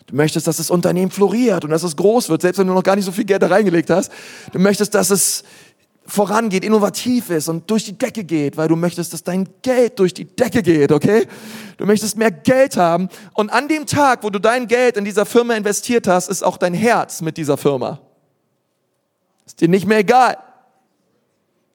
Du 0.08 0.16
möchtest, 0.16 0.47
dass 0.47 0.58
das 0.58 0.70
Unternehmen 0.70 1.12
floriert 1.12 1.66
und 1.66 1.70
dass 1.70 1.84
es 1.84 1.95
groß 1.95 2.30
wird, 2.30 2.41
selbst 2.41 2.58
wenn 2.58 2.68
du 2.68 2.74
noch 2.74 2.84
gar 2.84 2.95
nicht 2.95 3.05
so 3.05 3.12
viel 3.12 3.26
Geld 3.26 3.41
da 3.41 3.47
reingelegt 3.47 3.89
hast. 3.89 4.12
Du 4.53 4.60
möchtest, 4.60 4.95
dass 4.95 5.10
es 5.10 5.43
vorangeht, 6.05 6.64
innovativ 6.64 7.30
ist 7.30 7.49
und 7.49 7.70
durch 7.70 7.84
die 7.84 7.97
Decke 7.97 8.24
geht, 8.24 8.55
weil 8.55 8.70
du 8.70 8.78
möchtest, 8.78 9.12
dass 9.12 9.24
dein 9.24 9.49
Geld 9.62 9.99
durch 9.99 10.14
die 10.14 10.24
Decke 10.24 10.64
geht, 10.64 10.93
okay? 10.93 11.28
Du 11.76 11.86
möchtest 11.86 12.18
mehr 12.18 12.32
Geld 12.32 12.78
haben 12.78 13.10
und 13.34 13.49
an 13.49 13.68
dem 13.68 13.86
Tag, 13.86 14.24
wo 14.24 14.30
du 14.30 14.39
dein 14.39 14.68
Geld 14.68 14.95
in 14.95 15.03
dieser 15.03 15.26
Firma 15.26 15.55
investiert 15.55 16.08
hast, 16.08 16.30
ist 16.30 16.41
auch 16.41 16.55
dein 16.55 16.74
Herz 16.74 17.22
mit 17.22 17.36
dieser 17.36 17.58
Firma. 17.58 17.99
Ist 19.45 19.60
dir 19.60 19.68
nicht 19.68 19.86
mehr 19.86 19.99
egal. 19.99 20.38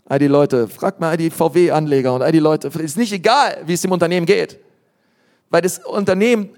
All 0.07 0.19
die 0.19 0.27
Leute, 0.27 0.69
frag 0.69 0.99
mal 0.99 1.11
all 1.11 1.17
die 1.19 1.31
VW-Anleger 1.31 2.15
und 2.15 2.23
all 2.23 2.33
die 2.33 2.39
Leute, 2.39 2.69
ist 2.69 2.97
nicht 2.97 3.13
egal, 3.13 3.63
wie 3.67 3.75
es 3.75 3.83
dem 3.83 3.93
Unternehmen 3.93 4.25
geht. 4.25 4.59
Weil 5.51 5.61
das 5.61 5.85
Unternehmen 5.85 6.51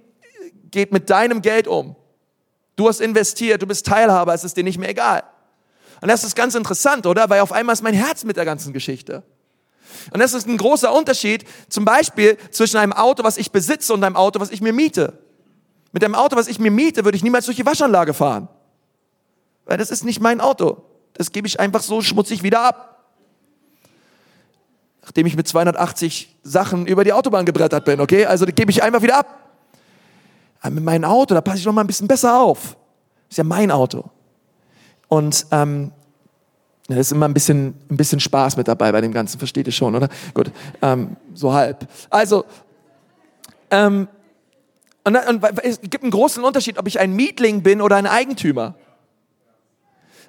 geht 0.75 0.93
mit 0.93 1.09
deinem 1.09 1.41
Geld 1.41 1.67
um. 1.67 1.97
Du 2.77 2.89
hast 2.89 3.01
investiert, 3.01 3.63
du 3.63 3.67
bist 3.67 3.87
Teilhaber, 3.87 4.35
es 4.35 4.45
ist 4.45 4.57
dir 4.57 4.65
nicht 4.65 4.79
mehr 4.79 4.91
egal. 4.91 5.23
Und 6.01 6.09
das 6.09 6.25
ist 6.25 6.37
ganz 6.37 6.55
interessant, 6.55 7.07
oder? 7.07 7.31
Weil 7.31 7.41
auf 7.41 7.53
einmal 7.53 7.73
ist 7.73 7.83
mein 7.83 7.95
Herz 7.95 8.25
mit 8.25 8.37
der 8.37 8.45
ganzen 8.45 8.73
Geschichte. 8.75 9.23
Und 10.13 10.21
das 10.21 10.35
ist 10.35 10.47
ein 10.47 10.57
großer 10.57 10.93
Unterschied, 10.93 11.45
zum 11.69 11.85
Beispiel 11.85 12.37
zwischen 12.51 12.77
einem 12.77 12.93
Auto, 12.93 13.23
was 13.23 13.39
ich 13.39 13.53
besitze, 13.53 13.95
und 13.95 14.03
einem 14.03 14.17
Auto, 14.17 14.41
was 14.41 14.51
ich 14.51 14.61
mir 14.61 14.73
miete. 14.73 15.19
Mit 15.93 16.05
einem 16.05 16.17
Auto, 16.17 16.37
was 16.37 16.49
ich 16.49 16.59
mir 16.59 16.73
miete, 16.73 17.05
würde 17.05 17.17
ich 17.17 17.23
niemals 17.23 17.47
durch 17.47 17.57
die 17.57 17.65
Waschanlage 17.65 18.13
fahren. 18.13 18.49
Weil 19.65 19.79
das 19.79 19.91
ist 19.91 20.05
nicht 20.05 20.21
mein 20.21 20.41
Auto. 20.41 20.83
Das 21.15 21.31
gebe 21.31 21.47
ich 21.47 21.61
einfach 21.61 21.83
so 21.83 22.03
schmutzig 22.03 22.43
wieder 22.43 22.61
ab. 22.61 23.13
Nachdem 25.03 25.27
ich 25.27 25.37
mit 25.37 25.47
280 25.47 26.37
Sachen 26.43 26.87
über 26.87 27.05
die 27.05 27.13
Autobahn 27.13 27.47
gebrettert 27.47 27.85
bin, 27.85 28.01
okay? 28.01 28.27
Also 28.27 28.45
das 28.45 28.55
gebe 28.57 28.73
ich 28.73 28.83
einfach 28.83 29.03
wieder 29.03 29.19
ab. 29.19 29.44
Aber 30.65 30.77
mit 30.77 30.85
meinem 30.85 31.05
Auto, 31.05 31.35
da 31.35 31.43
passe 31.43 31.59
ich 31.59 31.67
noch 31.67 31.75
mal 31.75 31.83
ein 31.83 31.87
bisschen 31.87 32.09
besser 32.09 32.41
auf. 32.41 32.79
Ist 33.29 33.37
ja 33.37 33.45
mein 33.45 33.71
Auto. 33.71 34.05
Und 35.09 35.47
ähm, 35.51 35.93
da 36.89 36.97
ist 36.97 37.13
immer 37.13 37.29
ein 37.29 37.35
bisschen, 37.35 37.75
ein 37.91 37.99
bisschen 37.99 38.19
Spaß 38.19 38.57
mit 38.57 38.67
dabei 38.67 38.91
bei 38.91 39.03
dem 39.03 39.13
Ganzen, 39.13 39.39
versteht 39.39 39.67
ihr 39.67 39.75
schon, 39.75 39.95
oder? 39.95 40.09
Gut, 40.33 40.51
ähm, 40.81 41.19
so 41.35 41.53
halb. 41.53 41.87
Also, 42.09 42.47
ähm, 43.71 44.09
und, 45.05 45.17
und, 45.17 45.45
es 45.63 45.83
gibt 45.83 46.03
einen 46.03 46.11
großen 46.11 46.43
Unterschied, 46.43 46.79
ob 46.79 46.87
ich 46.87 46.99
ein 46.99 47.13
Mietling 47.13 47.63
bin 47.63 47.83
oder 47.83 47.97
ein 47.97 48.07
Eigentümer. 48.07 48.75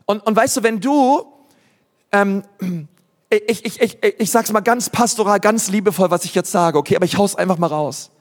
Und, 0.03 0.27
und 0.27 0.35
weißt 0.35 0.57
du, 0.57 0.63
wenn 0.63 0.81
du, 0.81 1.31
ähm, 2.11 2.43
ich, 3.29 3.65
ich, 3.65 3.81
ich, 3.81 4.03
ich, 4.03 4.19
ich 4.19 4.31
sag's 4.31 4.51
mal 4.51 4.59
ganz 4.59 4.89
pastoral, 4.89 5.39
ganz 5.39 5.69
liebevoll, 5.69 6.11
was 6.11 6.25
ich 6.25 6.35
jetzt 6.35 6.51
sage, 6.51 6.77
okay, 6.77 6.97
aber 6.97 7.05
ich 7.05 7.17
hau's 7.17 7.37
einfach 7.37 7.57
mal 7.57 7.67
raus. 7.67 8.11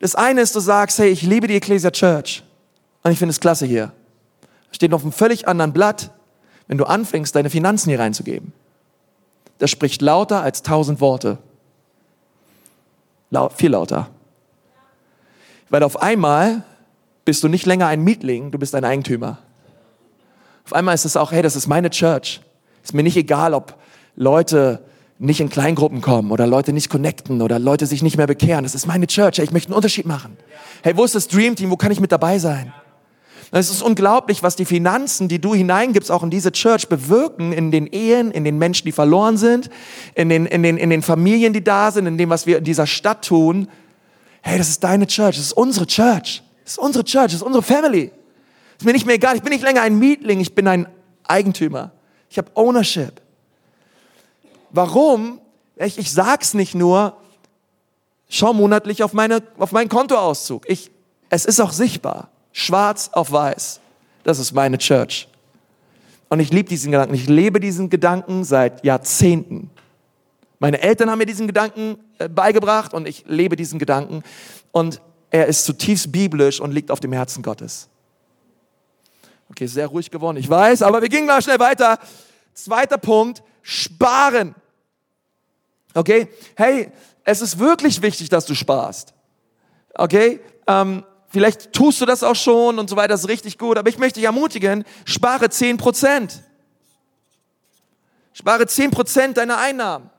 Das 0.00 0.14
eine 0.14 0.40
ist, 0.40 0.56
du 0.56 0.60
sagst, 0.60 0.98
hey, 0.98 1.10
ich 1.10 1.22
liebe 1.22 1.46
die 1.46 1.54
Ecclesia 1.54 1.90
Church. 1.90 2.42
Und 3.02 3.12
ich 3.12 3.18
finde 3.18 3.30
es 3.30 3.40
klasse 3.40 3.66
hier. 3.66 3.92
Steht 4.72 4.92
auf 4.92 5.02
einem 5.02 5.12
völlig 5.12 5.46
anderen 5.46 5.72
Blatt, 5.72 6.10
wenn 6.66 6.78
du 6.78 6.84
anfängst, 6.84 7.34
deine 7.34 7.50
Finanzen 7.50 7.90
hier 7.90 8.00
reinzugeben. 8.00 8.52
Das 9.58 9.70
spricht 9.70 10.00
lauter 10.00 10.42
als 10.42 10.62
tausend 10.62 11.00
Worte. 11.00 11.38
Laut, 13.30 13.52
viel 13.52 13.70
lauter. 13.70 14.08
Weil 15.68 15.82
auf 15.82 16.00
einmal 16.00 16.64
bist 17.24 17.44
du 17.44 17.48
nicht 17.48 17.66
länger 17.66 17.86
ein 17.86 18.02
Mietling, 18.02 18.50
du 18.50 18.58
bist 18.58 18.74
ein 18.74 18.84
Eigentümer. 18.84 19.38
Auf 20.64 20.72
einmal 20.72 20.94
ist 20.94 21.04
es 21.04 21.16
auch, 21.16 21.30
hey, 21.30 21.42
das 21.42 21.56
ist 21.56 21.66
meine 21.66 21.90
Church. 21.90 22.40
Ist 22.82 22.94
mir 22.94 23.02
nicht 23.02 23.16
egal, 23.16 23.54
ob 23.54 23.74
Leute 24.16 24.82
nicht 25.20 25.40
in 25.40 25.50
Kleingruppen 25.50 26.00
kommen 26.00 26.32
oder 26.32 26.46
Leute 26.46 26.72
nicht 26.72 26.88
connecten 26.88 27.42
oder 27.42 27.58
Leute 27.58 27.84
sich 27.84 28.02
nicht 28.02 28.16
mehr 28.16 28.26
bekehren. 28.26 28.64
Das 28.64 28.74
ist 28.74 28.86
meine 28.86 29.06
Church. 29.06 29.36
Hey, 29.36 29.44
ich 29.44 29.52
möchte 29.52 29.68
einen 29.68 29.76
Unterschied 29.76 30.06
machen. 30.06 30.38
Hey, 30.82 30.96
wo 30.96 31.04
ist 31.04 31.14
das 31.14 31.28
Dream 31.28 31.54
Team? 31.56 31.70
Wo 31.70 31.76
kann 31.76 31.92
ich 31.92 32.00
mit 32.00 32.10
dabei 32.10 32.38
sein? 32.38 32.72
Es 33.52 33.68
ist 33.68 33.82
unglaublich, 33.82 34.42
was 34.42 34.56
die 34.56 34.64
Finanzen, 34.64 35.28
die 35.28 35.38
du 35.38 35.54
hineingibst, 35.54 36.10
auch 36.10 36.22
in 36.22 36.30
diese 36.30 36.52
Church 36.52 36.88
bewirken, 36.88 37.52
in 37.52 37.70
den 37.70 37.86
Ehen, 37.86 38.30
in 38.30 38.44
den 38.44 38.56
Menschen, 38.58 38.86
die 38.86 38.92
verloren 38.92 39.36
sind, 39.36 39.68
in 40.14 40.30
den, 40.30 40.46
in 40.46 40.62
den, 40.62 40.78
in 40.78 40.88
den 40.88 41.02
Familien, 41.02 41.52
die 41.52 41.62
da 41.62 41.90
sind, 41.90 42.06
in 42.06 42.16
dem, 42.16 42.30
was 42.30 42.46
wir 42.46 42.58
in 42.58 42.64
dieser 42.64 42.86
Stadt 42.86 43.24
tun. 43.24 43.68
Hey, 44.40 44.56
das 44.56 44.70
ist 44.70 44.84
deine 44.84 45.06
Church, 45.06 45.36
das 45.36 45.46
ist 45.46 45.52
unsere 45.52 45.86
Church. 45.86 46.42
Das 46.64 46.74
ist 46.74 46.78
unsere 46.78 47.04
Church, 47.04 47.24
das 47.24 47.34
ist 47.34 47.42
unsere 47.42 47.62
Family. 47.62 48.10
Ist 48.78 48.86
mir 48.86 48.92
nicht 48.92 49.04
mehr 49.04 49.16
egal, 49.16 49.36
ich 49.36 49.42
bin 49.42 49.52
nicht 49.52 49.64
länger 49.64 49.82
ein 49.82 49.98
Mietling, 49.98 50.40
ich 50.40 50.54
bin 50.54 50.66
ein 50.66 50.86
Eigentümer. 51.24 51.92
Ich 52.30 52.38
habe 52.38 52.50
Ownership. 52.54 53.20
Warum? 54.70 55.40
Ich, 55.76 55.98
ich 55.98 56.12
sag's 56.12 56.54
nicht 56.54 56.74
nur, 56.74 57.16
schau 58.28 58.52
monatlich 58.52 59.02
auf, 59.02 59.12
meine, 59.12 59.42
auf 59.58 59.72
meinen 59.72 59.88
Kontoauszug. 59.88 60.68
Ich, 60.68 60.90
es 61.28 61.44
ist 61.44 61.60
auch 61.60 61.72
sichtbar. 61.72 62.28
Schwarz 62.52 63.10
auf 63.12 63.32
weiß. 63.32 63.80
Das 64.24 64.38
ist 64.38 64.52
meine 64.52 64.78
Church. 64.78 65.28
Und 66.28 66.40
ich 66.40 66.52
liebe 66.52 66.68
diesen 66.68 66.92
Gedanken. 66.92 67.14
Ich 67.14 67.28
lebe 67.28 67.60
diesen 67.60 67.90
Gedanken 67.90 68.44
seit 68.44 68.84
Jahrzehnten. 68.84 69.70
Meine 70.58 70.80
Eltern 70.80 71.10
haben 71.10 71.18
mir 71.18 71.26
diesen 71.26 71.46
Gedanken 71.46 71.96
äh, 72.18 72.28
beigebracht 72.28 72.92
und 72.92 73.08
ich 73.08 73.24
lebe 73.26 73.56
diesen 73.56 73.78
Gedanken. 73.78 74.22
Und 74.72 75.00
er 75.30 75.46
ist 75.46 75.64
zutiefst 75.64 76.12
biblisch 76.12 76.60
und 76.60 76.72
liegt 76.72 76.90
auf 76.90 77.00
dem 77.00 77.12
Herzen 77.12 77.42
Gottes. 77.42 77.88
Okay, 79.50 79.66
sehr 79.66 79.88
ruhig 79.88 80.10
geworden, 80.10 80.36
ich 80.36 80.48
weiß, 80.48 80.82
aber 80.82 81.02
wir 81.02 81.08
gingen 81.08 81.26
mal 81.26 81.42
schnell 81.42 81.58
weiter. 81.58 81.98
Zweiter 82.64 82.98
Punkt, 82.98 83.42
sparen. 83.62 84.54
Okay? 85.94 86.28
Hey, 86.56 86.92
es 87.24 87.40
ist 87.40 87.58
wirklich 87.58 88.02
wichtig, 88.02 88.28
dass 88.28 88.44
du 88.44 88.54
sparst. 88.54 89.14
Okay? 89.94 90.40
Ähm, 90.66 91.04
vielleicht 91.28 91.72
tust 91.72 92.00
du 92.00 92.06
das 92.06 92.22
auch 92.22 92.36
schon 92.36 92.78
und 92.78 92.90
so 92.90 92.96
weiter, 92.96 93.08
das 93.08 93.22
ist 93.22 93.28
richtig 93.28 93.58
gut, 93.58 93.78
aber 93.78 93.88
ich 93.88 93.98
möchte 93.98 94.20
dich 94.20 94.26
ermutigen, 94.26 94.84
spare 95.04 95.46
10%. 95.46 96.40
Spare 98.32 98.64
10% 98.64 99.32
deiner 99.32 99.58
Einnahmen. 99.58 100.10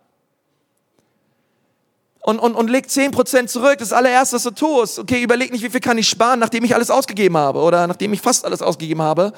Und, 2.24 2.40
und, 2.40 2.54
und 2.54 2.70
leg 2.70 2.86
10% 2.86 3.48
zurück. 3.48 3.80
Das 3.80 3.94
allererste, 3.94 4.36
was 4.36 4.44
du 4.44 4.52
tust. 4.52 5.00
Okay, 5.00 5.24
überleg 5.24 5.52
nicht, 5.52 5.64
wie 5.64 5.70
viel 5.70 5.80
kann 5.80 5.98
ich 5.98 6.08
sparen, 6.08 6.40
nachdem 6.40 6.64
ich 6.64 6.76
alles 6.76 6.92
ausgegeben 6.92 7.36
habe 7.36 7.60
oder 7.60 7.88
nachdem 7.88 8.14
ich 8.14 8.22
fast 8.22 8.46
alles 8.46 8.62
ausgegeben 8.62 9.02
habe, 9.02 9.34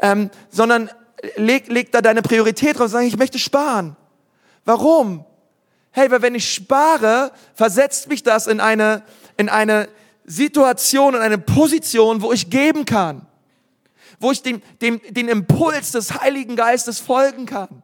ähm, 0.00 0.30
sondern 0.50 0.90
leg, 1.36 1.68
leg 1.68 1.92
da 1.92 2.00
deine 2.00 2.22
Priorität 2.22 2.76
drauf 2.76 2.86
und 2.86 2.88
sag, 2.88 3.02
ich 3.04 3.16
möchte 3.16 3.38
sparen. 3.38 3.96
Warum? 4.64 5.24
Hey, 5.90 6.10
weil 6.10 6.22
wenn 6.22 6.34
ich 6.34 6.52
spare, 6.52 7.32
versetzt 7.54 8.08
mich 8.08 8.22
das 8.22 8.46
in 8.46 8.60
eine, 8.60 9.02
in 9.36 9.48
eine 9.48 9.88
Situation, 10.24 11.14
in 11.14 11.20
eine 11.20 11.38
Position, 11.38 12.22
wo 12.22 12.32
ich 12.32 12.50
geben 12.50 12.84
kann. 12.84 13.26
Wo 14.18 14.30
ich 14.32 14.42
dem, 14.42 14.62
dem, 14.80 15.00
den 15.10 15.28
Impuls 15.28 15.92
des 15.92 16.20
Heiligen 16.20 16.56
Geistes 16.56 16.98
folgen 16.98 17.46
kann. 17.46 17.82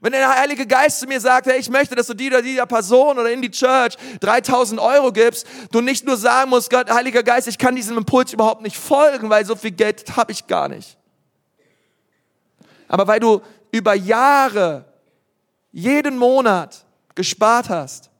Wenn 0.00 0.12
der 0.12 0.28
Heilige 0.38 0.66
Geist 0.66 1.00
zu 1.00 1.06
mir 1.06 1.20
sagt, 1.20 1.46
hey, 1.46 1.58
ich 1.58 1.70
möchte, 1.70 1.94
dass 1.94 2.06
du 2.06 2.14
die 2.14 2.28
oder 2.28 2.42
dieser 2.42 2.66
Person 2.66 3.18
oder 3.18 3.30
in 3.30 3.42
die 3.42 3.50
Church 3.50 3.96
3000 4.20 4.80
Euro 4.80 5.10
gibst, 5.10 5.46
du 5.72 5.80
nicht 5.80 6.06
nur 6.06 6.16
sagen 6.16 6.50
musst, 6.50 6.70
Gott, 6.70 6.90
Heiliger 6.90 7.22
Geist, 7.22 7.48
ich 7.48 7.58
kann 7.58 7.74
diesem 7.74 7.96
Impuls 7.96 8.32
überhaupt 8.32 8.62
nicht 8.62 8.76
folgen, 8.76 9.30
weil 9.30 9.44
so 9.46 9.56
viel 9.56 9.72
Geld 9.72 10.16
habe 10.16 10.32
ich 10.32 10.46
gar 10.46 10.68
nicht. 10.68 10.98
Aber 12.88 13.06
weil 13.06 13.20
du 13.20 13.40
über 13.70 13.94
Jahre, 13.94 14.84
jeden 15.72 16.16
Monat 16.18 16.84
gespart 17.14 17.68
hast, 17.68 18.10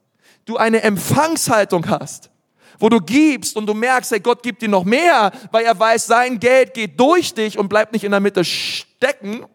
du 0.44 0.56
eine 0.56 0.82
Empfangshaltung 0.82 1.88
hast 1.88 2.30
wo 2.78 2.88
du 2.88 3.00
gibst 3.00 3.56
und 3.56 3.66
du 3.66 3.74
merkst, 3.74 4.10
hey, 4.10 4.20
Gott 4.20 4.42
gibt 4.42 4.62
dir 4.62 4.68
noch 4.68 4.84
mehr, 4.84 5.32
weil 5.50 5.64
er 5.64 5.78
weiß, 5.78 6.06
sein 6.06 6.38
Geld 6.38 6.74
geht 6.74 6.98
durch 6.98 7.34
dich 7.34 7.58
und 7.58 7.68
bleibt 7.68 7.92
nicht 7.92 8.04
in 8.04 8.10
der 8.10 8.20
Mitte 8.20 8.44
stecken, 8.44 9.46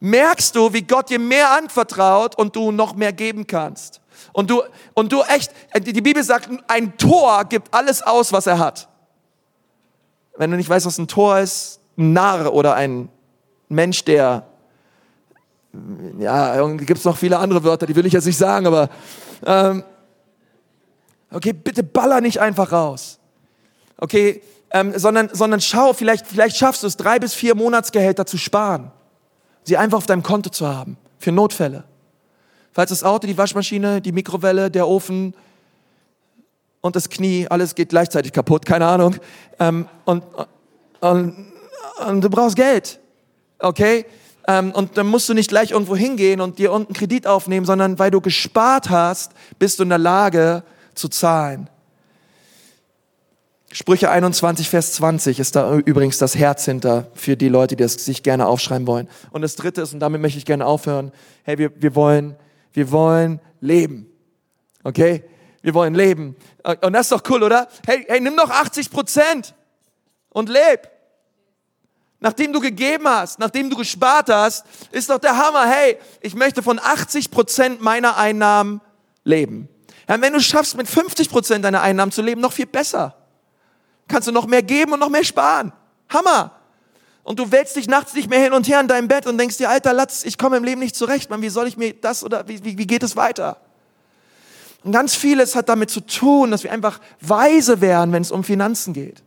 merkst 0.00 0.56
du, 0.56 0.72
wie 0.72 0.82
Gott 0.82 1.10
dir 1.10 1.18
mehr 1.18 1.52
anvertraut 1.52 2.36
und 2.36 2.56
du 2.56 2.72
noch 2.72 2.94
mehr 2.94 3.12
geben 3.12 3.46
kannst. 3.46 4.00
Und 4.32 4.50
du, 4.50 4.62
und 4.94 5.12
du 5.12 5.22
echt, 5.22 5.52
die 5.80 6.00
Bibel 6.00 6.22
sagt, 6.22 6.48
ein 6.68 6.96
Tor 6.96 7.44
gibt 7.44 7.72
alles 7.72 8.02
aus, 8.02 8.32
was 8.32 8.46
er 8.46 8.58
hat. 8.58 8.88
Wenn 10.36 10.50
du 10.50 10.56
nicht 10.56 10.68
weißt, 10.68 10.86
was 10.86 10.98
ein 10.98 11.08
Tor 11.08 11.38
ist, 11.38 11.80
Narr 11.96 12.52
oder 12.52 12.74
ein 12.74 13.08
Mensch, 13.68 14.04
der, 14.04 14.46
ja, 16.18 16.66
gibt 16.76 16.98
es 16.98 17.04
noch 17.04 17.16
viele 17.16 17.38
andere 17.38 17.64
Wörter, 17.64 17.86
die 17.86 17.96
will 17.96 18.06
ich 18.06 18.12
jetzt 18.12 18.26
nicht 18.26 18.36
sagen, 18.38 18.66
aber, 18.66 18.88
ähm, 19.46 19.82
okay, 21.32 21.52
bitte 21.52 21.82
baller 21.82 22.20
nicht 22.20 22.40
einfach 22.40 22.72
raus. 22.72 23.18
Okay, 23.96 24.42
ähm, 24.70 24.92
sondern, 24.96 25.30
sondern 25.32 25.60
schau, 25.60 25.92
vielleicht, 25.92 26.26
vielleicht 26.26 26.56
schaffst 26.56 26.82
du 26.82 26.86
es, 26.86 26.96
drei 26.96 27.18
bis 27.18 27.34
vier 27.34 27.54
Monatsgehälter 27.54 28.26
zu 28.26 28.38
sparen. 28.38 28.90
Sie 29.64 29.76
einfach 29.76 29.98
auf 29.98 30.06
deinem 30.06 30.22
Konto 30.22 30.50
zu 30.50 30.66
haben, 30.66 30.96
für 31.18 31.30
Notfälle. 31.30 31.84
Falls 32.72 32.88
das 32.88 33.04
Auto, 33.04 33.26
die 33.26 33.36
Waschmaschine, 33.36 34.00
die 34.00 34.12
Mikrowelle, 34.12 34.70
der 34.70 34.88
Ofen 34.88 35.34
und 36.80 36.96
das 36.96 37.10
Knie, 37.10 37.46
alles 37.48 37.74
geht 37.74 37.90
gleichzeitig 37.90 38.32
kaputt, 38.32 38.64
keine 38.64 38.86
Ahnung. 38.86 39.16
Ähm, 39.58 39.86
und, 40.04 40.24
und, 41.00 41.51
und 42.08 42.22
du 42.22 42.30
brauchst 42.30 42.56
Geld, 42.56 43.00
okay? 43.58 44.04
Ähm, 44.46 44.72
und 44.72 44.96
dann 44.98 45.06
musst 45.06 45.28
du 45.28 45.34
nicht 45.34 45.48
gleich 45.48 45.70
irgendwo 45.70 45.96
hingehen 45.96 46.40
und 46.40 46.58
dir 46.58 46.72
unten 46.72 46.92
Kredit 46.92 47.26
aufnehmen, 47.26 47.64
sondern 47.66 47.98
weil 47.98 48.10
du 48.10 48.20
gespart 48.20 48.90
hast, 48.90 49.32
bist 49.58 49.78
du 49.78 49.84
in 49.84 49.88
der 49.88 49.98
Lage 49.98 50.64
zu 50.94 51.08
zahlen. 51.08 51.68
Sprüche 53.70 54.10
21, 54.10 54.68
Vers 54.68 54.92
20 54.94 55.40
ist 55.40 55.56
da 55.56 55.78
übrigens 55.78 56.18
das 56.18 56.36
Herz 56.36 56.66
hinter 56.66 57.06
für 57.14 57.36
die 57.38 57.48
Leute, 57.48 57.74
die 57.74 57.82
das 57.82 57.94
sich 57.94 58.22
gerne 58.22 58.46
aufschreiben 58.46 58.86
wollen. 58.86 59.08
Und 59.30 59.40
das 59.40 59.56
dritte 59.56 59.80
ist, 59.80 59.94
und 59.94 60.00
damit 60.00 60.20
möchte 60.20 60.36
ich 60.36 60.44
gerne 60.44 60.66
aufhören, 60.66 61.10
hey, 61.44 61.56
wir, 61.56 61.70
wir 61.80 61.94
wollen, 61.94 62.36
wir 62.74 62.90
wollen 62.90 63.40
leben. 63.60 64.08
Okay? 64.84 65.24
Wir 65.62 65.72
wollen 65.72 65.94
leben. 65.94 66.36
Und 66.82 66.92
das 66.92 67.06
ist 67.06 67.12
doch 67.12 67.22
cool, 67.30 67.42
oder? 67.42 67.66
Hey, 67.86 68.04
hey, 68.08 68.20
nimm 68.20 68.36
doch 68.36 68.50
80 68.50 68.90
Prozent 68.90 69.54
und 70.28 70.50
leb. 70.50 70.90
Nachdem 72.22 72.52
du 72.52 72.60
gegeben 72.60 73.06
hast, 73.06 73.38
nachdem 73.38 73.68
du 73.68 73.76
gespart 73.76 74.30
hast, 74.30 74.64
ist 74.92 75.10
doch 75.10 75.18
der 75.18 75.36
Hammer. 75.36 75.66
Hey, 75.66 75.98
ich 76.20 76.34
möchte 76.34 76.62
von 76.62 76.78
80 76.78 77.30
Prozent 77.30 77.82
meiner 77.82 78.16
Einnahmen 78.16 78.80
leben. 79.24 79.68
Ja, 80.08 80.20
wenn 80.20 80.32
du 80.32 80.40
schaffst, 80.40 80.76
mit 80.76 80.88
50 80.88 81.28
Prozent 81.28 81.64
deiner 81.64 81.82
Einnahmen 81.82 82.12
zu 82.12 82.22
leben, 82.22 82.40
noch 82.40 82.52
viel 82.52 82.66
besser 82.66 83.16
kannst 84.08 84.28
du 84.28 84.32
noch 84.32 84.46
mehr 84.46 84.62
geben 84.62 84.92
und 84.92 85.00
noch 85.00 85.08
mehr 85.08 85.24
sparen. 85.24 85.72
Hammer. 86.08 86.52
Und 87.24 87.38
du 87.38 87.50
wälzt 87.50 87.76
dich 87.76 87.88
nachts 87.88 88.14
nicht 88.14 88.28
mehr 88.28 88.40
hin 88.40 88.52
und 88.52 88.68
her 88.68 88.80
in 88.80 88.88
deinem 88.88 89.08
Bett 89.08 89.26
und 89.26 89.38
denkst 89.38 89.56
dir, 89.56 89.70
alter 89.70 89.92
Latz, 89.92 90.24
ich 90.24 90.38
komme 90.38 90.56
im 90.56 90.64
Leben 90.64 90.80
nicht 90.80 90.96
zurecht, 90.96 91.30
Mann, 91.30 91.40
wie 91.40 91.48
soll 91.48 91.66
ich 91.66 91.76
mir 91.76 91.94
das 91.94 92.24
oder 92.24 92.46
wie, 92.48 92.62
wie, 92.64 92.78
wie 92.78 92.86
geht 92.86 93.02
es 93.02 93.16
weiter? 93.16 93.58
Und 94.82 94.92
ganz 94.92 95.14
vieles 95.14 95.54
hat 95.54 95.68
damit 95.68 95.90
zu 95.90 96.00
tun, 96.00 96.50
dass 96.50 96.64
wir 96.64 96.72
einfach 96.72 97.00
weise 97.20 97.80
werden, 97.80 98.12
wenn 98.12 98.22
es 98.22 98.32
um 98.32 98.42
Finanzen 98.42 98.92
geht. 98.92 99.22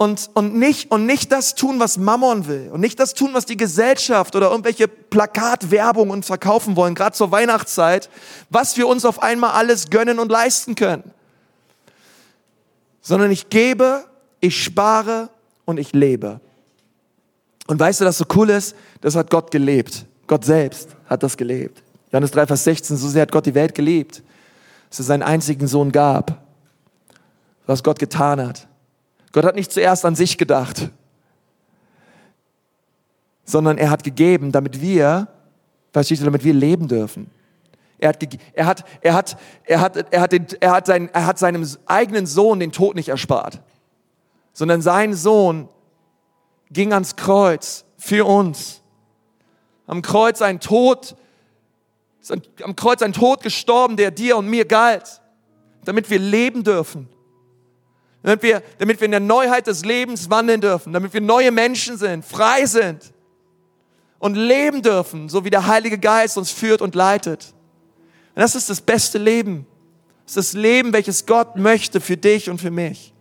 Und, 0.00 0.30
und, 0.32 0.54
nicht, 0.54 0.90
und 0.90 1.04
nicht 1.04 1.30
das 1.30 1.54
tun, 1.54 1.78
was 1.78 1.98
Mammon 1.98 2.46
will. 2.46 2.70
Und 2.72 2.80
nicht 2.80 2.98
das 2.98 3.12
tun, 3.12 3.34
was 3.34 3.44
die 3.44 3.58
Gesellschaft 3.58 4.34
oder 4.34 4.50
irgendwelche 4.50 4.88
Plakatwerbung 4.88 6.08
uns 6.08 6.26
verkaufen 6.26 6.74
wollen, 6.74 6.94
gerade 6.94 7.14
zur 7.14 7.30
Weihnachtszeit, 7.30 8.08
was 8.48 8.78
wir 8.78 8.88
uns 8.88 9.04
auf 9.04 9.22
einmal 9.22 9.50
alles 9.50 9.90
gönnen 9.90 10.18
und 10.18 10.30
leisten 10.30 10.74
können 10.74 11.12
sondern 13.00 13.30
ich 13.30 13.48
gebe, 13.48 14.04
ich 14.40 14.62
spare 14.62 15.30
und 15.64 15.78
ich 15.78 15.92
lebe. 15.92 16.40
Und 17.66 17.78
weißt 17.78 18.00
du, 18.00 18.04
was 18.04 18.18
so 18.18 18.24
cool 18.34 18.50
ist? 18.50 18.74
Das 19.00 19.16
hat 19.16 19.30
Gott 19.30 19.50
gelebt. 19.50 20.06
Gott 20.26 20.44
selbst 20.44 20.90
hat 21.06 21.22
das 21.22 21.36
gelebt. 21.36 21.82
Johannes 22.12 22.30
3, 22.32 22.46
Vers 22.46 22.64
16, 22.64 22.96
so 22.96 23.08
sehr 23.08 23.22
hat 23.22 23.32
Gott 23.32 23.46
die 23.46 23.54
Welt 23.54 23.74
geliebt, 23.74 24.22
dass 24.88 25.00
es 25.00 25.06
seinen 25.06 25.22
einzigen 25.22 25.66
Sohn 25.66 25.92
gab, 25.92 26.40
was 27.66 27.82
Gott 27.82 27.98
getan 27.98 28.40
hat. 28.46 28.66
Gott 29.32 29.44
hat 29.44 29.54
nicht 29.54 29.72
zuerst 29.72 30.04
an 30.04 30.14
sich 30.14 30.38
gedacht, 30.38 30.90
sondern 33.44 33.78
er 33.78 33.90
hat 33.90 34.02
gegeben, 34.02 34.52
damit 34.52 34.80
wir, 34.80 35.28
verstehst 35.92 36.20
du, 36.20 36.24
damit 36.24 36.44
wir 36.44 36.54
leben 36.54 36.88
dürfen. 36.88 37.30
Er 37.98 38.08
hat, 38.08 38.22
er 38.52 38.66
hat, 38.66 38.84
er 39.02 39.14
hat, 39.14 39.36
er 39.64 39.80
hat, 40.20 40.48
er 41.12 41.26
hat, 41.26 41.38
seinem 41.38 41.66
eigenen 41.86 42.26
Sohn 42.26 42.58
den 42.58 42.72
Tod 42.72 42.94
nicht 42.96 43.10
erspart, 43.10 43.60
sondern 44.52 44.80
sein 44.80 45.14
Sohn 45.14 45.68
ging 46.70 46.92
ans 46.92 47.16
Kreuz 47.16 47.84
für 47.98 48.24
uns. 48.24 48.80
Am 49.86 50.02
Kreuz 50.02 50.40
ein 50.40 50.60
Tod, 50.60 51.14
am 52.62 52.74
Kreuz 52.74 53.02
ein 53.02 53.12
Tod 53.12 53.42
gestorben, 53.42 53.96
der 53.96 54.10
dir 54.10 54.36
und 54.36 54.46
mir 54.46 54.64
galt, 54.64 55.20
damit 55.84 56.08
wir 56.08 56.18
leben 56.18 56.64
dürfen. 56.64 57.08
Damit 58.22 58.42
wir, 58.42 58.62
damit 58.78 59.00
wir 59.00 59.06
in 59.06 59.12
der 59.12 59.20
Neuheit 59.20 59.66
des 59.66 59.84
Lebens 59.84 60.28
wandeln 60.28 60.60
dürfen, 60.60 60.92
damit 60.92 61.14
wir 61.14 61.20
neue 61.20 61.50
Menschen 61.50 61.96
sind, 61.96 62.24
frei 62.24 62.66
sind 62.66 63.12
und 64.18 64.34
leben 64.34 64.82
dürfen, 64.82 65.28
so 65.28 65.44
wie 65.44 65.50
der 65.50 65.66
Heilige 65.66 65.98
Geist 65.98 66.36
uns 66.36 66.50
führt 66.50 66.82
und 66.82 66.94
leitet. 66.94 67.54
Und 68.34 68.42
das 68.42 68.54
ist 68.54 68.68
das 68.68 68.80
beste 68.80 69.18
Leben. 69.18 69.66
Das 70.26 70.36
ist 70.36 70.54
das 70.54 70.60
Leben, 70.60 70.92
welches 70.92 71.24
Gott 71.24 71.56
möchte 71.56 72.00
für 72.00 72.16
dich 72.16 72.50
und 72.50 72.60
für 72.60 72.70
mich. 72.70 73.12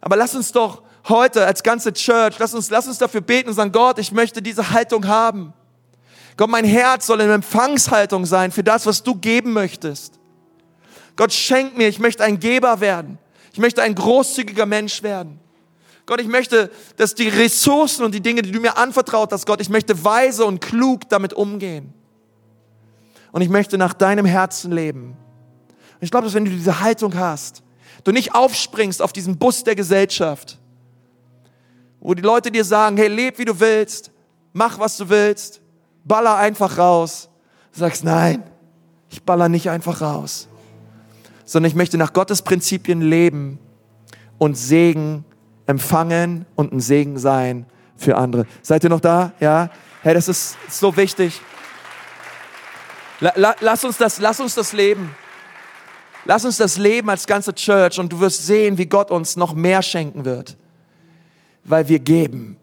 Aber 0.00 0.16
lass 0.16 0.34
uns 0.36 0.52
doch 0.52 0.82
heute 1.08 1.44
als 1.44 1.62
ganze 1.64 1.92
Church, 1.92 2.38
lass 2.38 2.54
uns, 2.54 2.70
lass 2.70 2.86
uns 2.86 2.98
dafür 2.98 3.20
beten 3.20 3.48
und 3.48 3.54
sagen, 3.54 3.72
Gott, 3.72 3.98
ich 3.98 4.12
möchte 4.12 4.40
diese 4.40 4.70
Haltung 4.70 5.06
haben. 5.06 5.52
Gott, 6.36 6.48
mein 6.48 6.64
Herz 6.64 7.06
soll 7.06 7.20
in 7.20 7.30
Empfangshaltung 7.30 8.24
sein 8.24 8.52
für 8.52 8.62
das, 8.62 8.86
was 8.86 9.02
du 9.02 9.14
geben 9.16 9.52
möchtest. 9.52 10.15
Gott, 11.16 11.32
schenk 11.32 11.76
mir, 11.76 11.88
ich 11.88 11.98
möchte 11.98 12.22
ein 12.24 12.38
Geber 12.38 12.80
werden. 12.80 13.18
Ich 13.52 13.58
möchte 13.58 13.82
ein 13.82 13.94
großzügiger 13.94 14.66
Mensch 14.66 15.02
werden. 15.02 15.40
Gott, 16.04 16.20
ich 16.20 16.28
möchte, 16.28 16.70
dass 16.96 17.14
die 17.14 17.28
Ressourcen 17.28 18.04
und 18.04 18.14
die 18.14 18.20
Dinge, 18.20 18.42
die 18.42 18.52
du 18.52 18.60
mir 18.60 18.78
anvertraut 18.78 19.32
hast, 19.32 19.44
Gott, 19.46 19.60
ich 19.60 19.68
möchte 19.68 20.04
weise 20.04 20.44
und 20.44 20.60
klug 20.60 21.08
damit 21.08 21.32
umgehen 21.32 21.92
und 23.32 23.42
ich 23.42 23.48
möchte 23.48 23.76
nach 23.76 23.92
deinem 23.92 24.24
Herzen 24.24 24.70
leben. 24.70 25.08
Und 25.08 26.02
ich 26.02 26.10
glaube, 26.10 26.26
dass 26.26 26.34
wenn 26.34 26.44
du 26.44 26.50
diese 26.50 26.80
Haltung 26.80 27.16
hast, 27.18 27.62
du 28.04 28.12
nicht 28.12 28.34
aufspringst 28.34 29.02
auf 29.02 29.12
diesen 29.12 29.36
Bus 29.36 29.64
der 29.64 29.74
Gesellschaft, 29.74 30.58
wo 32.00 32.14
die 32.14 32.22
Leute 32.22 32.52
dir 32.52 32.64
sagen, 32.64 32.96
hey, 32.96 33.08
leb 33.08 33.38
wie 33.38 33.44
du 33.44 33.58
willst, 33.58 34.12
mach 34.52 34.78
was 34.78 34.96
du 34.96 35.08
willst, 35.08 35.60
baller 36.04 36.36
einfach 36.36 36.78
raus. 36.78 37.28
Du 37.72 37.80
sagst, 37.80 38.04
nein, 38.04 38.44
ich 39.10 39.22
baller 39.22 39.48
nicht 39.48 39.68
einfach 39.70 40.00
raus, 40.00 40.48
sondern 41.46 41.70
ich 41.70 41.76
möchte 41.76 41.96
nach 41.96 42.12
Gottes 42.12 42.42
Prinzipien 42.42 43.00
leben 43.00 43.58
und 44.36 44.58
Segen 44.58 45.24
empfangen 45.64 46.44
und 46.56 46.72
ein 46.72 46.80
Segen 46.80 47.18
sein 47.18 47.64
für 47.96 48.16
andere. 48.16 48.46
Seid 48.60 48.84
ihr 48.84 48.90
noch 48.90 49.00
da? 49.00 49.32
Ja? 49.40 49.70
Hey, 50.02 50.12
das 50.12 50.28
ist 50.28 50.58
so 50.68 50.94
wichtig. 50.96 51.40
Lass 53.20 53.84
uns 53.84 53.96
das, 53.96 54.20
lass 54.20 54.40
uns 54.40 54.54
das 54.54 54.74
leben. 54.74 55.14
Lass 56.26 56.44
uns 56.44 56.56
das 56.58 56.76
leben 56.76 57.08
als 57.08 57.26
ganze 57.26 57.54
Church 57.54 57.98
und 57.98 58.12
du 58.12 58.20
wirst 58.20 58.44
sehen, 58.44 58.76
wie 58.76 58.86
Gott 58.86 59.10
uns 59.12 59.36
noch 59.36 59.54
mehr 59.54 59.80
schenken 59.80 60.24
wird, 60.24 60.56
weil 61.62 61.88
wir 61.88 62.00
geben 62.00 62.56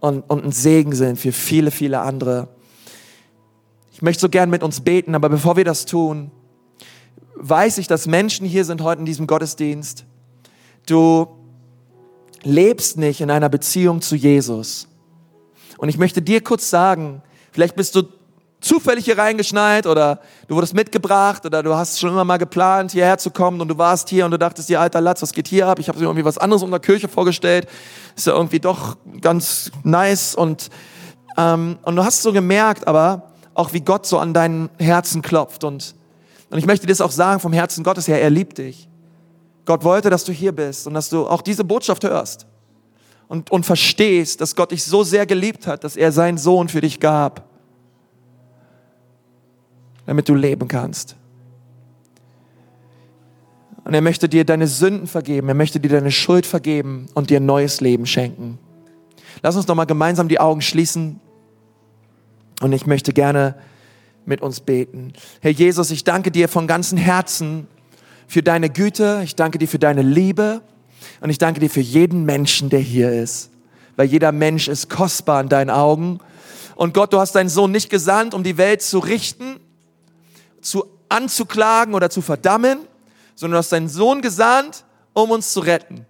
und, 0.00 0.28
und 0.28 0.44
ein 0.44 0.50
Segen 0.50 0.92
sind 0.92 1.18
für 1.18 1.30
viele, 1.30 1.70
viele 1.70 2.00
andere. 2.00 2.48
Ich 3.92 4.02
möchte 4.02 4.22
so 4.22 4.28
gern 4.28 4.50
mit 4.50 4.64
uns 4.64 4.80
beten, 4.80 5.14
aber 5.14 5.28
bevor 5.28 5.56
wir 5.56 5.64
das 5.64 5.86
tun, 5.86 6.32
weiß 7.36 7.78
ich, 7.78 7.86
dass 7.86 8.06
Menschen 8.06 8.46
hier 8.46 8.64
sind 8.64 8.82
heute 8.82 9.00
in 9.00 9.06
diesem 9.06 9.26
Gottesdienst. 9.26 10.04
Du 10.86 11.28
lebst 12.42 12.98
nicht 12.98 13.20
in 13.20 13.30
einer 13.30 13.48
Beziehung 13.48 14.02
zu 14.02 14.16
Jesus. 14.16 14.88
Und 15.78 15.88
ich 15.88 15.98
möchte 15.98 16.22
dir 16.22 16.42
kurz 16.42 16.70
sagen, 16.70 17.22
vielleicht 17.52 17.76
bist 17.76 17.94
du 17.94 18.02
zufällig 18.60 19.04
hier 19.04 19.18
reingeschneit 19.18 19.86
oder 19.86 20.20
du 20.48 20.54
wurdest 20.54 20.74
mitgebracht 20.74 21.44
oder 21.44 21.62
du 21.62 21.74
hast 21.74 22.00
schon 22.00 22.10
immer 22.10 22.24
mal 22.24 22.38
geplant, 22.38 22.92
hierher 22.92 23.18
zu 23.18 23.30
kommen 23.30 23.60
und 23.60 23.68
du 23.68 23.76
warst 23.76 24.08
hier 24.08 24.24
und 24.24 24.30
du 24.30 24.38
dachtest 24.38 24.68
dir, 24.68 24.80
alter 24.80 25.00
Latz, 25.00 25.20
was 25.20 25.32
geht 25.32 25.48
hier 25.48 25.66
ab? 25.66 25.78
Ich 25.78 25.88
habe 25.88 25.98
mir 25.98 26.06
irgendwie 26.06 26.24
was 26.24 26.38
anderes 26.38 26.62
unter 26.62 26.80
Kirche 26.80 27.08
vorgestellt. 27.08 27.68
Ist 28.16 28.26
ja 28.26 28.32
irgendwie 28.34 28.60
doch 28.60 28.96
ganz 29.20 29.70
nice 29.82 30.34
und, 30.34 30.70
ähm, 31.36 31.78
und 31.82 31.96
du 31.96 32.04
hast 32.04 32.22
so 32.22 32.32
gemerkt, 32.32 32.86
aber 32.86 33.32
auch 33.52 33.72
wie 33.72 33.80
Gott 33.80 34.06
so 34.06 34.18
an 34.18 34.32
deinen 34.32 34.70
Herzen 34.78 35.20
klopft 35.20 35.64
und, 35.64 35.94
und 36.50 36.58
ich 36.58 36.66
möchte 36.66 36.86
dir 36.86 36.92
das 36.92 37.00
auch 37.00 37.10
sagen 37.10 37.40
vom 37.40 37.52
Herzen 37.52 37.84
Gottes 37.84 38.08
her, 38.08 38.20
er 38.20 38.30
liebt 38.30 38.58
dich. 38.58 38.88
Gott 39.64 39.82
wollte, 39.82 40.10
dass 40.10 40.24
du 40.24 40.32
hier 40.32 40.52
bist 40.52 40.86
und 40.86 40.94
dass 40.94 41.08
du 41.08 41.26
auch 41.26 41.42
diese 41.42 41.64
Botschaft 41.64 42.04
hörst 42.04 42.46
und, 43.28 43.50
und 43.50 43.64
verstehst, 43.64 44.40
dass 44.40 44.54
Gott 44.54 44.70
dich 44.70 44.84
so 44.84 45.02
sehr 45.02 45.26
geliebt 45.26 45.66
hat, 45.66 45.84
dass 45.84 45.96
er 45.96 46.12
seinen 46.12 46.38
Sohn 46.38 46.68
für 46.68 46.80
dich 46.80 47.00
gab 47.00 47.48
damit 50.06 50.28
du 50.28 50.34
leben 50.34 50.68
kannst. 50.68 51.16
Und 53.84 53.92
er 53.92 54.00
möchte 54.00 54.28
dir 54.28 54.44
deine 54.44 54.66
Sünden 54.66 55.06
vergeben, 55.06 55.48
er 55.48 55.54
möchte 55.54 55.78
dir 55.78 55.90
deine 55.90 56.10
Schuld 56.10 56.46
vergeben 56.46 57.06
und 57.14 57.30
dir 57.30 57.38
ein 57.38 57.46
neues 57.46 57.80
Leben 57.80 58.06
schenken. 58.06 58.58
Lass 59.42 59.56
uns 59.56 59.66
doch 59.66 59.74
mal 59.74 59.84
gemeinsam 59.84 60.28
die 60.28 60.40
Augen 60.40 60.62
schließen. 60.62 61.20
Und 62.62 62.72
ich 62.72 62.86
möchte 62.86 63.12
gerne 63.12 63.56
mit 64.26 64.40
uns 64.42 64.60
beten. 64.60 65.12
Herr 65.40 65.50
Jesus, 65.50 65.90
ich 65.90 66.04
danke 66.04 66.30
dir 66.30 66.48
von 66.48 66.66
ganzem 66.66 66.98
Herzen 66.98 67.66
für 68.26 68.42
deine 68.42 68.70
Güte. 68.70 69.20
Ich 69.24 69.36
danke 69.36 69.58
dir 69.58 69.68
für 69.68 69.78
deine 69.78 70.02
Liebe. 70.02 70.62
Und 71.20 71.30
ich 71.30 71.38
danke 71.38 71.60
dir 71.60 71.70
für 71.70 71.80
jeden 71.80 72.24
Menschen, 72.24 72.70
der 72.70 72.80
hier 72.80 73.12
ist. 73.12 73.50
Weil 73.96 74.06
jeder 74.06 74.32
Mensch 74.32 74.68
ist 74.68 74.90
kostbar 74.90 75.40
in 75.40 75.48
deinen 75.48 75.70
Augen. 75.70 76.18
Und 76.74 76.94
Gott, 76.94 77.12
du 77.12 77.18
hast 77.18 77.34
deinen 77.34 77.48
Sohn 77.48 77.70
nicht 77.70 77.90
gesandt, 77.90 78.34
um 78.34 78.42
die 78.42 78.56
Welt 78.56 78.82
zu 78.82 78.98
richten, 78.98 79.60
zu 80.60 80.86
anzuklagen 81.08 81.94
oder 81.94 82.10
zu 82.10 82.22
verdammen, 82.22 82.80
sondern 83.34 83.56
du 83.56 83.58
hast 83.58 83.72
deinen 83.72 83.88
Sohn 83.88 84.22
gesandt, 84.22 84.84
um 85.12 85.30
uns 85.30 85.52
zu 85.52 85.60
retten. 85.60 86.06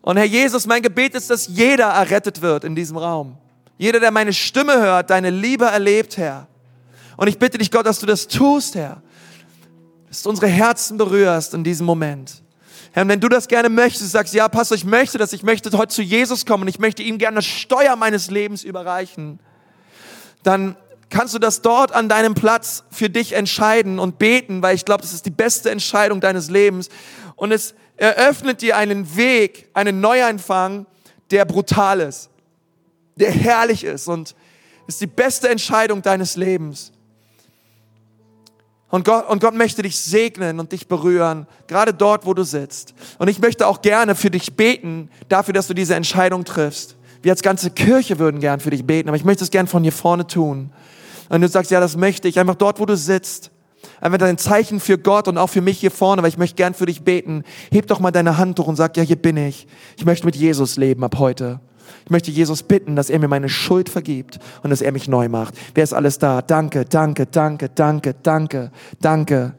Und 0.00 0.16
Herr 0.16 0.24
Jesus, 0.24 0.66
mein 0.66 0.82
Gebet 0.82 1.14
ist, 1.14 1.30
dass 1.30 1.48
jeder 1.48 1.86
errettet 1.86 2.42
wird 2.42 2.64
in 2.64 2.74
diesem 2.74 2.96
Raum. 2.96 3.36
Jeder, 3.76 4.00
der 4.00 4.10
meine 4.10 4.32
Stimme 4.32 4.80
hört, 4.80 5.10
deine 5.10 5.30
Liebe 5.30 5.64
erlebt, 5.64 6.16
Herr. 6.16 6.46
Und 7.16 7.28
ich 7.28 7.38
bitte 7.38 7.58
dich, 7.58 7.70
Gott, 7.70 7.86
dass 7.86 8.00
du 8.00 8.06
das 8.06 8.28
tust, 8.28 8.74
Herr. 8.74 9.02
Dass 10.08 10.22
du 10.22 10.30
unsere 10.30 10.48
Herzen 10.48 10.96
berührst 10.96 11.54
in 11.54 11.64
diesem 11.64 11.86
Moment. 11.86 12.42
Herr, 12.92 13.08
wenn 13.08 13.20
du 13.20 13.28
das 13.28 13.48
gerne 13.48 13.68
möchtest, 13.68 14.12
sagst, 14.12 14.34
ja, 14.34 14.48
Pastor, 14.48 14.76
ich 14.76 14.84
möchte 14.84 15.18
das, 15.18 15.32
ich 15.32 15.42
möchte 15.42 15.76
heute 15.76 15.92
zu 15.92 16.02
Jesus 16.02 16.46
kommen 16.46 16.68
ich 16.68 16.78
möchte 16.78 17.02
ihm 17.02 17.18
gerne 17.18 17.36
das 17.36 17.46
Steuer 17.46 17.96
meines 17.96 18.30
Lebens 18.30 18.62
überreichen, 18.62 19.40
dann 20.44 20.76
kannst 21.10 21.34
du 21.34 21.38
das 21.38 21.62
dort 21.62 21.92
an 21.92 22.08
deinem 22.08 22.34
Platz 22.34 22.84
für 22.90 23.10
dich 23.10 23.32
entscheiden 23.32 23.98
und 23.98 24.18
beten, 24.18 24.62
weil 24.62 24.74
ich 24.74 24.84
glaube, 24.84 25.02
das 25.02 25.12
ist 25.12 25.26
die 25.26 25.30
beste 25.30 25.70
Entscheidung 25.70 26.20
deines 26.20 26.50
Lebens. 26.50 26.88
Und 27.36 27.52
es 27.52 27.74
eröffnet 27.96 28.62
dir 28.62 28.76
einen 28.76 29.16
Weg, 29.16 29.68
einen 29.74 30.00
Neuanfang, 30.00 30.86
der 31.30 31.44
brutal 31.44 32.00
ist, 32.00 32.30
der 33.16 33.30
herrlich 33.30 33.84
ist 33.84 34.08
und 34.08 34.34
ist 34.86 35.00
die 35.00 35.06
beste 35.06 35.48
Entscheidung 35.48 36.02
deines 36.02 36.36
Lebens. 36.36 36.92
Und 38.94 39.04
Gott, 39.04 39.28
und 39.28 39.40
Gott 39.40 39.56
möchte 39.56 39.82
dich 39.82 39.98
segnen 39.98 40.60
und 40.60 40.70
dich 40.70 40.86
berühren, 40.86 41.48
gerade 41.66 41.92
dort, 41.92 42.26
wo 42.26 42.32
du 42.32 42.44
sitzt. 42.44 42.94
Und 43.18 43.26
ich 43.26 43.40
möchte 43.40 43.66
auch 43.66 43.82
gerne 43.82 44.14
für 44.14 44.30
dich 44.30 44.54
beten, 44.54 45.10
dafür, 45.28 45.52
dass 45.52 45.66
du 45.66 45.74
diese 45.74 45.96
Entscheidung 45.96 46.44
triffst. 46.44 46.94
Wir 47.20 47.32
als 47.32 47.42
ganze 47.42 47.72
Kirche 47.72 48.20
würden 48.20 48.38
gern 48.38 48.60
für 48.60 48.70
dich 48.70 48.86
beten, 48.86 49.08
aber 49.08 49.16
ich 49.16 49.24
möchte 49.24 49.42
es 49.42 49.50
gern 49.50 49.66
von 49.66 49.82
hier 49.82 49.90
vorne 49.90 50.28
tun. 50.28 50.70
Und 51.28 51.40
du 51.40 51.48
sagst, 51.48 51.72
ja, 51.72 51.80
das 51.80 51.96
möchte 51.96 52.28
ich, 52.28 52.38
einfach 52.38 52.54
dort, 52.54 52.78
wo 52.78 52.86
du 52.86 52.96
sitzt. 52.96 53.50
Einfach 54.00 54.18
dein 54.18 54.38
Zeichen 54.38 54.78
für 54.78 54.96
Gott 54.96 55.26
und 55.26 55.38
auch 55.38 55.50
für 55.50 55.60
mich 55.60 55.80
hier 55.80 55.90
vorne, 55.90 56.22
weil 56.22 56.28
ich 56.28 56.38
möchte 56.38 56.54
gern 56.54 56.72
für 56.72 56.86
dich 56.86 57.02
beten. 57.02 57.42
Heb 57.72 57.88
doch 57.88 57.98
mal 57.98 58.12
deine 58.12 58.38
Hand 58.38 58.60
hoch 58.60 58.68
und 58.68 58.76
sag, 58.76 58.96
ja, 58.96 59.02
hier 59.02 59.16
bin 59.16 59.36
ich. 59.36 59.66
Ich 59.96 60.04
möchte 60.04 60.24
mit 60.24 60.36
Jesus 60.36 60.76
leben 60.76 61.02
ab 61.02 61.18
heute. 61.18 61.58
Ich 62.04 62.10
möchte 62.10 62.30
Jesus 62.30 62.62
bitten, 62.62 62.96
dass 62.96 63.10
er 63.10 63.18
mir 63.18 63.28
meine 63.28 63.48
Schuld 63.48 63.88
vergibt 63.88 64.38
und 64.62 64.70
dass 64.70 64.80
er 64.80 64.92
mich 64.92 65.08
neu 65.08 65.28
macht. 65.28 65.54
Wer 65.74 65.84
ist 65.84 65.92
alles 65.92 66.18
da? 66.18 66.42
Danke, 66.42 66.84
danke, 66.84 67.26
danke, 67.26 67.68
danke, 67.68 68.14
danke, 68.22 68.70
danke. 69.00 69.54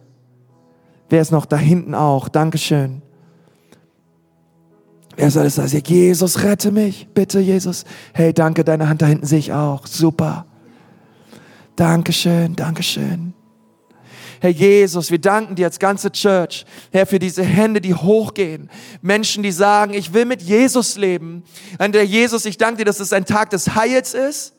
Wer 1.09 1.21
ist 1.21 1.31
noch 1.31 1.45
da 1.45 1.57
hinten 1.57 1.93
auch? 1.93 2.29
Dankeschön. 2.29 3.01
Wer 5.15 5.27
ist 5.27 5.37
alles 5.37 5.55
da? 5.55 5.65
Jesus, 5.65 6.43
rette 6.43 6.71
mich, 6.71 7.07
bitte, 7.13 7.39
Jesus. 7.39 7.85
Hey, 8.13 8.33
danke, 8.33 8.63
deine 8.63 8.89
Hand 8.89 9.01
da 9.01 9.05
hinten 9.05 9.25
sehe 9.25 9.39
ich 9.39 9.53
auch. 9.53 9.85
Super. 9.87 10.45
Dankeschön, 11.75 12.55
Dankeschön. 12.55 13.34
Herr 14.45 14.51
Jesus, 14.51 15.09
wir 15.09 15.17
danken 15.17 15.55
dir 15.55 15.65
als 15.65 15.79
ganze 15.79 16.11
Church, 16.11 16.67
Herr, 16.91 17.07
für 17.07 17.17
diese 17.17 17.41
Hände, 17.41 17.81
die 17.81 17.95
hochgehen. 17.95 18.69
Menschen, 19.01 19.41
die 19.41 19.51
sagen, 19.51 19.95
ich 19.95 20.13
will 20.13 20.25
mit 20.25 20.43
Jesus 20.43 20.97
leben. 20.97 21.43
Und 21.79 21.95
der 21.95 22.05
Jesus, 22.05 22.45
ich 22.45 22.59
danke 22.59 22.77
dir, 22.77 22.85
dass 22.85 22.99
es 22.99 23.11
ein 23.11 23.25
Tag 23.25 23.49
des 23.49 23.73
Heils 23.73 24.13
ist 24.13 24.53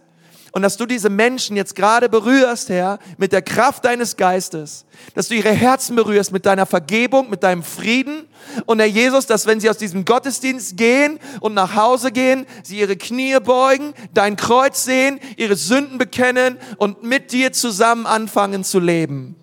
und 0.51 0.63
dass 0.63 0.77
du 0.77 0.87
diese 0.87 1.09
Menschen 1.09 1.55
jetzt 1.55 1.77
gerade 1.77 2.09
berührst, 2.09 2.69
Herr, 2.69 2.99
mit 3.17 3.31
der 3.31 3.43
Kraft 3.43 3.85
deines 3.85 4.17
Geistes, 4.17 4.87
dass 5.15 5.29
du 5.29 5.37
ihre 5.37 5.53
Herzen 5.53 5.95
berührst 5.95 6.33
mit 6.33 6.47
deiner 6.47 6.67
Vergebung, 6.67 7.31
mit 7.31 7.45
deinem 7.45 7.63
Frieden 7.63 8.25
und 8.65 8.81
Herr 8.81 8.87
Jesus, 8.87 9.27
dass 9.27 9.47
wenn 9.47 9.61
sie 9.61 9.71
aus 9.71 9.79
diesem 9.79 10.05
Gottesdienst 10.05 10.77
gehen 10.77 11.21
und 11.39 11.55
nach 11.55 11.77
Hause 11.77 12.11
gehen, 12.11 12.45
sie 12.65 12.81
ihre 12.81 12.97
Knie 12.97 13.39
beugen, 13.39 13.95
dein 14.13 14.35
Kreuz 14.35 14.85
sehen, 14.85 15.21
ihre 15.37 15.55
Sünden 15.55 15.97
bekennen 15.97 16.59
und 16.79 17.05
mit 17.05 17.31
dir 17.31 17.53
zusammen 17.53 18.05
anfangen 18.05 18.65
zu 18.65 18.81
leben 18.81 19.37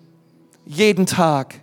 jeden 0.66 1.06
Tag. 1.06 1.60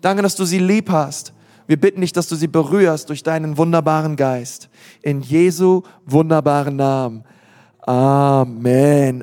Danke, 0.00 0.22
dass 0.22 0.36
du 0.36 0.44
sie 0.44 0.58
lieb 0.58 0.90
hast. 0.90 1.32
Wir 1.66 1.80
bitten 1.80 2.02
dich, 2.02 2.12
dass 2.12 2.28
du 2.28 2.36
sie 2.36 2.48
berührst 2.48 3.08
durch 3.08 3.22
deinen 3.22 3.56
wunderbaren 3.56 4.16
Geist. 4.16 4.68
In 5.02 5.22
Jesu 5.22 5.82
wunderbaren 6.04 6.76
Namen. 6.76 7.24
Amen. 7.80 9.22